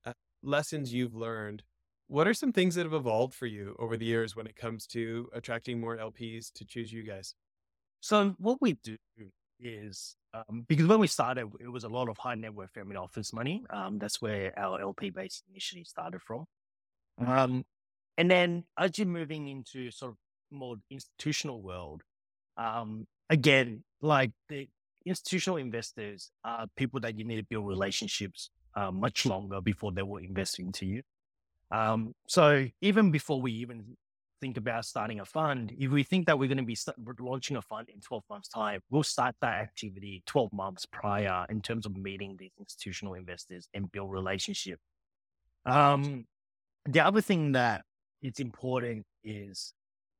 uh, 0.03 0.11
lessons 0.43 0.93
you've 0.93 1.15
learned, 1.15 1.63
what 2.07 2.27
are 2.27 2.33
some 2.33 2.51
things 2.51 2.75
that 2.75 2.83
have 2.83 2.91
evolved 2.91 3.33
for 3.33 3.45
you 3.45 3.77
over 3.79 3.95
the 3.95 4.03
years 4.03 4.35
when 4.35 4.45
it 4.45 4.57
comes 4.57 4.85
to 4.87 5.29
attracting 5.31 5.79
more 5.79 5.95
LPs 5.95 6.51
to 6.55 6.65
choose 6.65 6.91
you 6.91 7.03
guys? 7.03 7.33
So 8.01 8.35
what 8.37 8.57
we 8.59 8.73
do 8.73 8.97
is 9.57 10.17
um, 10.33 10.65
because 10.67 10.85
when 10.85 10.99
we 10.99 11.07
started, 11.07 11.47
it 11.61 11.71
was 11.71 11.85
a 11.85 11.87
lot 11.87 12.09
of 12.09 12.17
high 12.17 12.35
net 12.35 12.53
worth 12.53 12.71
family 12.71 12.97
office 12.97 13.31
money. 13.31 13.63
Um, 13.69 13.99
that's 13.99 14.21
where 14.21 14.51
our 14.59 14.81
LP 14.81 15.11
base 15.11 15.41
initially 15.49 15.85
started 15.85 16.21
from. 16.21 16.43
Um, 17.25 17.63
and 18.17 18.29
then 18.29 18.65
as 18.77 18.99
you're 18.99 19.07
moving 19.07 19.47
into 19.47 19.91
sort 19.91 20.11
of 20.11 20.17
more 20.51 20.75
institutional 20.91 21.61
world, 21.61 22.01
um, 22.57 23.07
again, 23.29 23.85
like 24.01 24.31
the 24.49 24.67
institutional 25.05 25.57
investors 25.57 26.31
are 26.43 26.67
people 26.75 26.99
that 27.01 27.17
you 27.17 27.25
need 27.25 27.37
to 27.37 27.43
build 27.43 27.67
relationships 27.67 28.49
uh, 28.75 28.91
much 28.91 29.25
longer 29.25 29.61
before 29.61 29.91
they 29.91 30.01
will 30.01 30.17
invest 30.17 30.59
into 30.59 30.85
you. 30.85 31.01
Um, 31.71 32.13
so 32.27 32.67
even 32.81 33.11
before 33.11 33.41
we 33.41 33.51
even 33.53 33.97
think 34.41 34.57
about 34.57 34.85
starting 34.85 35.19
a 35.19 35.25
fund, 35.25 35.73
if 35.77 35.91
we 35.91 36.03
think 36.03 36.27
that 36.27 36.37
we're 36.37 36.47
going 36.47 36.57
to 36.57 36.63
be 36.63 36.75
st- 36.75 36.97
launching 37.19 37.57
a 37.57 37.61
fund 37.61 37.89
in 37.89 38.01
12 38.01 38.23
months 38.29 38.47
time, 38.49 38.81
we'll 38.89 39.03
start 39.03 39.35
that 39.41 39.61
activity 39.61 40.23
12 40.25 40.51
months 40.53 40.85
prior 40.85 41.45
in 41.49 41.61
terms 41.61 41.85
of 41.85 41.95
meeting 41.95 42.35
these 42.37 42.51
institutional 42.59 43.13
investors 43.13 43.67
and 43.73 43.91
build 43.91 44.11
relationship. 44.11 44.79
Um, 45.65 46.25
the 46.85 46.99
other 46.99 47.21
thing 47.21 47.53
that 47.53 47.83
it's 48.21 48.39
important 48.39 49.05
is 49.23 49.73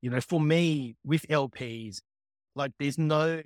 you 0.05 0.11
know, 0.11 0.21
for 0.21 0.39
me 0.39 0.95
with 1.03 1.27
LPs, 1.29 1.99
like 2.55 2.71
there's 2.77 2.99
no, 2.99 3.41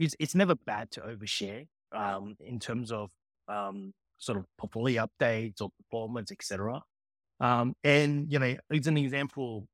it's, 0.00 0.16
it's 0.18 0.34
never 0.34 0.54
bad 0.54 0.90
to 0.92 1.00
overshare 1.00 1.66
um, 1.92 2.36
in 2.40 2.58
terms 2.58 2.90
of 2.90 3.10
um, 3.48 3.92
sort 4.18 4.38
of 4.38 4.46
portfolio 4.58 5.06
updates 5.06 5.60
or 5.60 5.70
performance, 5.76 6.32
etc. 6.32 6.82
Um, 7.38 7.74
and 7.84 8.30
you 8.32 8.38
know, 8.38 8.56
as 8.72 8.86
an 8.86 8.96
example, 8.96 9.66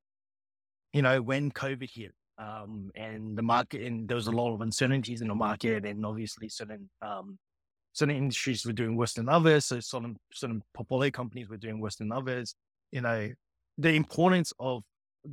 you 0.93 1.01
know, 1.01 1.21
when 1.21 1.51
COVID 1.51 1.89
hit 1.91 2.11
um, 2.37 2.91
and 2.95 3.37
the 3.37 3.41
market, 3.41 3.81
and 3.81 4.07
there 4.07 4.15
was 4.15 4.27
a 4.27 4.31
lot 4.31 4.53
of 4.53 4.61
uncertainties 4.61 5.21
in 5.21 5.29
the 5.29 5.35
market, 5.35 5.85
and 5.85 6.05
obviously 6.05 6.49
certain 6.49 6.89
um, 7.01 7.37
certain 7.93 8.15
industries 8.15 8.65
were 8.65 8.73
doing 8.73 8.97
worse 8.97 9.13
than 9.13 9.29
others, 9.29 9.65
so 9.65 9.79
certain 9.79 10.17
certain 10.33 10.61
portfolio 10.73 11.09
companies 11.09 11.49
were 11.49 11.57
doing 11.57 11.79
worse 11.79 11.95
than 11.95 12.11
others. 12.11 12.53
You 12.91 13.01
know, 13.01 13.29
the 13.77 13.93
importance 13.93 14.53
of 14.59 14.83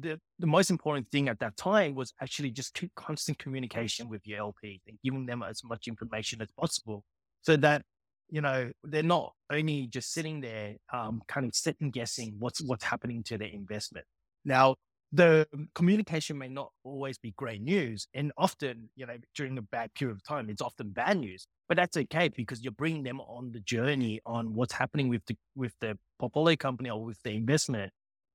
the, 0.01 0.19
the 0.39 0.47
most 0.47 0.71
important 0.71 1.09
thing 1.11 1.29
at 1.29 1.39
that 1.41 1.57
time 1.57 1.95
was 1.95 2.13
actually 2.21 2.51
just 2.51 2.75
keep 2.75 2.95
constant 2.95 3.39
communication 3.39 4.09
with 4.09 4.27
your 4.27 4.39
LP 4.41 4.81
and 4.87 4.99
giving 5.05 5.27
them 5.27 5.43
as 5.43 5.63
much 5.65 5.87
information 5.87 6.43
as 6.43 6.49
possible 6.59 7.05
so 7.43 7.57
that 7.57 7.83
you 8.31 8.41
know 8.41 8.71
they're 8.85 9.03
not 9.03 9.33
only 9.53 9.87
just 9.87 10.13
sitting 10.13 10.41
there 10.41 10.77
um, 10.93 11.23
kind 11.29 11.47
of 11.47 11.55
sitting 11.55 11.91
guessing 11.91 12.35
what's 12.39 12.61
what's 12.63 12.85
happening 12.85 13.23
to 13.25 13.39
their 13.39 13.49
investment. 13.49 14.07
Now 14.45 14.77
the 15.13 15.47
communication 15.75 16.37
may 16.37 16.49
not 16.49 16.71
always 16.83 17.19
be 17.19 17.33
great 17.37 17.63
news 17.63 18.09
and 18.15 18.33
often 18.37 18.89
you 18.97 19.07
know 19.07 19.17
during 19.37 19.57
a 19.59 19.63
bad 19.63 19.93
period 19.95 20.15
of 20.15 20.25
time 20.25 20.51
it's 20.51 20.63
often 20.63 20.89
bad 20.91 21.19
news 21.19 21.47
but 21.69 21.77
that's 21.77 21.97
okay 21.97 22.29
because 22.29 22.63
you're 22.63 22.73
bringing 22.73 23.05
them 23.05 23.21
on 23.21 23.53
the 23.53 23.61
journey 23.61 24.21
on 24.27 24.53
what's 24.55 24.73
happening 24.73 25.09
with 25.09 25.25
the 25.27 25.37
with 25.55 25.73
the 25.81 25.97
portfolio 26.19 26.57
company 26.57 26.91
or 26.91 27.05
with 27.05 27.23
the 27.23 27.31
investment 27.31 27.93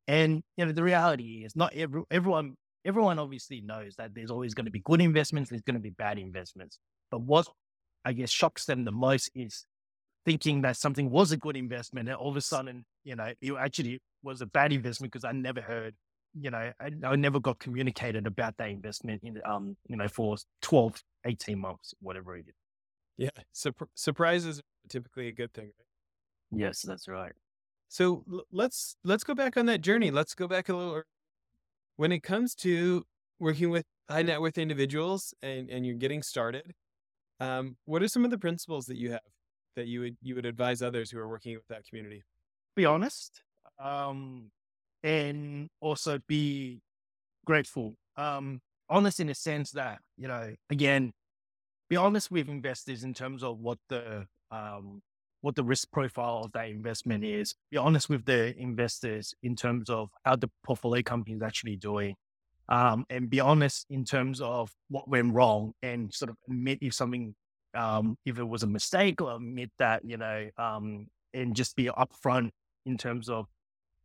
and 0.10 0.42
you 0.58 0.66
know, 0.66 0.72
the 0.72 0.84
reality 0.84 1.44
is 1.46 1.56
not 1.56 1.74
every, 1.76 2.02
everyone 2.10 2.56
everyone 2.84 3.20
obviously 3.20 3.62
knows 3.62 3.96
that 3.98 4.16
there's 4.16 4.32
always 4.32 4.56
going 4.56 4.66
to 4.66 4.72
be 4.72 4.80
good 4.80 5.02
investments, 5.02 5.52
there's 5.52 5.62
going 5.62 5.76
to 5.76 5.82
be 5.82 5.92
bad 5.92 6.18
investments. 6.18 6.80
But 7.12 7.22
what 7.22 7.48
I 8.04 8.14
guess 8.14 8.32
shocks 8.32 8.66
them 8.66 8.86
the 8.86 8.92
most 8.92 9.30
is 9.36 9.66
thinking 10.26 10.62
that 10.62 10.78
something 10.78 11.12
was 11.12 11.32
a 11.32 11.38
good 11.38 11.56
investment. 11.56 12.10
And 12.10 12.18
all 12.18 12.30
of 12.30 12.38
a 12.38 12.42
sudden, 12.42 12.86
you 13.04 13.16
know, 13.16 13.32
it 13.40 13.54
actually 13.60 14.00
was 14.24 14.42
a 14.42 14.48
bad 14.48 14.74
investment 14.74 15.12
because 15.14 15.26
I 15.26 15.32
never 15.32 15.62
heard, 15.62 15.94
you 16.34 16.50
know, 16.50 16.72
I, 16.80 16.92
I 17.04 17.16
never 17.16 17.40
got 17.40 17.60
communicated 17.60 18.26
about 18.26 18.58
that 18.58 18.70
investment 18.70 19.22
in, 19.24 19.40
um, 19.46 19.78
you 19.88 19.96
know, 19.96 20.08
for 20.08 20.38
12, 20.64 21.04
18 21.26 21.60
months, 21.60 21.94
whatever 22.02 22.36
it 22.36 22.46
is. 22.48 22.56
Yeah. 23.54 23.74
surprises 23.94 24.60
are 24.60 24.64
typically 24.90 25.28
a 25.28 25.34
good 25.34 25.54
thing, 25.54 25.72
right? 26.52 26.62
Yes, 26.62 26.82
that's 26.82 27.08
right. 27.08 27.34
So 27.90 28.24
l- 28.32 28.46
let's 28.52 28.96
let's 29.04 29.24
go 29.24 29.34
back 29.36 29.58
on 29.58 29.66
that 29.66 29.82
journey. 29.82 30.12
Let's 30.12 30.34
go 30.36 30.48
back 30.48 30.70
a 30.70 30.76
little. 30.76 31.04
When 31.98 32.12
it 32.12 32.24
comes 32.24 32.56
to 32.56 33.04
working 33.40 33.72
with 33.72 33.86
high 34.10 34.22
net 34.22 34.40
worth 34.40 34.58
individuals 34.58 35.34
and 35.42 35.70
and 35.70 35.86
you're 35.86 35.96
getting 35.96 36.24
started, 36.24 36.72
um, 37.40 37.76
what 37.86 38.02
are 38.02 38.08
some 38.08 38.24
of 38.24 38.32
the 38.32 38.38
principles 38.38 38.86
that 38.86 38.98
you 38.98 39.12
have 39.12 39.22
that 39.76 39.88
you 39.88 40.02
would 40.02 40.18
you 40.22 40.36
would 40.36 40.46
advise 40.46 40.82
others 40.82 41.12
who 41.12 41.20
are 41.20 41.28
working 41.28 41.56
with 41.56 41.68
that 41.68 41.86
community? 41.86 42.24
Be 42.76 42.86
honest, 42.86 43.42
um, 43.80 44.52
and 45.04 45.70
also 45.82 46.20
be 46.28 46.80
grateful. 47.46 47.96
Um, 48.16 48.62
honest 48.88 49.20
in 49.20 49.28
the 49.28 49.36
sense 49.36 49.72
that 49.72 50.00
you 50.16 50.28
know, 50.28 50.54
again, 50.70 51.12
be 51.90 51.96
honest 51.96 52.30
with 52.30 52.50
investors 52.50 53.04
in 53.04 53.16
terms 53.16 53.44
of 53.44 53.60
what 53.60 53.80
the 53.90 54.28
um, 54.52 55.02
what 55.42 55.56
the 55.56 55.64
risk 55.64 55.92
profile 55.92 56.44
of 56.46 56.52
that 56.54 56.70
investment 56.70 57.24
is. 57.24 57.56
Be 57.72 57.78
honest 57.78 58.10
with 58.10 58.26
the 58.26 58.58
investors 58.58 59.34
in 59.44 59.56
terms 59.56 59.90
of 59.90 60.10
how 60.26 60.36
the 60.36 60.50
portfolio 60.64 61.02
company 61.02 61.36
is 61.36 61.42
actually 61.42 61.78
doing. 61.78 62.16
Um, 62.68 63.06
and 63.10 63.30
be 63.30 63.40
honest 63.40 63.88
in 63.90 64.06
terms 64.06 64.42
of 64.42 64.72
what 64.90 65.08
went 65.08 65.34
wrong 65.34 65.74
and 65.82 66.14
sort 66.14 66.30
of 66.30 66.38
admit 66.48 66.80
if 66.82 66.94
something, 66.94 67.34
um, 67.74 68.18
if 68.26 68.38
it 68.38 68.44
was 68.44 68.64
a 68.64 68.68
mistake 68.68 69.22
or 69.22 69.36
admit 69.36 69.72
that, 69.80 70.04
you 70.06 70.18
know, 70.18 70.50
um, 70.58 71.08
and 71.34 71.56
just 71.56 71.76
be 71.76 71.86
upfront 71.86 72.52
in 72.86 72.98
terms 72.98 73.30
of 73.30 73.48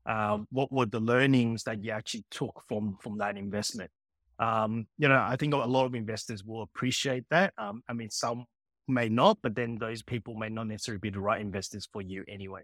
um, 0.06 0.46
what 0.50 0.70
were 0.70 0.86
the 0.86 1.00
learnings 1.00 1.64
that 1.64 1.82
you 1.82 1.90
actually 1.90 2.24
took 2.30 2.62
from 2.68 2.96
from 3.00 3.18
that 3.18 3.36
investment. 3.36 3.90
Um, 4.38 4.86
you 4.98 5.08
know, 5.08 5.20
I 5.20 5.36
think 5.36 5.54
a 5.54 5.58
lot 5.58 5.86
of 5.86 5.94
investors 5.94 6.44
will 6.44 6.62
appreciate 6.62 7.24
that. 7.30 7.52
Um, 7.56 7.82
I 7.88 7.92
mean, 7.92 8.10
some 8.10 8.46
may 8.88 9.08
not, 9.08 9.38
but 9.42 9.54
then 9.54 9.78
those 9.78 10.02
people 10.02 10.34
may 10.34 10.48
not 10.48 10.66
necessarily 10.66 11.00
be 11.00 11.10
the 11.10 11.20
right 11.20 11.40
investors 11.40 11.88
for 11.92 12.02
you 12.02 12.24
anyway. 12.28 12.62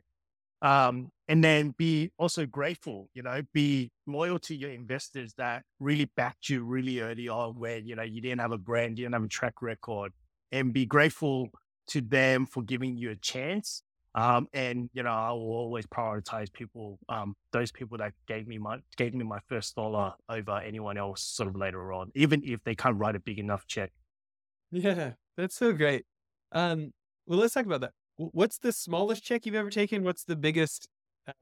Um, 0.62 1.11
and 1.26 1.42
then 1.42 1.74
be 1.78 2.11
also 2.18 2.44
grateful, 2.44 3.09
you 3.14 3.22
know, 3.22 3.40
be 3.54 3.90
loyal 4.06 4.38
to 4.40 4.54
your 4.54 4.70
investors 4.70 5.33
that 5.38 5.62
really 5.78 6.04
backed 6.16 6.50
you 6.50 6.64
really 6.64 7.00
early 7.00 7.28
on 7.28 7.59
where, 7.59 7.78
you 7.78 7.96
know, 7.96 8.02
you 8.02 8.20
didn't 8.20 8.40
have 8.40 8.52
a 8.52 8.59
brand, 8.59 8.98
you 8.98 9.06
didn't 9.06 9.14
have 9.14 9.24
a 9.24 9.28
track 9.28 9.62
record 9.62 10.12
and 10.52 10.72
be 10.74 10.85
grateful 10.85 11.48
to 11.88 12.02
them 12.02 12.44
for 12.44 12.62
giving 12.62 12.96
you 12.96 13.11
a 13.11 13.16
chance. 13.16 13.83
Um, 14.14 14.48
and 14.52 14.90
you 14.92 15.04
know, 15.04 15.11
I 15.11 15.30
will 15.30 15.52
always 15.52 15.87
prioritize 15.87 16.52
people, 16.52 16.98
um, 17.09 17.37
those 17.52 17.70
people 17.70 17.96
that 17.98 18.12
gave 18.26 18.48
me 18.48 18.59
my 18.59 18.78
gave 18.96 19.14
me 19.14 19.24
my 19.24 19.38
first 19.48 19.76
dollar 19.76 20.14
over 20.28 20.59
anyone 20.59 20.98
else 20.98 21.22
sort 21.22 21.48
of 21.48 21.54
later 21.56 21.92
on, 21.92 22.11
even 22.16 22.42
if 22.44 22.62
they 22.64 22.74
can't 22.74 22.98
write 22.98 23.14
a 23.14 23.20
big 23.20 23.38
enough 23.38 23.66
check. 23.68 23.92
Yeah, 24.70 25.14
that's 25.37 25.54
so 25.56 25.72
great. 25.72 26.06
Um, 26.53 26.93
well, 27.27 27.39
let's 27.39 27.55
talk 27.55 27.67
about 27.67 27.81
that. 27.83 27.93
What's 28.17 28.59
the 28.59 28.73
smallest 28.73 29.23
check 29.25 29.47
you've 29.47 29.55
ever 29.55 29.71
taken? 29.71 30.05
What's 30.05 30.25
the 30.25 30.37
biggest 30.37 30.89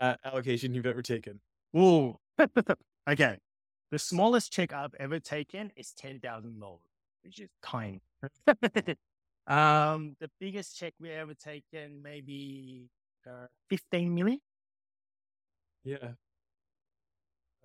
uh, 0.01 0.17
allocation 0.25 0.75
you've 0.75 0.87
ever 0.87 1.03
taken? 1.03 1.41
Ooh, 1.77 2.17
okay. 3.09 3.39
The 3.91 3.99
smallest 3.99 4.53
check 4.53 4.73
I've 4.73 4.95
ever 5.01 5.19
taken 5.19 5.73
is 5.77 5.93
ten 5.93 6.21
thousand 6.21 6.61
dollars, 6.61 6.81
which 7.25 7.41
is 7.41 7.49
tiny. 7.63 8.03
um, 9.47 10.15
the 10.21 10.31
biggest 10.39 10.77
check 10.77 10.95
we 11.01 11.11
ever 11.11 11.35
taken 11.35 12.03
maybe 12.03 12.91
uh, 13.27 13.47
fifteen 13.71 14.15
million. 14.15 14.41
Yeah. 15.85 16.15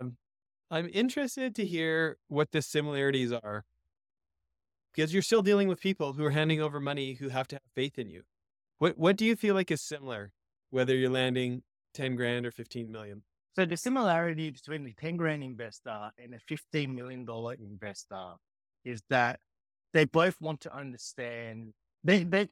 Um, 0.00 0.16
I'm 0.70 0.90
interested 0.92 1.54
to 1.56 1.66
hear 1.66 2.18
what 2.28 2.52
the 2.52 2.62
similarities 2.62 3.32
are 3.32 3.64
because 4.94 5.12
you're 5.12 5.22
still 5.22 5.42
dealing 5.42 5.68
with 5.68 5.80
people 5.80 6.12
who 6.12 6.24
are 6.24 6.30
handing 6.30 6.60
over 6.60 6.80
money 6.80 7.14
who 7.14 7.28
have 7.28 7.48
to 7.48 7.56
have 7.56 7.62
faith 7.74 7.98
in 7.98 8.08
you. 8.08 8.22
What 8.78 8.98
what 8.98 9.16
do 9.16 9.24
you 9.24 9.36
feel 9.36 9.54
like 9.54 9.70
is 9.70 9.82
similar, 9.82 10.32
whether 10.70 10.94
you're 10.94 11.10
landing 11.10 11.62
10 11.94 12.16
grand 12.16 12.46
or 12.46 12.50
15 12.50 12.90
million? 12.90 13.22
So 13.54 13.64
the 13.64 13.76
similarity 13.76 14.50
between 14.50 14.84
the 14.84 14.94
10 14.94 15.16
grand 15.16 15.44
investor 15.44 16.10
and 16.22 16.34
a 16.34 16.38
15 16.38 16.94
million 16.94 17.24
dollar 17.24 17.54
investor 17.54 18.34
is 18.84 19.02
that 19.10 19.40
they 19.92 20.04
both 20.04 20.40
want 20.40 20.60
to 20.62 20.76
understand 20.76 21.72
they 22.02 22.24
they 22.24 22.48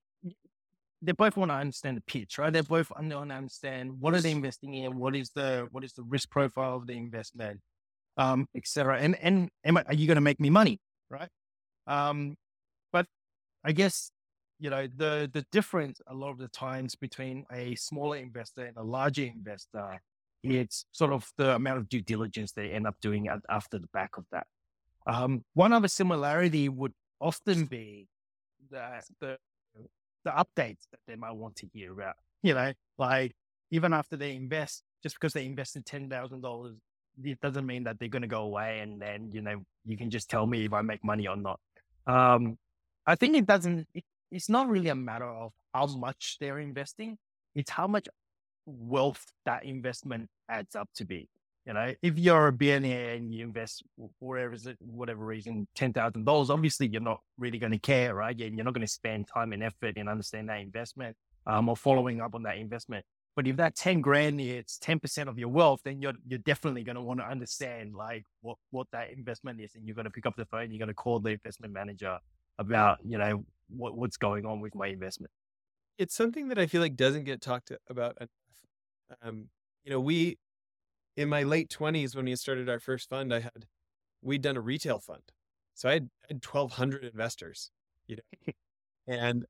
they 1.05 1.13
both 1.13 1.37
want 1.37 1.51
to 1.51 1.57
understand 1.57 1.97
the 1.97 2.03
pitch, 2.03 2.39
right? 2.39 2.53
They 2.53 2.61
both 2.61 2.91
want 2.91 3.11
to 3.11 3.19
understand 3.19 4.01
what 4.01 4.15
are 4.15 4.21
they 4.21 4.31
investing 4.31 4.75
in, 4.75 4.97
what 4.97 5.17
is 5.17 5.31
the 5.31 5.69
what 5.73 5.83
is 5.85 5.93
the 5.95 6.05
risk 6.05 6.31
profile 6.31 6.77
of 6.77 6.87
the 6.87 6.93
investment, 6.93 7.61
um, 8.17 8.47
etc. 8.55 8.99
And 8.99 9.17
and 9.21 9.51
am 9.65 9.77
I, 9.77 9.83
are 9.89 9.95
you 9.95 10.07
going 10.07 10.15
to 10.15 10.21
make 10.23 10.39
me 10.41 10.51
money, 10.51 10.81
right? 11.11 11.29
Um, 11.87 12.37
but 12.92 13.07
I 13.64 13.73
guess 13.73 14.11
you 14.59 14.71
know 14.71 14.87
the 14.87 15.31
the 15.33 15.45
difference 15.51 16.01
a 16.07 16.14
lot 16.14 16.31
of 16.31 16.38
the 16.38 16.49
times 16.49 16.95
between 16.95 17.45
a 17.53 17.75
smaller 17.75 18.16
investor 18.16 18.64
and 18.64 18.77
a 18.77 18.83
larger 18.83 19.25
investor 19.25 20.01
it's 20.42 20.87
sort 20.92 21.12
of 21.12 21.31
the 21.37 21.55
amount 21.55 21.79
of 21.79 21.88
due 21.88 22.01
diligence 22.03 22.53
they 22.53 22.71
end 22.71 22.87
up 22.87 22.97
doing 23.01 23.29
after 23.49 23.79
the 23.79 23.87
back 23.92 24.16
of 24.16 24.25
that. 24.33 24.47
Um, 25.07 25.45
one 25.55 25.73
other 25.73 25.88
similarity 25.88 26.68
would 26.68 26.92
often 27.21 27.66
be 27.66 28.09
that 28.71 29.05
the 29.21 29.38
the 30.25 30.31
updates 30.31 30.87
that 30.90 31.01
they 31.07 31.16
might 31.16 31.33
want 31.33 31.57
to 31.57 31.66
hear 31.73 31.92
about 31.92 32.14
you 32.42 32.55
know 32.55 32.73
like 32.99 33.33
even 33.71 33.92
after 33.92 34.16
they 34.16 34.35
invest 34.35 34.83
just 35.03 35.16
because 35.16 35.33
they 35.33 35.45
invested 35.45 35.85
ten 35.85 36.09
thousand 36.09 36.40
dollars 36.42 36.77
it 37.23 37.40
doesn't 37.40 37.66
mean 37.66 37.85
that 37.85 37.99
they're 37.99 38.09
going 38.09 38.23
to 38.23 38.29
go 38.29 38.42
away 38.42 38.81
and 38.81 39.01
then 39.03 39.31
you 39.33 39.40
know 39.42 39.62
you 39.85 39.97
can 39.97 40.11
just 40.11 40.31
tell 40.31 40.47
me 40.47 40.64
if 40.64 40.73
i 40.73 40.81
make 40.81 41.05
money 41.05 41.27
or 41.27 41.37
not 41.37 41.59
um, 42.07 42.59
I 43.07 43.15
think 43.15 43.37
it 43.37 43.47
doesn't, 43.47 43.87
it, 43.95 44.05
it's 44.31 44.49
not 44.49 44.69
really 44.69 44.88
a 44.88 44.95
matter 44.95 45.29
of 45.29 45.53
how 45.75 45.87
much 45.87 46.37
they're 46.41 46.59
investing, 46.59 47.19
it's 47.55 47.71
how 47.71 47.87
much 47.87 48.09
wealth 48.67 49.25
that 49.45 49.65
investment 49.65 50.29
adds 50.49 50.77
up 50.77 50.88
to 50.97 51.05
be. 51.05 51.29
You 51.67 51.75
know, 51.75 51.95
if 52.03 52.19
you're 52.19 52.49
a 52.49 52.53
billionaire 52.53 53.15
and 53.15 53.33
you 53.33 53.45
invest 53.45 53.85
whatever, 54.19 54.57
whatever 54.81 55.25
reason, 55.25 55.69
$10,000, 55.79 56.51
obviously 56.51 56.88
you're 56.88 57.01
not 57.01 57.21
really 57.38 57.59
going 57.59 57.71
to 57.73 57.79
care, 57.79 58.17
right? 58.17 58.37
You're 58.37 58.65
not 58.65 58.75
going 58.75 58.87
to 58.87 58.93
spend 58.93 59.29
time 59.33 59.53
and 59.53 59.62
effort 59.62 59.97
in 59.97 60.09
understanding 60.09 60.49
that 60.49 60.61
investment 60.61 61.17
um, 61.47 61.69
or 61.69 61.77
following 61.77 62.21
up 62.21 62.35
on 62.35 62.43
that 62.43 62.57
investment. 62.57 63.05
But 63.35 63.47
if 63.47 63.57
that 63.57 63.75
10 63.77 64.03
grand 64.03 64.40
is 64.40 64.79
10% 64.83 65.29
of 65.29 65.38
your 65.38 65.49
wealth, 65.49 65.81
then 65.85 66.03
you're, 66.03 66.12
you're 66.27 66.38
definitely 66.40 66.83
going 66.83 66.97
to 66.97 67.03
want 67.03 67.21
to 67.21 67.27
understand 67.27 67.95
like 67.95 68.25
what, 68.42 68.59
what 68.71 68.87
that 68.92 69.11
investment 69.11 69.61
is. 69.61 69.75
And 69.75 69.87
you're 69.87 69.95
going 69.95 70.05
to 70.05 70.11
pick 70.11 70.27
up 70.27 70.37
the 70.37 70.45
phone, 70.45 70.71
you're 70.71 70.79
going 70.79 70.88
to 70.88 70.95
call 70.95 71.18
the 71.18 71.31
investment 71.31 71.73
manager 71.73 72.18
about, 72.59 72.99
you 73.05 73.16
know, 73.16 73.45
what, 73.68 73.97
what's 73.97 74.18
going 74.18 74.45
on 74.45 74.61
with 74.61 74.75
my 74.75 74.88
investment. 74.88 75.31
It's 75.97 76.14
something 76.14 76.49
that 76.49 76.59
I 76.59 76.66
feel 76.66 76.83
like 76.83 76.97
doesn't 76.97 77.25
get 77.25 77.40
talked 77.40 77.73
about 77.88 78.16
enough. 78.18 78.31
Um, 79.23 79.49
you 79.85 79.90
know, 79.90 80.01
we, 80.01 80.38
in 81.16 81.29
my 81.29 81.42
late 81.42 81.71
20s, 81.71 82.14
when 82.14 82.27
we 82.27 82.37
started 82.37 82.68
our 82.68 82.81
first 82.81 83.09
fund, 83.09 83.33
I 83.33 83.40
had, 83.40 83.66
we'd 84.23 84.42
done 84.42 84.57
a 84.57 84.61
retail 84.61 84.99
fund. 84.99 85.23
So 85.75 85.88
I 85.88 85.95
had, 85.95 86.11
I 86.25 86.35
had 86.35 86.45
1,200 86.45 87.05
investors, 87.05 87.71
you 88.07 88.16
know, 88.16 88.53
and 89.07 89.47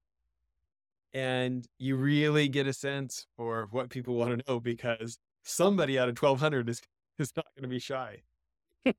and 1.15 1.67
you 1.79 1.97
really 1.97 2.49
get 2.49 2.67
a 2.67 2.73
sense 2.73 3.27
for 3.37 3.69
what 3.71 3.91
people 3.91 4.15
want 4.15 4.39
to 4.39 4.51
know 4.51 4.61
because 4.61 5.19
somebody 5.45 5.99
out 5.99 6.09
of 6.09 6.21
1200 6.21 6.69
is 6.69 6.81
is 7.19 7.33
not 7.37 7.47
going 7.57 7.63
to 7.63 7.69
be 7.69 7.79
shy 7.79 8.23
yeah. 8.85 8.95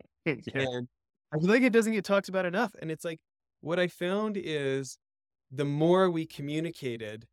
and 0.54 0.88
i 1.34 1.40
feel 1.40 1.50
like 1.50 1.64
it 1.64 1.74
doesn't 1.74 1.94
get 1.94 2.06
talked 2.06 2.30
about 2.30 2.46
enough 2.46 2.74
and 2.82 2.92
it's 2.92 3.04
like 3.04 3.20
what 3.62 3.80
i 3.80 3.88
found 3.88 4.38
is 4.38 4.98
the 5.52 5.66
more 5.66 6.10
we 6.10 6.26
communicated 6.26 7.26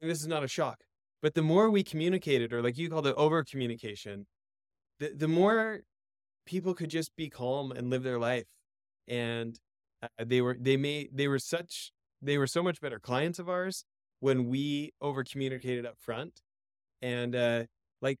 this 0.00 0.20
is 0.20 0.26
not 0.26 0.44
a 0.44 0.48
shock 0.48 0.82
but 1.22 1.34
the 1.34 1.42
more 1.42 1.70
we 1.70 1.82
communicated 1.82 2.52
or 2.52 2.62
like 2.62 2.78
you 2.78 2.88
called 2.88 3.06
it 3.06 3.14
over 3.16 3.42
communication 3.42 4.26
the, 5.00 5.12
the 5.16 5.28
more 5.28 5.80
people 6.46 6.74
could 6.74 6.90
just 6.90 7.14
be 7.16 7.28
calm 7.28 7.72
and 7.72 7.90
live 7.90 8.02
their 8.02 8.18
life 8.18 8.46
and 9.06 9.58
uh, 10.02 10.08
they 10.24 10.40
were 10.40 10.56
they 10.60 10.76
made 10.76 11.10
they 11.12 11.28
were 11.28 11.38
such 11.38 11.92
they 12.22 12.38
were 12.38 12.46
so 12.46 12.62
much 12.62 12.80
better 12.80 12.98
clients 12.98 13.38
of 13.38 13.48
ours 13.48 13.84
when 14.20 14.48
we 14.48 14.92
over 15.00 15.24
communicated 15.24 15.86
up 15.86 15.96
front 15.98 16.40
and 17.02 17.36
uh 17.36 17.64
like 18.02 18.18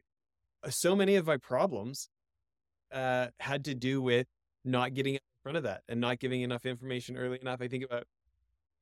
uh, 0.64 0.70
so 0.70 0.94
many 0.94 1.16
of 1.16 1.26
my 1.26 1.36
problems 1.36 2.08
uh 2.92 3.26
had 3.40 3.64
to 3.64 3.74
do 3.74 4.00
with 4.00 4.26
not 4.64 4.94
getting 4.94 5.14
in 5.14 5.20
front 5.42 5.56
of 5.56 5.64
that 5.64 5.82
and 5.88 6.00
not 6.00 6.18
giving 6.18 6.42
enough 6.42 6.66
information 6.66 7.16
early 7.16 7.38
enough. 7.40 7.60
I 7.60 7.68
think 7.68 7.84
about 7.84 8.04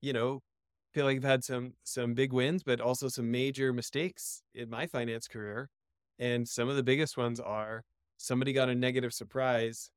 you 0.00 0.12
know 0.12 0.40
feel 0.92 1.04
like 1.04 1.16
i've 1.16 1.24
had 1.24 1.44
some 1.44 1.74
some 1.84 2.14
big 2.14 2.32
wins 2.32 2.62
but 2.62 2.80
also 2.80 3.08
some 3.08 3.30
major 3.30 3.72
mistakes 3.72 4.42
in 4.54 4.68
my 4.70 4.86
finance 4.86 5.28
career. 5.28 5.68
And 6.18 6.48
some 6.48 6.68
of 6.68 6.76
the 6.76 6.82
biggest 6.82 7.16
ones 7.16 7.40
are 7.40 7.82
somebody 8.16 8.52
got 8.52 8.68
a 8.70 8.74
negative 8.74 9.12
surprise 9.12 9.90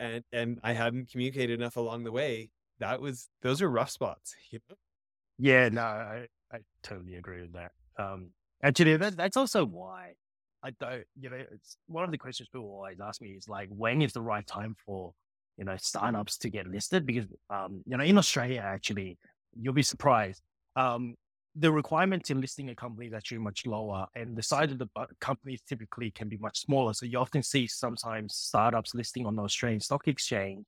and 0.00 0.24
and 0.32 0.58
i 0.64 0.72
hadn't 0.72 1.08
communicated 1.10 1.58
enough 1.60 1.76
along 1.76 2.02
the 2.04 2.10
way 2.12 2.50
that 2.80 3.00
was 3.00 3.28
those 3.42 3.62
are 3.62 3.70
rough 3.70 3.90
spots. 3.90 4.34
You 4.50 4.60
know? 4.68 4.76
Yeah, 5.38 5.68
no, 5.68 5.82
I, 5.82 6.26
I 6.52 6.58
totally 6.82 7.14
agree 7.16 7.42
with 7.42 7.54
that. 7.54 7.72
Um, 7.98 8.30
actually, 8.62 8.96
that, 8.96 9.16
that's 9.16 9.36
also 9.36 9.64
why 9.64 10.12
I 10.62 10.70
don't, 10.80 11.04
you 11.20 11.30
know, 11.30 11.36
it's 11.36 11.76
one 11.86 12.04
of 12.04 12.10
the 12.10 12.18
questions 12.18 12.48
people 12.48 12.70
always 12.70 13.00
ask 13.00 13.20
me 13.20 13.30
is 13.30 13.48
like, 13.48 13.68
when 13.70 14.00
is 14.00 14.12
the 14.12 14.22
right 14.22 14.46
time 14.46 14.74
for, 14.86 15.12
you 15.56 15.64
know, 15.64 15.76
startups 15.76 16.38
to 16.38 16.50
get 16.50 16.66
listed? 16.66 17.04
Because, 17.04 17.26
um, 17.50 17.82
you 17.86 17.96
know, 17.96 18.04
in 18.04 18.16
Australia, 18.16 18.62
actually, 18.64 19.18
you'll 19.60 19.74
be 19.74 19.82
surprised. 19.82 20.42
Um, 20.76 21.16
the 21.56 21.70
requirement 21.70 22.30
in 22.30 22.40
listing 22.40 22.70
a 22.70 22.74
company 22.74 23.06
is 23.06 23.12
actually 23.12 23.38
much 23.38 23.64
lower 23.64 24.06
and 24.16 24.36
the 24.36 24.42
size 24.42 24.72
of 24.72 24.78
the 24.78 24.88
companies 25.20 25.60
typically 25.68 26.10
can 26.10 26.28
be 26.28 26.36
much 26.38 26.58
smaller. 26.58 26.92
So 26.94 27.06
you 27.06 27.18
often 27.18 27.42
see 27.42 27.68
sometimes 27.68 28.34
startups 28.34 28.94
listing 28.94 29.24
on 29.26 29.36
the 29.36 29.42
Australian 29.42 29.80
Stock 29.80 30.08
Exchange, 30.08 30.64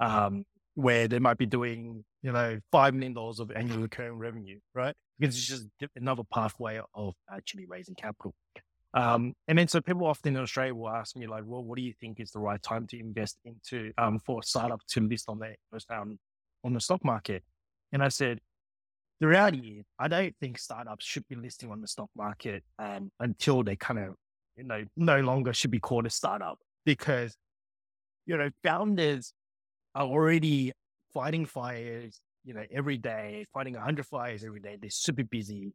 um, 0.00 0.44
where 0.76 1.08
they 1.08 1.18
might 1.18 1.38
be 1.38 1.46
doing, 1.46 2.04
you 2.22 2.30
know, 2.30 2.60
$5 2.72 2.92
million 2.92 3.16
of 3.16 3.50
annual 3.50 3.78
recurring 3.78 4.18
revenue, 4.18 4.58
right? 4.74 4.94
Because 5.18 5.34
it's 5.34 5.46
just 5.46 5.66
another 5.96 6.22
pathway 6.32 6.78
of 6.94 7.14
actually 7.34 7.64
raising 7.64 7.94
capital. 7.94 8.34
Um, 8.92 9.32
and 9.48 9.58
then 9.58 9.68
so 9.68 9.80
people 9.80 10.06
often 10.06 10.36
in 10.36 10.42
Australia 10.42 10.74
will 10.74 10.90
ask 10.90 11.16
me 11.16 11.26
like, 11.26 11.44
well, 11.46 11.64
what 11.64 11.76
do 11.76 11.82
you 11.82 11.94
think 11.98 12.20
is 12.20 12.30
the 12.30 12.40
right 12.40 12.62
time 12.62 12.86
to 12.88 13.00
invest 13.00 13.38
into 13.46 13.90
um, 13.96 14.20
for 14.24 14.40
a 14.40 14.42
startup 14.42 14.82
to 14.88 15.00
list 15.00 15.24
on 15.28 15.38
the 15.38 15.54
um, 15.94 16.18
on 16.62 16.74
the 16.74 16.80
stock 16.80 17.02
market? 17.02 17.42
And 17.92 18.02
I 18.02 18.08
said, 18.08 18.40
the 19.20 19.26
reality 19.26 19.78
is, 19.78 19.86
I 19.98 20.08
don't 20.08 20.34
think 20.40 20.58
startups 20.58 21.06
should 21.06 21.26
be 21.26 21.36
listing 21.36 21.70
on 21.70 21.80
the 21.80 21.88
stock 21.88 22.10
market 22.14 22.62
um, 22.78 23.10
until 23.18 23.62
they 23.62 23.76
kind 23.76 23.98
of, 23.98 24.14
you 24.56 24.64
know, 24.64 24.84
no 24.94 25.20
longer 25.20 25.54
should 25.54 25.70
be 25.70 25.80
called 25.80 26.04
a 26.04 26.10
startup 26.10 26.58
because, 26.84 27.34
you 28.26 28.36
know, 28.36 28.50
founders 28.62 29.32
are 29.96 30.06
already 30.06 30.72
fighting 31.14 31.46
fires, 31.46 32.20
you 32.44 32.52
know, 32.52 32.64
every 32.70 32.98
day, 32.98 33.46
fighting 33.52 33.74
100 33.74 34.06
fires 34.06 34.44
every 34.44 34.60
day. 34.60 34.76
They're 34.78 34.90
super 34.90 35.24
busy. 35.24 35.72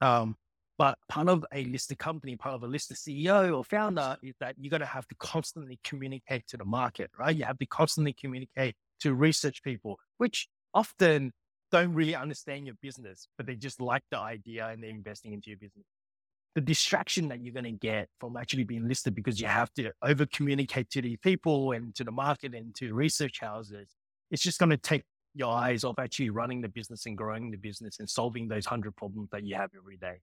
Um, 0.00 0.36
but 0.78 0.96
part 1.08 1.28
of 1.28 1.44
a 1.52 1.64
listed 1.66 1.98
company, 1.98 2.34
part 2.34 2.54
of 2.54 2.62
a 2.62 2.66
listed 2.66 2.96
CEO 2.96 3.54
or 3.54 3.62
founder 3.62 4.16
is 4.22 4.34
that 4.40 4.56
you're 4.58 4.70
going 4.70 4.80
to 4.80 4.86
have 4.86 5.06
to 5.08 5.14
constantly 5.16 5.78
communicate 5.84 6.46
to 6.48 6.56
the 6.56 6.64
market, 6.64 7.10
right? 7.18 7.36
You 7.36 7.44
have 7.44 7.58
to 7.58 7.66
constantly 7.66 8.14
communicate 8.14 8.74
to 9.00 9.14
research 9.14 9.62
people, 9.62 9.98
which 10.16 10.48
often 10.72 11.30
don't 11.70 11.92
really 11.92 12.14
understand 12.14 12.66
your 12.66 12.76
business, 12.80 13.28
but 13.36 13.46
they 13.46 13.54
just 13.54 13.80
like 13.80 14.02
the 14.10 14.18
idea 14.18 14.66
and 14.68 14.82
they're 14.82 14.90
investing 14.90 15.34
into 15.34 15.50
your 15.50 15.58
business. 15.58 15.84
The 16.54 16.60
distraction 16.60 17.28
that 17.28 17.42
you're 17.42 17.54
going 17.54 17.64
to 17.64 17.72
get 17.72 18.08
from 18.20 18.36
actually 18.36 18.64
being 18.64 18.86
listed 18.86 19.14
because 19.14 19.40
you 19.40 19.46
have 19.46 19.72
to 19.74 19.90
over 20.02 20.26
communicate 20.26 20.90
to 20.90 21.00
the 21.00 21.16
people 21.16 21.72
and 21.72 21.94
to 21.94 22.04
the 22.04 22.12
market 22.12 22.54
and 22.54 22.74
to 22.76 22.92
research 22.94 23.40
houses, 23.40 23.88
it's 24.30 24.42
just 24.42 24.58
going 24.58 24.70
to 24.70 24.76
take 24.76 25.04
your 25.34 25.52
eyes 25.52 25.82
off 25.82 25.98
actually 25.98 26.30
running 26.30 26.60
the 26.60 26.68
business 26.68 27.06
and 27.06 27.16
growing 27.16 27.50
the 27.50 27.56
business 27.56 27.98
and 28.00 28.08
solving 28.08 28.48
those 28.48 28.66
hundred 28.66 28.94
problems 28.96 29.30
that 29.30 29.44
you 29.44 29.54
have 29.54 29.70
every 29.76 29.96
day. 29.96 30.20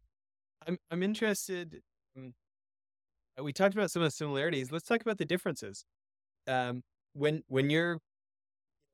I'm 0.68 0.78
I'm 0.92 1.04
interested. 1.04 1.82
Um, 2.16 2.34
we 3.42 3.54
talked 3.54 3.74
about 3.74 3.92
some 3.92 4.02
of 4.02 4.08
the 4.08 4.12
similarities. 4.12 4.72
Let's 4.72 4.86
talk 4.86 5.02
about 5.02 5.18
the 5.18 5.26
differences. 5.26 5.86
Um, 6.48 6.84
when 7.14 7.44
when 7.48 7.70
you're 7.70 8.00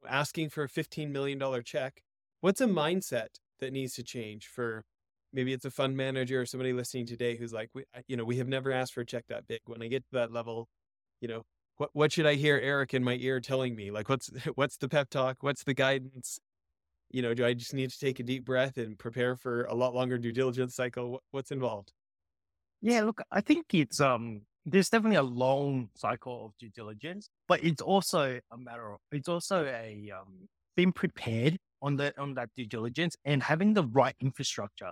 asking 0.07 0.49
for 0.49 0.63
a 0.63 0.69
fifteen 0.69 1.11
million 1.11 1.38
dollar 1.38 1.61
check, 1.61 2.01
what's 2.41 2.61
a 2.61 2.67
mindset 2.67 3.39
that 3.59 3.73
needs 3.73 3.93
to 3.95 4.03
change 4.03 4.47
for 4.47 4.83
maybe 5.36 5.53
it's 5.53 5.65
a 5.65 5.71
fund 5.71 5.95
manager 5.95 6.41
or 6.41 6.45
somebody 6.45 6.73
listening 6.73 7.05
today 7.05 7.36
who's 7.36 7.53
like, 7.53 7.69
we, 7.75 7.83
you 8.07 8.15
know, 8.15 8.23
we 8.23 8.38
have 8.38 8.47
never 8.47 8.71
asked 8.71 8.93
for 8.93 9.01
a 9.01 9.05
check 9.05 9.25
that 9.27 9.47
big. 9.47 9.59
When 9.65 9.83
I 9.83 9.88
get 9.88 10.03
to 10.05 10.13
that 10.13 10.31
level, 10.31 10.67
you 11.21 11.27
know, 11.27 11.43
what 11.77 11.89
what 11.93 12.11
should 12.13 12.25
I 12.25 12.36
hear 12.36 12.57
Eric 12.57 12.93
in 12.93 13.03
my 13.03 13.17
ear 13.19 13.39
telling 13.41 13.75
me? 13.75 13.91
Like, 13.91 14.09
what's 14.09 14.29
what's 14.55 14.77
the 14.77 14.89
pep 14.89 15.09
talk? 15.09 15.38
What's 15.41 15.63
the 15.63 15.73
guidance? 15.73 16.39
You 17.11 17.21
know, 17.21 17.33
do 17.33 17.45
I 17.45 17.53
just 17.53 17.73
need 17.73 17.91
to 17.91 17.99
take 17.99 18.19
a 18.19 18.23
deep 18.23 18.45
breath 18.45 18.77
and 18.77 18.97
prepare 18.97 19.36
for 19.36 19.65
a 19.65 19.75
lot 19.75 19.93
longer 19.93 20.17
due 20.17 20.31
diligence 20.31 20.75
cycle? 20.75 21.21
What's 21.31 21.51
involved? 21.51 21.91
Yeah, 22.81 23.03
look, 23.03 23.21
I 23.31 23.41
think 23.41 23.65
it's 23.73 23.99
um 23.99 24.41
there's 24.65 24.89
definitely 24.89 25.17
a 25.17 25.23
long 25.23 25.89
cycle 25.95 26.45
of 26.47 26.57
due 26.57 26.69
diligence, 26.69 27.29
but 27.47 27.63
it's 27.63 27.81
also 27.81 28.39
a 28.51 28.57
matter 28.57 28.93
of 28.93 28.99
it's 29.11 29.29
also 29.29 29.65
a 29.65 30.11
um 30.17 30.47
being 30.75 30.93
prepared 30.93 31.57
on 31.81 31.97
that 31.97 32.17
on 32.17 32.33
that 32.36 32.49
due 32.55 32.65
diligence 32.65 33.15
and 33.25 33.43
having 33.43 33.73
the 33.73 33.83
right 33.83 34.15
infrastructure. 34.21 34.91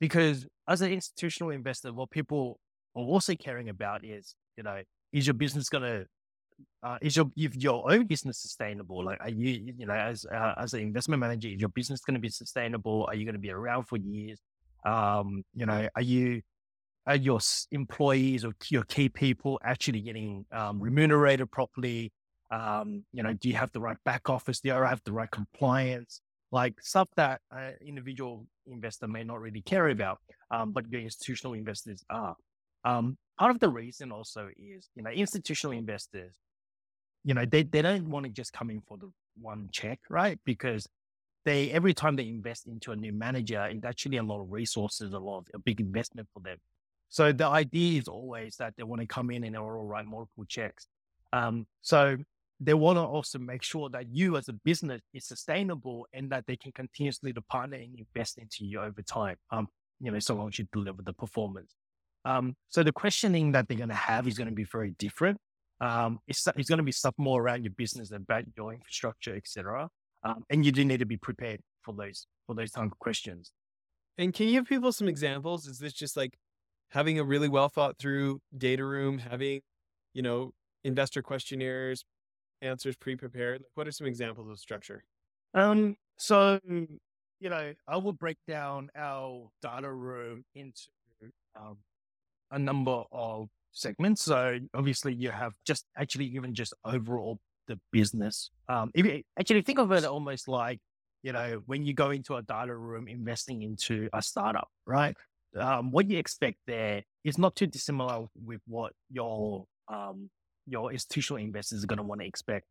Because 0.00 0.46
as 0.68 0.80
an 0.80 0.92
institutional 0.92 1.50
investor, 1.50 1.92
what 1.92 2.10
people 2.10 2.58
are 2.94 3.02
also 3.02 3.34
caring 3.34 3.68
about 3.68 4.04
is, 4.04 4.34
you 4.56 4.62
know, 4.62 4.80
is 5.12 5.26
your 5.26 5.34
business 5.34 5.68
going 5.68 5.82
to 5.82 6.06
uh, 6.82 6.98
is 7.00 7.16
your 7.16 7.30
if 7.36 7.56
your 7.56 7.90
own 7.90 8.06
business 8.06 8.38
sustainable? 8.38 9.04
Like, 9.04 9.20
are 9.20 9.30
you 9.30 9.72
you 9.76 9.86
know 9.86 9.94
as 9.94 10.24
uh, 10.32 10.54
as 10.58 10.74
an 10.74 10.80
investment 10.80 11.20
manager, 11.20 11.48
is 11.48 11.60
your 11.60 11.68
business 11.70 12.00
going 12.00 12.14
to 12.14 12.20
be 12.20 12.28
sustainable? 12.28 13.06
Are 13.08 13.14
you 13.14 13.24
going 13.24 13.34
to 13.34 13.40
be 13.40 13.50
around 13.50 13.84
for 13.84 13.96
years? 13.96 14.40
Um, 14.84 15.42
you 15.54 15.66
know, 15.66 15.88
are 15.94 16.02
you 16.02 16.42
are 17.06 17.16
your 17.16 17.40
employees 17.72 18.44
or 18.44 18.52
your 18.70 18.84
key 18.84 19.08
people 19.08 19.58
actually 19.64 20.00
getting 20.00 20.44
um, 20.52 20.80
remunerated 20.80 21.50
properly? 21.50 22.12
Um, 22.50 23.04
you 23.12 23.22
know, 23.22 23.32
do 23.32 23.48
you 23.48 23.54
have 23.56 23.72
the 23.72 23.80
right 23.80 23.96
back 24.04 24.28
office? 24.28 24.60
Do 24.60 24.68
you 24.68 24.74
have 24.74 25.02
the 25.04 25.12
right 25.12 25.30
compliance? 25.30 26.20
Like 26.50 26.80
stuff 26.80 27.08
that 27.16 27.40
an 27.50 27.74
individual 27.84 28.46
investor 28.66 29.06
may 29.06 29.24
not 29.24 29.40
really 29.40 29.60
care 29.60 29.88
about, 29.88 30.18
um, 30.50 30.72
but 30.72 30.90
the 30.90 30.98
institutional 30.98 31.54
investors 31.54 32.02
are. 32.08 32.36
Um, 32.84 33.18
part 33.38 33.50
of 33.50 33.60
the 33.60 33.68
reason 33.68 34.12
also 34.12 34.48
is, 34.56 34.88
you 34.94 35.02
know, 35.02 35.10
institutional 35.10 35.76
investors, 35.76 36.34
you 37.24 37.34
know, 37.34 37.44
they, 37.44 37.64
they 37.64 37.82
don't 37.82 38.08
want 38.08 38.24
to 38.24 38.32
just 38.32 38.52
come 38.52 38.70
in 38.70 38.80
for 38.86 38.96
the 38.96 39.10
one 39.40 39.68
check, 39.72 40.00
right? 40.08 40.38
Because 40.44 40.88
they, 41.44 41.70
every 41.70 41.92
time 41.92 42.16
they 42.16 42.28
invest 42.28 42.66
into 42.66 42.92
a 42.92 42.96
new 42.96 43.12
manager, 43.12 43.66
it's 43.66 43.84
actually 43.84 44.16
a 44.16 44.22
lot 44.22 44.40
of 44.40 44.50
resources, 44.50 45.12
a 45.12 45.18
lot 45.18 45.38
of 45.38 45.46
a 45.54 45.58
big 45.58 45.80
investment 45.80 46.28
for 46.32 46.40
them. 46.40 46.56
So 47.10 47.32
the 47.32 47.46
idea 47.46 48.00
is 48.00 48.08
always 48.08 48.56
that 48.56 48.74
they 48.76 48.82
want 48.82 49.00
to 49.00 49.06
come 49.06 49.30
in 49.30 49.44
and 49.44 49.54
they 49.54 49.58
will 49.58 49.84
write 49.84 50.06
multiple 50.06 50.44
checks. 50.46 50.86
Um, 51.32 51.66
so 51.82 52.16
they 52.60 52.74
want 52.74 52.96
to 52.96 53.02
also 53.02 53.38
make 53.38 53.62
sure 53.62 53.88
that 53.90 54.06
you 54.10 54.36
as 54.36 54.48
a 54.48 54.52
business 54.52 55.00
is 55.14 55.26
sustainable 55.26 56.06
and 56.12 56.30
that 56.30 56.46
they 56.46 56.56
can 56.56 56.72
continuously 56.72 57.32
partner 57.48 57.76
and 57.76 57.98
invest 57.98 58.38
into 58.38 58.64
you 58.64 58.80
over 58.80 59.02
time. 59.02 59.36
Um, 59.50 59.68
you 60.00 60.10
know, 60.10 60.18
so 60.18 60.34
long 60.34 60.48
as 60.48 60.58
you 60.58 60.66
deliver 60.72 61.02
the 61.02 61.12
performance. 61.12 61.74
Um, 62.24 62.56
so 62.68 62.82
the 62.82 62.92
questioning 62.92 63.52
that 63.52 63.68
they're 63.68 63.76
going 63.76 63.88
to 63.88 63.94
have 63.94 64.26
is 64.26 64.36
going 64.36 64.48
to 64.48 64.54
be 64.54 64.64
very 64.64 64.90
different. 64.98 65.38
Um, 65.80 66.18
it's, 66.26 66.46
it's 66.56 66.68
going 66.68 66.78
to 66.78 66.84
be 66.84 66.92
stuff 66.92 67.14
more 67.16 67.40
around 67.40 67.64
your 67.64 67.72
business, 67.76 68.10
and 68.10 68.22
about 68.22 68.44
your 68.56 68.72
infrastructure, 68.72 69.36
etc. 69.36 69.88
Um, 70.24 70.44
and 70.50 70.66
you 70.66 70.72
do 70.72 70.84
need 70.84 70.98
to 70.98 71.06
be 71.06 71.16
prepared 71.16 71.60
for 71.82 71.94
those 71.94 72.26
for 72.46 72.54
those 72.54 72.72
type 72.72 72.86
of 72.86 72.98
questions. 72.98 73.52
And 74.16 74.34
can 74.34 74.48
you 74.48 74.54
give 74.54 74.68
people 74.68 74.90
some 74.90 75.08
examples? 75.08 75.66
Is 75.66 75.78
this 75.78 75.92
just 75.92 76.16
like 76.16 76.36
having 76.90 77.20
a 77.20 77.24
really 77.24 77.48
well 77.48 77.68
thought 77.68 77.98
through 77.98 78.40
data 78.56 78.84
room, 78.84 79.18
having 79.18 79.60
you 80.12 80.22
know 80.22 80.52
investor 80.82 81.22
questionnaires, 81.22 82.04
answers 82.62 82.96
pre-prepared? 82.96 83.62
What 83.74 83.86
are 83.86 83.92
some 83.92 84.06
examples 84.06 84.48
of 84.50 84.58
structure? 84.58 85.04
Um, 85.54 85.96
so 86.16 86.60
you 87.40 87.50
know, 87.50 87.72
I 87.86 87.96
will 87.96 88.12
break 88.12 88.36
down 88.46 88.90
our 88.96 89.48
data 89.62 89.92
room 89.92 90.44
into 90.54 90.82
um, 91.58 91.78
a 92.50 92.58
number 92.58 93.04
of 93.12 93.48
segments. 93.72 94.24
So 94.24 94.58
obviously, 94.74 95.14
you 95.14 95.30
have 95.30 95.52
just 95.66 95.84
actually 95.96 96.26
even 96.26 96.54
just 96.54 96.74
overall 96.84 97.38
the 97.68 97.78
business. 97.92 98.50
Um, 98.68 98.90
if 98.94 99.06
you 99.06 99.22
actually 99.38 99.62
think 99.62 99.78
of 99.78 99.92
it 99.92 100.04
almost 100.04 100.48
like 100.48 100.80
you 101.22 101.32
know 101.32 101.62
when 101.66 101.84
you 101.84 101.94
go 101.94 102.10
into 102.10 102.34
a 102.36 102.42
data 102.42 102.74
room 102.74 103.08
investing 103.08 103.62
into 103.62 104.08
a 104.12 104.22
startup, 104.22 104.68
right? 104.86 105.16
Um, 105.56 105.90
what 105.92 106.10
you 106.10 106.18
expect 106.18 106.58
there 106.66 107.02
is 107.24 107.38
not 107.38 107.56
too 107.56 107.66
dissimilar 107.66 108.26
with 108.44 108.60
what 108.66 108.92
your 109.10 109.64
um, 109.88 110.30
your 110.68 110.92
institutional 110.92 111.42
investors 111.42 111.84
are 111.84 111.86
going 111.86 111.98
to 111.98 112.02
want 112.02 112.20
to 112.20 112.26
expect. 112.26 112.66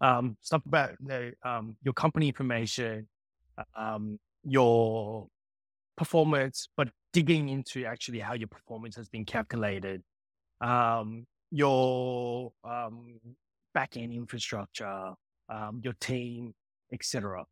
Um, 0.00 0.36
stuff 0.40 0.62
about 0.64 0.92
um, 1.44 1.76
your 1.82 1.92
company 1.92 2.28
information, 2.28 3.06
um, 3.76 4.18
your 4.44 5.28
performance, 5.96 6.68
but 6.76 6.88
digging 7.12 7.50
into 7.50 7.84
actually 7.84 8.18
how 8.18 8.32
your 8.34 8.48
performance 8.48 8.96
has 8.96 9.08
been 9.08 9.24
calculated, 9.24 10.02
um, 10.62 11.26
your 11.50 12.52
um, 12.64 13.20
back 13.74 13.96
end 13.96 14.12
infrastructure, 14.12 15.12
um, 15.50 15.80
your 15.82 15.94
team, 16.00 16.54
etc. 16.92 17.44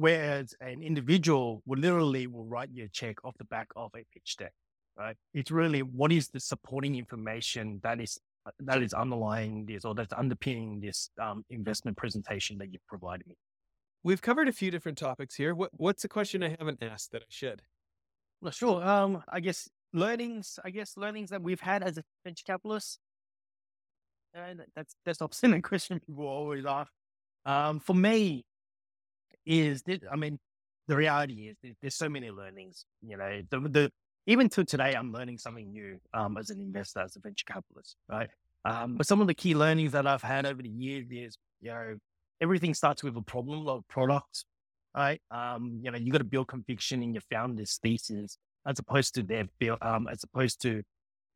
Whereas 0.00 0.54
an 0.60 0.82
individual 0.82 1.62
will 1.66 1.78
literally 1.78 2.26
will 2.26 2.46
write 2.46 2.70
you 2.72 2.84
a 2.84 2.88
check 2.88 3.24
off 3.24 3.36
the 3.38 3.44
back 3.44 3.68
of 3.76 3.90
a 3.94 4.04
pitch 4.14 4.36
deck, 4.38 4.52
right? 4.96 5.16
It's 5.34 5.50
really 5.50 5.82
what 5.82 6.10
is 6.12 6.28
the 6.28 6.40
supporting 6.40 6.96
information 6.96 7.80
that 7.82 8.00
is 8.00 8.18
that 8.60 8.82
is 8.82 8.92
underlying 8.92 9.66
this 9.66 9.84
or 9.84 9.94
that's 9.94 10.12
underpinning 10.12 10.80
this 10.80 11.10
um, 11.20 11.44
investment 11.50 11.96
presentation 11.96 12.58
that 12.58 12.72
you've 12.72 12.86
provided 12.86 13.26
me. 13.26 13.36
We've 14.02 14.22
covered 14.22 14.48
a 14.48 14.52
few 14.52 14.70
different 14.70 14.98
topics 14.98 15.34
here. 15.34 15.54
What, 15.54 15.70
what's 15.74 16.04
a 16.04 16.08
question 16.08 16.42
I 16.42 16.56
haven't 16.58 16.82
asked 16.82 17.12
that 17.12 17.22
I 17.22 17.26
should? 17.28 17.62
Well, 18.40 18.52
sure. 18.52 18.82
Um, 18.82 19.22
I 19.28 19.40
guess 19.40 19.68
learnings. 19.92 20.58
I 20.64 20.70
guess 20.70 20.96
learnings 20.96 21.30
that 21.30 21.42
we've 21.42 21.60
had 21.60 21.82
as 21.82 21.98
a 21.98 22.02
venture 22.24 22.44
capitalist. 22.46 22.98
And 24.32 24.62
that's 24.74 24.94
that's 25.04 25.20
obviously 25.20 25.52
a 25.52 25.60
question 25.60 26.00
people 26.00 26.26
always 26.26 26.64
ask. 26.64 26.90
Um, 27.44 27.80
for 27.80 27.94
me, 27.94 28.44
is 29.44 29.82
this, 29.82 30.00
I 30.10 30.16
mean, 30.16 30.38
the 30.88 30.96
reality 30.96 31.48
is 31.48 31.74
there's 31.80 31.94
so 31.94 32.08
many 32.08 32.30
learnings. 32.30 32.84
You 33.02 33.16
know, 33.16 33.42
the, 33.50 33.60
the 33.60 33.90
even 34.26 34.48
to 34.50 34.64
today, 34.64 34.94
I'm 34.94 35.12
learning 35.12 35.38
something 35.38 35.70
new 35.70 35.98
um, 36.14 36.36
as 36.36 36.50
an 36.50 36.60
investor, 36.60 37.00
as 37.00 37.16
a 37.16 37.20
venture 37.20 37.44
capitalist, 37.46 37.96
right? 38.08 38.30
Um, 38.64 38.96
but 38.96 39.06
some 39.06 39.20
of 39.20 39.26
the 39.26 39.34
key 39.34 39.54
learnings 39.54 39.92
that 39.92 40.06
I've 40.06 40.22
had 40.22 40.46
over 40.46 40.62
the 40.62 40.68
years 40.68 41.06
is, 41.10 41.36
you 41.60 41.70
know, 41.70 41.96
everything 42.40 42.74
starts 42.74 43.02
with 43.02 43.16
a 43.16 43.22
problem 43.22 43.66
or 43.66 43.80
product, 43.88 44.44
right? 44.94 45.20
Um, 45.30 45.80
you 45.82 45.90
know, 45.90 45.98
you 45.98 46.12
got 46.12 46.18
to 46.18 46.24
build 46.24 46.48
conviction 46.48 47.02
in 47.02 47.14
your 47.14 47.22
founder's 47.30 47.78
thesis 47.82 48.36
as 48.66 48.78
opposed 48.78 49.14
to 49.14 49.22
their 49.22 49.44
build, 49.58 49.78
um, 49.82 50.08
as 50.08 50.22
opposed 50.24 50.60
to, 50.62 50.82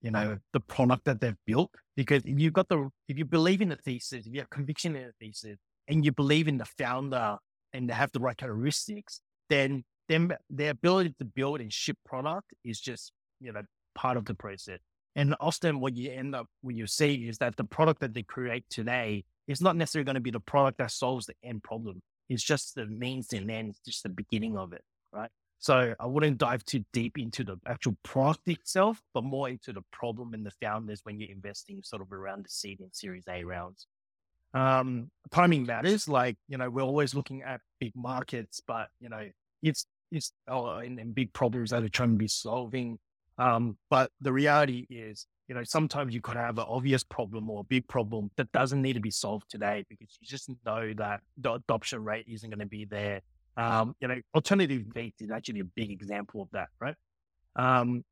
you 0.03 0.11
know, 0.11 0.39
the 0.53 0.61
product 0.61 1.05
that 1.07 1.20
they've 1.20 1.37
built. 1.47 1.70
Because 1.97 2.22
if 2.25 2.39
you've 2.39 2.53
got 2.53 2.68
the, 2.68 2.91
if 3.09 3.18
you 3.18 3.25
believe 3.25 3.62
in 3.62 3.70
the 3.70 3.77
thesis, 3.77 4.27
if 4.27 4.35
you 4.35 4.41
have 4.41 4.51
conviction 4.51 4.95
in 4.97 5.05
the 5.05 5.12
thesis, 5.27 5.57
and 5.89 6.05
you 6.05 6.12
believe 6.12 6.49
in 6.49 6.59
the 6.59 6.64
founder 6.64 7.37
and 7.72 7.89
they 7.89 7.95
have 7.95 8.11
the 8.12 8.20
right 8.20 8.37
characteristics, 8.37 9.20
then 9.49 9.85
them 10.09 10.33
their 10.51 10.70
ability 10.70 11.14
to 11.18 11.25
build 11.25 11.61
and 11.61 11.72
ship 11.72 11.97
product 12.05 12.53
is 12.64 12.81
just 12.81 13.12
you 13.41 13.53
know 13.53 13.62
part 13.95 14.16
of 14.16 14.25
the 14.25 14.35
process. 14.35 14.81
And 15.17 15.35
often 15.41 15.81
what 15.81 15.97
you 15.97 16.11
end 16.11 16.35
up 16.35 16.47
what 16.62 16.75
you 16.75 16.87
see 16.87 17.29
is 17.29 17.39
that 17.39 17.57
the 17.57 17.65
product 17.65 18.01
that 18.01 18.15
they 18.15 18.23
create 18.23 18.65
today 18.69 19.25
is 19.47 19.61
not 19.61 19.77
necessarily 19.77 20.05
going 20.05 20.15
to 20.15 20.21
be 20.21 20.31
the 20.31 20.41
product 20.41 20.79
that 20.79 20.91
solves 20.91 21.27
the 21.27 21.35
end 21.43 21.62
problem. 21.62 22.03
It's 22.29 22.43
just 22.43 22.75
the 22.75 22.87
means 22.87 23.33
and 23.33 23.51
ends, 23.51 23.81
just 23.85 24.03
the 24.03 24.09
beginning 24.09 24.57
of 24.57 24.73
it, 24.73 24.83
right? 25.12 25.31
So 25.59 25.95
I 25.99 26.07
wouldn't 26.07 26.39
dive 26.39 26.65
too 26.65 26.85
deep 26.93 27.19
into 27.19 27.45
the 27.45 27.57
actual 27.67 27.97
product 28.03 28.49
itself, 28.49 29.01
but 29.12 29.25
more 29.25 29.49
into 29.49 29.73
the 29.73 29.83
problem 29.93 30.35
and 30.35 30.45
the 30.45 30.51
founders 30.51 31.01
when 31.05 31.21
you're 31.21 31.31
investing 31.31 31.81
sort 31.83 32.03
of 32.03 32.12
around 32.12 32.45
the 32.45 32.51
seed 32.51 32.81
and 32.81 32.91
series 32.93 33.25
A 33.29 33.45
rounds. 33.45 33.87
Um, 34.53 35.11
timing 35.31 35.65
matters. 35.65 36.09
Like, 36.09 36.37
you 36.49 36.59
know, 36.59 36.71
we're 36.71 36.83
always 36.83 37.15
looking 37.15 37.43
at 37.43 37.61
big 37.81 37.93
markets, 37.97 38.61
but 38.67 38.89
you 39.01 39.09
know, 39.09 39.29
it's 39.62 39.87
it's 40.12 40.33
oh, 40.49 40.77
and, 40.77 40.99
and 40.99 41.15
big 41.15 41.33
problems 41.33 41.71
that 41.71 41.83
are 41.83 41.89
trying 41.89 42.11
to 42.11 42.17
be 42.17 42.29
solving. 42.29 42.99
Um, 43.39 43.76
but 43.91 44.11
the 44.20 44.32
reality 44.32 44.87
is, 44.89 45.26
you 45.49 45.55
know, 45.55 45.64
sometimes 45.64 46.14
you 46.14 46.20
could 46.20 46.37
have 46.37 46.59
an 46.59 46.64
obvious 46.68 47.05
problem 47.05 47.51
or 47.51 47.61
a 47.61 47.64
big 47.64 47.87
problem 47.89 48.30
that 48.37 48.51
doesn't 48.53 48.80
need 48.80 48.95
to 48.95 49.01
be 49.01 49.11
solved 49.11 49.51
today 49.51 49.85
because 49.89 50.16
you 50.20 50.26
just 50.26 50.51
know 50.64 50.93
that 50.97 51.20
the 51.37 51.55
adoption 51.55 52.03
rate 52.03 52.26
isn't 52.28 52.49
going 52.49 52.61
to 52.61 52.66
be 52.66 52.85
there. 52.85 53.20
Um, 53.57 53.95
you 54.01 54.09
know, 54.09 54.20
alternative 54.35 54.93
data 54.95 55.14
is 55.20 55.30
actually 55.30 55.61
a 55.61 55.64
big 55.64 55.91
example 55.91 56.43
of 56.43 56.49
that, 56.53 56.68
right? 56.80 56.95
Um, 57.57 58.05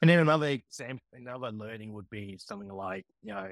and 0.00 0.08
then 0.08 0.20
another 0.20 0.48
example, 0.48 1.04
another 1.12 1.52
learning 1.52 1.92
would 1.92 2.08
be 2.08 2.38
something 2.38 2.72
like, 2.72 3.04
you 3.22 3.34
know, 3.34 3.48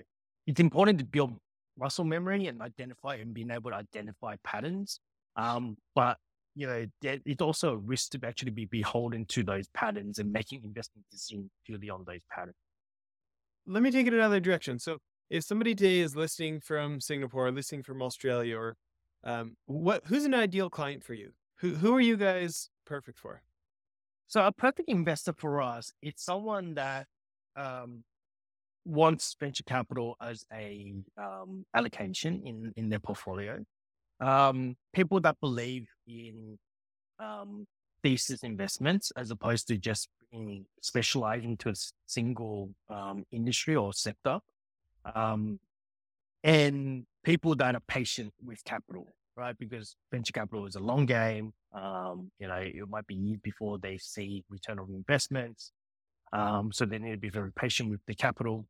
it's 0.46 0.60
important 0.60 0.98
to 0.98 1.04
build 1.04 1.36
muscle 1.78 2.04
memory 2.04 2.46
and 2.46 2.62
identify 2.62 3.16
and 3.16 3.34
being 3.34 3.50
able 3.50 3.70
to 3.70 3.76
identify 3.76 4.36
patterns. 4.42 5.00
Um, 5.36 5.76
but 5.94 6.16
you 6.58 6.66
know, 6.66 6.86
it's 7.02 7.40
also 7.40 7.74
a 7.74 7.76
risk 7.76 8.10
to 8.10 8.20
actually 8.26 8.50
be 8.50 8.64
beholden 8.64 9.24
to 9.26 9.44
those 9.44 9.68
patterns 9.68 10.18
and 10.18 10.32
making 10.32 10.64
investment 10.64 11.06
decisions 11.08 11.48
purely 11.64 11.88
on 11.88 12.02
those 12.04 12.18
patterns. 12.32 12.56
Let 13.64 13.80
me 13.80 13.92
take 13.92 14.08
it 14.08 14.12
another 14.12 14.40
direction. 14.40 14.80
So, 14.80 14.98
if 15.30 15.44
somebody 15.44 15.76
today 15.76 16.00
is 16.00 16.16
listening 16.16 16.58
from 16.60 17.00
Singapore, 17.00 17.52
listening 17.52 17.84
from 17.84 18.02
Australia, 18.02 18.56
or 18.56 18.76
um, 19.22 19.56
what, 19.66 20.02
who's 20.06 20.24
an 20.24 20.34
ideal 20.34 20.68
client 20.68 21.04
for 21.04 21.14
you? 21.14 21.30
Who 21.60 21.76
who 21.76 21.94
are 21.94 22.00
you 22.00 22.16
guys 22.16 22.70
perfect 22.84 23.20
for? 23.20 23.42
So, 24.26 24.44
a 24.44 24.50
perfect 24.50 24.88
investor 24.88 25.34
for 25.36 25.62
us, 25.62 25.92
it's 26.02 26.24
someone 26.24 26.74
that 26.74 27.06
um, 27.54 28.02
wants 28.84 29.36
venture 29.38 29.62
capital 29.62 30.16
as 30.20 30.44
a 30.52 30.92
um, 31.16 31.66
allocation 31.72 32.42
in 32.44 32.72
in 32.76 32.88
their 32.88 32.98
portfolio 32.98 33.64
um, 34.20 34.76
people 34.92 35.20
that 35.20 35.36
believe 35.40 35.88
in 36.06 36.58
um, 37.18 37.66
thesis 38.02 38.42
investments 38.42 39.12
as 39.16 39.30
opposed 39.30 39.68
to 39.68 39.76
just 39.76 40.08
being 40.30 40.66
into 41.42 41.68
a 41.68 41.74
single 42.06 42.70
um, 42.90 43.24
industry 43.32 43.76
or 43.76 43.92
sector, 43.92 44.38
um, 45.14 45.58
and 46.44 47.06
people 47.24 47.54
that 47.56 47.74
are 47.74 47.82
patient 47.88 48.32
with 48.44 48.62
capital, 48.64 49.06
right? 49.36 49.56
Because 49.58 49.96
venture 50.10 50.32
capital 50.32 50.66
is 50.66 50.76
a 50.76 50.80
long 50.80 51.06
game. 51.06 51.52
Um, 51.74 52.30
you 52.38 52.48
know, 52.48 52.56
it 52.56 52.88
might 52.88 53.06
be 53.06 53.14
years 53.14 53.40
before 53.42 53.78
they 53.78 53.98
see 53.98 54.44
return 54.48 54.78
on 54.78 54.92
investments. 54.94 55.72
Um, 56.32 56.72
so 56.72 56.84
they 56.84 56.98
need 56.98 57.12
to 57.12 57.16
be 57.18 57.30
very 57.30 57.52
patient 57.52 57.90
with 57.90 58.00
the 58.06 58.14
capital. 58.14 58.66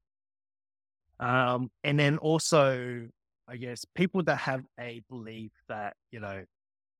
Um, 1.20 1.70
and 1.82 1.98
then 1.98 2.18
also 2.18 3.08
I 3.48 3.56
guess, 3.56 3.84
people 3.94 4.22
that 4.24 4.36
have 4.36 4.62
a 4.78 5.02
belief 5.08 5.52
that, 5.68 5.94
you 6.10 6.20
know, 6.20 6.44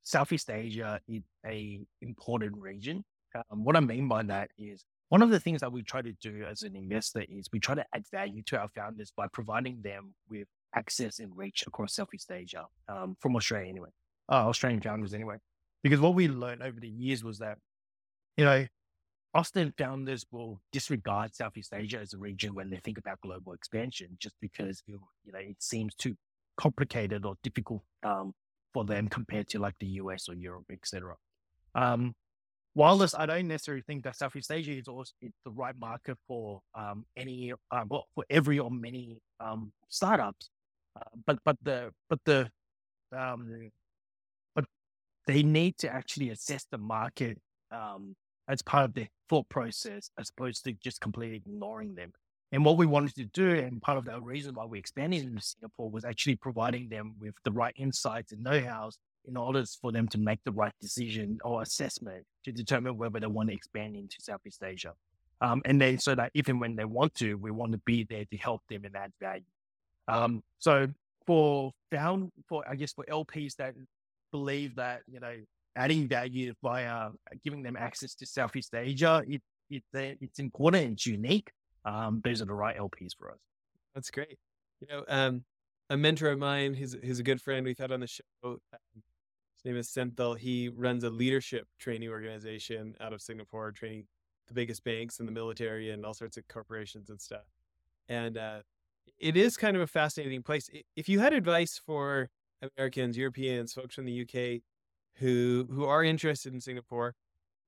Southeast 0.02 0.50
Asia 0.50 1.00
is 1.06 1.22
a 1.44 1.80
important 2.00 2.56
region. 2.56 3.04
Um, 3.34 3.64
what 3.64 3.76
I 3.76 3.80
mean 3.80 4.08
by 4.08 4.22
that 4.22 4.50
is 4.56 4.84
one 5.10 5.22
of 5.22 5.30
the 5.30 5.40
things 5.40 5.60
that 5.60 5.72
we 5.72 5.82
try 5.82 6.00
to 6.00 6.12
do 6.12 6.44
as 6.50 6.62
an 6.62 6.74
investor 6.74 7.24
is 7.28 7.48
we 7.52 7.60
try 7.60 7.74
to 7.74 7.84
add 7.94 8.04
value 8.10 8.42
to 8.46 8.58
our 8.58 8.68
founders 8.74 9.12
by 9.14 9.26
providing 9.32 9.82
them 9.82 10.14
with 10.30 10.48
access 10.74 11.18
and 11.18 11.36
reach 11.36 11.64
across 11.66 11.94
Southeast 11.94 12.30
Asia, 12.30 12.64
um, 12.88 13.16
from 13.20 13.36
Australia 13.36 13.68
anyway, 13.68 13.90
uh, 14.30 14.48
Australian 14.48 14.80
founders 14.80 15.14
anyway. 15.14 15.36
Because 15.82 16.00
what 16.00 16.14
we 16.14 16.28
learned 16.28 16.62
over 16.62 16.80
the 16.80 16.88
years 16.88 17.22
was 17.22 17.38
that, 17.38 17.58
you 18.36 18.44
know, 18.44 18.66
Austin 19.34 19.72
founders 19.76 20.24
will 20.30 20.60
disregard 20.72 21.34
Southeast 21.34 21.72
Asia 21.74 21.98
as 21.98 22.14
a 22.14 22.18
region 22.18 22.54
when 22.54 22.70
they 22.70 22.78
think 22.78 22.98
about 22.98 23.20
global 23.20 23.52
expansion, 23.52 24.16
just 24.18 24.34
because 24.40 24.82
you 24.86 24.98
know 25.32 25.38
it 25.38 25.62
seems 25.62 25.94
too 25.94 26.16
complicated 26.58 27.24
or 27.24 27.36
difficult 27.42 27.82
um, 28.02 28.34
for 28.74 28.84
them 28.84 29.08
compared 29.08 29.48
to 29.48 29.58
like 29.58 29.74
the 29.80 29.86
US 30.02 30.28
or 30.28 30.34
Europe, 30.34 30.66
etc. 30.70 31.14
Um, 31.74 32.14
while 32.74 32.98
this, 32.98 33.14
I 33.14 33.26
don't 33.26 33.48
necessarily 33.48 33.82
think 33.86 34.04
that 34.04 34.16
Southeast 34.16 34.52
Asia 34.52 34.72
is 34.72 34.88
also 34.88 35.12
it's 35.20 35.38
the 35.44 35.50
right 35.50 35.74
market 35.78 36.18
for 36.28 36.60
um, 36.74 37.06
any, 37.16 37.52
um, 37.70 37.88
well, 37.88 38.06
for 38.14 38.24
every 38.30 38.58
or 38.58 38.70
many 38.70 39.18
um, 39.40 39.72
startups. 39.88 40.50
Uh, 40.96 41.10
but 41.26 41.38
but 41.44 41.56
the 41.62 41.90
but 42.08 42.20
the 42.24 42.50
um, 43.16 43.70
but 44.54 44.64
they 45.26 45.42
need 45.42 45.78
to 45.78 45.88
actually 45.88 46.30
assess 46.30 46.66
the 46.70 46.78
market 46.78 47.38
um, 47.72 48.14
as 48.48 48.62
part 48.62 48.84
of 48.84 48.94
their 48.94 49.08
thought 49.28 49.48
process, 49.48 50.10
as 50.18 50.30
opposed 50.30 50.64
to 50.64 50.72
just 50.72 51.00
completely 51.00 51.36
ignoring 51.36 51.94
them. 51.94 52.12
And 52.50 52.64
what 52.64 52.78
we 52.78 52.86
wanted 52.86 53.14
to 53.16 53.24
do, 53.26 53.50
and 53.56 53.80
part 53.82 53.98
of 53.98 54.06
the 54.06 54.20
reason 54.20 54.54
why 54.54 54.64
we 54.64 54.78
expanded 54.78 55.22
into 55.22 55.42
Singapore 55.42 55.90
was 55.90 56.04
actually 56.04 56.36
providing 56.36 56.88
them 56.88 57.14
with 57.20 57.34
the 57.44 57.52
right 57.52 57.74
insights 57.76 58.32
and 58.32 58.42
know-hows 58.42 58.98
in 59.26 59.36
order 59.36 59.62
for 59.80 59.92
them 59.92 60.08
to 60.08 60.18
make 60.18 60.42
the 60.44 60.52
right 60.52 60.72
decision 60.80 61.38
or 61.44 61.60
assessment 61.60 62.24
to 62.44 62.52
determine 62.52 62.96
whether 62.96 63.20
they 63.20 63.26
want 63.26 63.50
to 63.50 63.54
expand 63.54 63.96
into 63.96 64.16
Southeast 64.20 64.62
Asia. 64.62 64.94
Um, 65.42 65.60
and 65.66 65.80
then 65.80 65.98
so 65.98 66.14
that 66.14 66.30
even 66.34 66.58
when 66.58 66.74
they 66.74 66.86
want 66.86 67.14
to, 67.16 67.34
we 67.34 67.50
want 67.50 67.72
to 67.72 67.78
be 67.78 68.04
there 68.04 68.24
to 68.24 68.36
help 68.38 68.62
them 68.68 68.84
and 68.86 68.96
add 68.96 69.12
value. 69.20 69.42
Um, 70.08 70.42
so 70.58 70.88
for 71.26 71.72
found 71.90 72.32
for 72.48 72.64
I 72.68 72.74
guess 72.74 72.94
for 72.94 73.04
LPs 73.04 73.56
that 73.56 73.74
believe 74.32 74.76
that 74.76 75.02
you 75.06 75.20
know 75.20 75.36
adding 75.76 76.08
value 76.08 76.54
via 76.62 77.10
giving 77.44 77.62
them 77.62 77.76
access 77.76 78.14
to 78.14 78.26
Southeast 78.26 78.74
Asia, 78.74 79.22
it, 79.28 79.42
it 79.70 79.82
it's 79.92 80.38
important, 80.38 80.92
it's 80.94 81.06
unique 81.06 81.50
um, 81.88 82.20
those 82.24 82.42
are 82.42 82.46
the 82.46 82.54
right 82.54 82.76
LPs 82.76 83.16
for 83.16 83.30
us. 83.30 83.38
That's 83.94 84.10
great. 84.10 84.38
You 84.80 84.86
know, 84.88 85.04
um, 85.08 85.44
a 85.90 85.96
mentor 85.96 86.28
of 86.28 86.38
mine, 86.38 86.74
he's, 86.74 86.96
he's 87.02 87.18
a 87.18 87.22
good 87.22 87.40
friend 87.40 87.64
we've 87.64 87.78
had 87.78 87.92
on 87.92 88.00
the 88.00 88.06
show. 88.06 88.22
Um, 88.44 88.58
his 88.92 89.64
name 89.64 89.76
is 89.76 89.88
Senthil. 89.88 90.38
He 90.38 90.68
runs 90.68 91.02
a 91.02 91.10
leadership 91.10 91.66
training 91.78 92.10
organization 92.10 92.94
out 93.00 93.12
of 93.12 93.20
Singapore, 93.20 93.72
training 93.72 94.06
the 94.46 94.54
biggest 94.54 94.84
banks 94.84 95.18
and 95.18 95.26
the 95.26 95.32
military 95.32 95.90
and 95.90 96.04
all 96.04 96.14
sorts 96.14 96.36
of 96.36 96.46
corporations 96.48 97.10
and 97.10 97.20
stuff. 97.20 97.44
And 98.08 98.38
uh, 98.38 98.60
it 99.18 99.36
is 99.36 99.56
kind 99.56 99.76
of 99.76 99.82
a 99.82 99.86
fascinating 99.86 100.42
place. 100.42 100.70
If 100.96 101.08
you 101.08 101.18
had 101.20 101.32
advice 101.32 101.80
for 101.84 102.28
Americans, 102.76 103.16
Europeans, 103.16 103.72
folks 103.72 103.94
from 103.94 104.04
the 104.04 104.22
UK 104.22 104.62
who 105.16 105.66
who 105.70 105.84
are 105.84 106.04
interested 106.04 106.52
in 106.52 106.60
Singapore, 106.60 107.14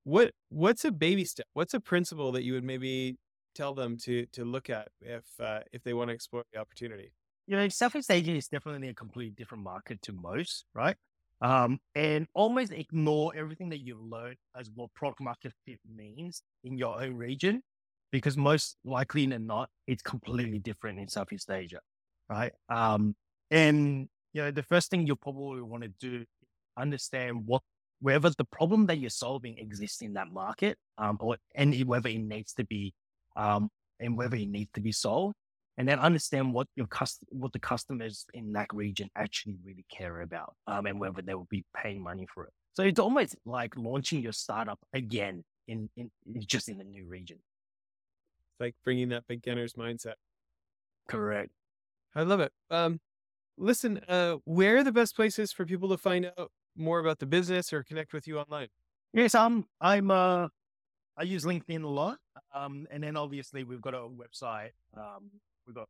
what 0.04 0.32
what's 0.48 0.84
a 0.84 0.92
baby 0.92 1.24
step? 1.24 1.46
What's 1.52 1.74
a 1.74 1.80
principle 1.80 2.32
that 2.32 2.44
you 2.44 2.54
would 2.54 2.64
maybe 2.64 3.16
tell 3.54 3.74
them 3.74 3.96
to 3.98 4.26
to 4.26 4.44
look 4.44 4.70
at 4.70 4.88
if 5.00 5.24
uh, 5.40 5.60
if 5.72 5.82
they 5.82 5.94
want 5.94 6.08
to 6.08 6.14
explore 6.14 6.44
the 6.52 6.60
opportunity? 6.60 7.12
You 7.46 7.56
know, 7.56 7.68
Southeast 7.68 8.10
Asia 8.10 8.32
is 8.32 8.48
definitely 8.48 8.88
a 8.88 8.94
completely 8.94 9.32
different 9.32 9.64
market 9.64 10.00
to 10.02 10.12
most, 10.12 10.64
right? 10.74 10.96
Um, 11.42 11.80
and 11.94 12.26
almost 12.34 12.70
ignore 12.70 13.32
everything 13.34 13.70
that 13.70 13.78
you've 13.78 14.02
learned 14.02 14.36
as 14.58 14.70
what 14.74 14.92
product 14.94 15.20
market 15.20 15.52
fit 15.64 15.80
means 15.92 16.42
in 16.64 16.76
your 16.76 17.02
own 17.02 17.14
region, 17.14 17.62
because 18.12 18.36
most 18.36 18.76
likely 18.84 19.26
than 19.26 19.46
not, 19.46 19.70
it's 19.86 20.02
completely 20.02 20.58
different 20.58 21.00
in 21.00 21.08
Southeast 21.08 21.50
Asia, 21.50 21.80
right? 22.28 22.52
Um, 22.68 23.16
and 23.50 24.08
you 24.32 24.42
know, 24.42 24.50
the 24.50 24.62
first 24.62 24.90
thing 24.90 25.06
you 25.06 25.16
probably 25.16 25.62
want 25.62 25.82
to 25.82 25.88
do 25.98 26.24
understand 26.76 27.46
what 27.46 27.62
whether 28.00 28.30
the 28.30 28.44
problem 28.44 28.86
that 28.86 28.98
you're 28.98 29.10
solving 29.10 29.58
exists 29.58 30.00
in 30.00 30.14
that 30.14 30.32
market, 30.32 30.78
um, 30.98 31.18
or 31.20 31.36
and 31.54 31.74
whether 31.84 32.08
it 32.08 32.18
needs 32.18 32.52
to 32.54 32.64
be 32.64 32.94
um, 33.36 33.68
and 33.98 34.16
whether 34.16 34.36
it 34.36 34.48
needs 34.48 34.70
to 34.74 34.80
be 34.80 34.92
solved, 34.92 35.34
and 35.78 35.88
then 35.88 35.98
understand 35.98 36.52
what 36.52 36.66
your 36.76 36.86
cust- 36.86 37.24
what 37.30 37.52
the 37.52 37.58
customers 37.58 38.26
in 38.34 38.52
that 38.52 38.68
region 38.72 39.08
actually 39.16 39.56
really 39.64 39.84
care 39.90 40.20
about, 40.22 40.54
um, 40.66 40.86
and 40.86 41.00
whether 41.00 41.22
they 41.22 41.34
will 41.34 41.48
be 41.50 41.64
paying 41.76 42.02
money 42.02 42.26
for 42.32 42.44
it. 42.44 42.52
So 42.74 42.82
it's 42.82 43.00
almost 43.00 43.36
like 43.44 43.76
launching 43.76 44.22
your 44.22 44.32
startup 44.32 44.78
again 44.92 45.44
in, 45.68 45.88
in 45.96 46.10
in- 46.26 46.42
just 46.46 46.68
in 46.68 46.80
a 46.80 46.84
new 46.84 47.06
region. 47.06 47.38
It's 48.52 48.60
like 48.60 48.74
bringing 48.84 49.10
that 49.10 49.26
beginner's 49.26 49.74
mindset. 49.74 50.14
Correct. 51.08 51.50
I 52.14 52.22
love 52.22 52.40
it. 52.40 52.52
Um, 52.70 53.00
listen, 53.56 54.00
uh, 54.08 54.36
where 54.44 54.78
are 54.78 54.84
the 54.84 54.92
best 54.92 55.14
places 55.16 55.52
for 55.52 55.64
people 55.64 55.88
to 55.90 55.96
find 55.96 56.30
out 56.38 56.50
more 56.76 56.98
about 56.98 57.18
the 57.18 57.26
business 57.26 57.72
or 57.72 57.82
connect 57.82 58.12
with 58.12 58.26
you 58.26 58.38
online? 58.38 58.68
Yes, 59.12 59.34
um, 59.34 59.66
I'm 59.80 60.10
uh, 60.10 60.48
I 61.20 61.24
use 61.24 61.44
LinkedIn 61.44 61.84
a 61.84 61.88
lot. 61.88 62.16
Um, 62.54 62.86
and 62.90 63.02
then 63.02 63.14
obviously 63.14 63.62
we've 63.62 63.82
got 63.82 63.92
a 63.92 63.98
website. 64.08 64.70
Um, 64.96 65.30
we've 65.66 65.76
got 65.76 65.88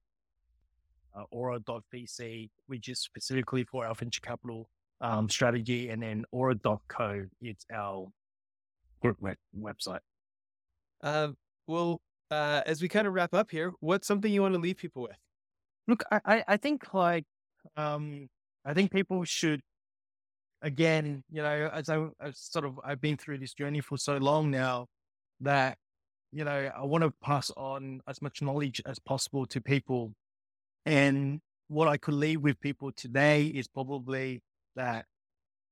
uh, 1.16 1.22
aura.vc, 1.30 2.50
which 2.66 2.88
is 2.88 2.98
specifically 2.98 3.62
for 3.62 3.86
our 3.86 3.94
venture 3.94 4.20
capital 4.20 4.68
um, 5.00 5.28
strategy, 5.28 5.90
and 5.90 6.02
then 6.02 6.24
aura.co, 6.32 7.26
it's 7.40 7.64
our 7.72 8.08
group 9.00 9.18
web- 9.20 9.36
website. 9.56 10.00
Uh, 11.00 11.28
well, 11.68 12.00
uh, 12.32 12.62
as 12.66 12.82
we 12.82 12.88
kind 12.88 13.06
of 13.06 13.14
wrap 13.14 13.32
up 13.32 13.52
here, 13.52 13.72
what's 13.78 14.08
something 14.08 14.32
you 14.32 14.42
want 14.42 14.54
to 14.54 14.60
leave 14.60 14.78
people 14.78 15.02
with? 15.02 15.16
Look, 15.86 16.02
I, 16.10 16.44
I, 16.46 16.56
think 16.56 16.92
like, 16.92 17.24
um, 17.76 18.28
I 18.64 18.74
think 18.74 18.90
people 18.90 19.24
should, 19.24 19.60
again, 20.60 21.22
you 21.30 21.40
know, 21.40 21.70
as 21.72 21.88
I, 21.88 21.98
I 22.20 22.32
sort 22.32 22.64
of, 22.64 22.80
I've 22.84 23.00
been 23.00 23.16
through 23.16 23.38
this 23.38 23.54
journey 23.54 23.80
for 23.80 23.96
so 23.96 24.16
long 24.16 24.50
now 24.50 24.88
that, 25.40 25.78
you 26.32 26.44
know, 26.44 26.70
I 26.76 26.84
want 26.84 27.02
to 27.04 27.12
pass 27.22 27.50
on 27.56 28.00
as 28.06 28.22
much 28.22 28.42
knowledge 28.42 28.80
as 28.86 28.98
possible 28.98 29.46
to 29.46 29.60
people. 29.60 30.14
And 30.86 31.40
what 31.68 31.88
I 31.88 31.96
could 31.96 32.14
leave 32.14 32.40
with 32.40 32.60
people 32.60 32.92
today 32.92 33.46
is 33.46 33.68
probably 33.68 34.42
that 34.76 35.06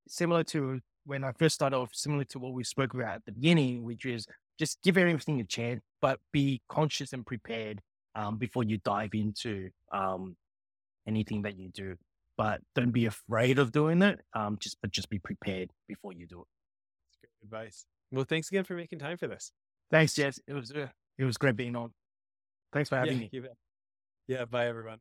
similar 0.06 0.44
to 0.44 0.80
when 1.04 1.24
I 1.24 1.32
first 1.32 1.54
started 1.54 1.76
off, 1.76 1.90
similar 1.94 2.24
to 2.24 2.38
what 2.38 2.52
we 2.52 2.64
spoke 2.64 2.94
about 2.94 3.16
at 3.16 3.24
the 3.24 3.32
beginning, 3.32 3.82
which 3.82 4.04
is 4.04 4.26
just 4.58 4.78
give 4.82 4.98
everything 4.98 5.40
a 5.40 5.44
chance, 5.44 5.80
but 6.02 6.20
be 6.32 6.60
conscious 6.68 7.12
and 7.12 7.24
prepared 7.24 7.80
um, 8.14 8.36
before 8.36 8.64
you 8.64 8.78
dive 8.84 9.10
into 9.14 9.70
um, 9.92 10.36
anything 11.06 11.42
that 11.42 11.58
you 11.58 11.70
do. 11.70 11.96
But 12.36 12.60
don't 12.74 12.90
be 12.90 13.06
afraid 13.06 13.58
of 13.58 13.72
doing 13.72 14.02
it. 14.02 14.20
Um, 14.34 14.58
just 14.60 14.76
but 14.80 14.90
just 14.90 15.08
be 15.08 15.18
prepared 15.18 15.70
before 15.88 16.12
you 16.12 16.26
do 16.26 16.40
it. 16.40 16.46
That's 17.06 17.18
great 17.20 17.32
advice. 17.42 17.86
Well, 18.10 18.24
thanks 18.24 18.48
again 18.48 18.64
for 18.64 18.74
making 18.74 18.98
time 18.98 19.16
for 19.16 19.26
this. 19.26 19.52
Thanks, 19.90 20.14
Jess. 20.14 20.40
It 20.46 20.54
was 20.54 20.70
uh, 20.70 20.88
it 21.18 21.24
was 21.24 21.36
great 21.36 21.56
being 21.56 21.76
on. 21.76 21.92
Thanks 22.72 22.88
for 22.88 22.96
having 22.96 23.14
yeah, 23.14 23.40
me. 23.40 23.48
Yeah, 24.26 24.44
bye 24.44 24.66
everyone. 24.66 24.98